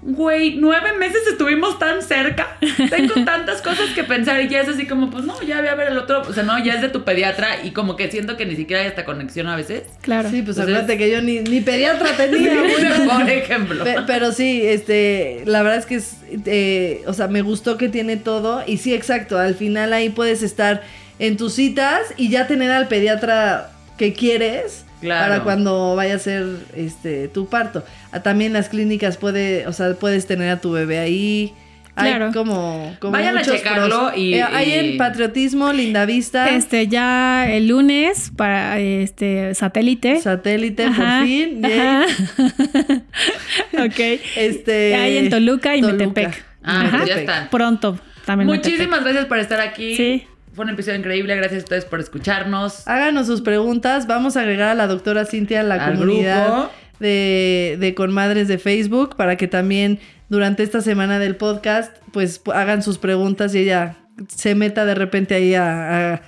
güey, 0.05 0.55
nueve 0.55 0.93
meses 0.97 1.21
estuvimos 1.27 1.79
tan 1.79 2.01
cerca. 2.01 2.57
Tengo 2.89 3.13
tantas 3.25 3.61
cosas 3.61 3.89
que 3.95 4.03
pensar 4.03 4.41
y 4.41 4.49
ya 4.49 4.61
es 4.61 4.67
así 4.67 4.85
como, 4.85 5.09
pues 5.09 5.23
no, 5.23 5.41
ya 5.41 5.59
voy 5.59 5.69
a 5.69 5.75
ver 5.75 5.91
el 5.91 5.97
otro. 5.97 6.21
O 6.21 6.33
sea, 6.33 6.43
no, 6.43 6.63
ya 6.63 6.73
es 6.73 6.81
de 6.81 6.89
tu 6.89 7.03
pediatra 7.03 7.63
y 7.63 7.71
como 7.71 7.95
que 7.95 8.11
siento 8.11 8.35
que 8.35 8.45
ni 8.45 8.55
siquiera 8.55 8.81
hay 8.81 8.87
esta 8.89 9.05
conexión 9.05 9.47
a 9.47 9.55
veces. 9.55 9.83
Claro. 10.01 10.29
Sí, 10.29 10.41
pues 10.41 10.59
acuérdate 10.59 10.97
que 10.97 11.09
yo 11.09 11.21
ni, 11.21 11.39
ni 11.39 11.61
pediatra 11.61 12.09
tenía. 12.17 12.53
por 13.17 13.29
ejemplo. 13.29 13.85
Pero, 14.05 14.31
sí, 14.31 14.61
este, 14.63 15.43
la 15.45 15.63
verdad 15.63 15.79
es 15.79 15.85
que 15.85 15.95
es, 15.95 16.17
eh, 16.45 17.03
o 17.07 17.13
sea, 17.13 17.27
me 17.27 17.41
gustó 17.41 17.77
que 17.77 17.89
tiene 17.89 18.17
todo 18.17 18.63
y 18.65 18.77
sí, 18.77 18.93
exacto, 18.93 19.37
al 19.37 19.55
final 19.55 19.93
ahí 19.93 20.09
puedes 20.09 20.43
estar 20.43 20.83
en 21.19 21.37
tus 21.37 21.53
citas 21.53 22.13
y 22.17 22.29
ya 22.29 22.47
tener 22.47 22.71
al 22.71 22.87
pediatra 22.87 23.71
que 23.97 24.13
quieres 24.13 24.85
para 25.07 25.43
cuando 25.43 25.95
vaya 25.95 26.15
a 26.15 26.19
ser 26.19 26.45
este 26.75 27.27
tu 27.27 27.47
parto. 27.47 27.83
Ah, 28.11 28.21
también 28.21 28.53
las 28.53 28.69
clínicas 28.69 29.17
puede, 29.17 29.67
o 29.67 29.73
sea, 29.73 29.93
puedes 29.95 30.27
tener 30.27 30.49
a 30.49 30.61
tu 30.61 30.71
bebé 30.71 30.99
ahí. 30.99 31.53
Claro. 31.95 32.27
Hay 32.27 32.31
como, 32.31 32.95
como 32.99 33.11
Vayan 33.11 33.37
a 33.37 33.43
checarlo 33.43 34.11
y, 34.15 34.33
eh, 34.33 34.43
Hay 34.43 34.73
en 34.73 34.97
Patriotismo, 34.97 35.71
Linda 35.71 36.05
Vista. 36.05 36.49
Este, 36.49 36.87
ya 36.87 37.47
el 37.47 37.67
lunes 37.67 38.31
para 38.35 38.79
este 38.79 39.53
satélite. 39.53 40.19
Satélite, 40.19 40.87
por 40.87 41.23
fin. 41.23 41.61
ok. 43.73 43.99
Este. 44.37 44.95
Hay 44.95 45.17
en 45.17 45.29
Toluca 45.29 45.75
y 45.75 45.83
Metepec. 45.83 46.43
Ah, 46.63 46.87
pues 46.89 47.07
ya 47.07 47.15
están. 47.15 47.49
Pronto. 47.49 47.99
También 48.25 48.47
Muchísimas 48.47 49.03
gracias 49.03 49.25
por 49.25 49.37
estar 49.37 49.61
aquí. 49.61 49.95
Sí. 49.95 50.27
Fue 50.53 50.65
un 50.65 50.71
episodio 50.71 50.99
increíble, 50.99 51.35
gracias 51.35 51.61
a 51.61 51.63
ustedes 51.63 51.85
por 51.85 51.99
escucharnos. 51.99 52.87
Háganos 52.87 53.27
sus 53.27 53.41
preguntas, 53.41 54.05
vamos 54.07 54.37
a 54.37 54.41
agregar 54.41 54.69
a 54.69 54.75
la 54.75 54.87
doctora 54.87 55.25
Cintia 55.25 55.61
a 55.61 55.63
la 55.63 55.91
comunidad 55.91 56.69
de, 56.99 57.77
de 57.79 57.95
Conmadres 57.95 58.47
de 58.47 58.59
Facebook 58.59 59.15
para 59.15 59.35
que 59.35 59.47
también 59.47 59.99
durante 60.29 60.63
esta 60.63 60.81
semana 60.81 61.19
del 61.19 61.35
podcast 61.35 61.97
pues 62.11 62.41
hagan 62.53 62.83
sus 62.83 62.97
preguntas 62.97 63.53
y 63.55 63.59
ella 63.59 63.97
se 64.27 64.55
meta 64.55 64.85
de 64.85 64.95
repente 64.95 65.35
ahí 65.35 65.55
a, 65.55 66.21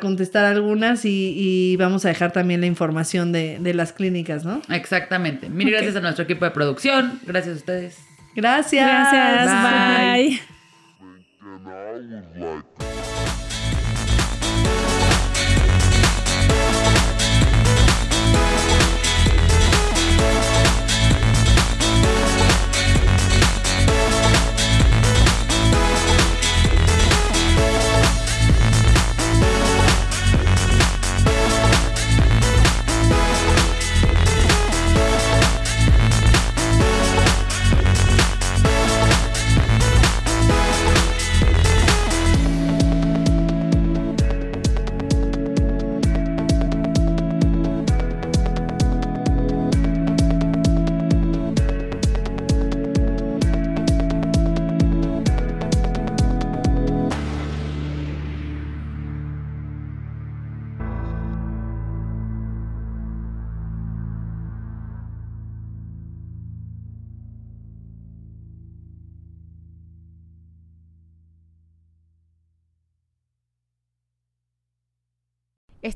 contestar 0.00 0.44
algunas 0.44 1.04
y, 1.04 1.74
vamos 1.78 2.04
a 2.04 2.08
dejar 2.08 2.30
también 2.32 2.60
la 2.60 2.66
información 2.66 3.32
de, 3.32 3.72
las 3.74 3.92
clínicas, 3.94 4.44
¿no? 4.44 4.60
Exactamente. 4.68 5.48
Mil 5.48 5.70
gracias 5.70 5.96
a 5.96 6.00
nuestro 6.00 6.24
equipo 6.24 6.44
de 6.44 6.50
producción, 6.50 7.20
gracias 7.24 7.54
a 7.54 7.58
ustedes. 7.58 7.98
Gracias. 8.34 8.86
Gracias. 8.86 10.40
Bye. 11.64 12.64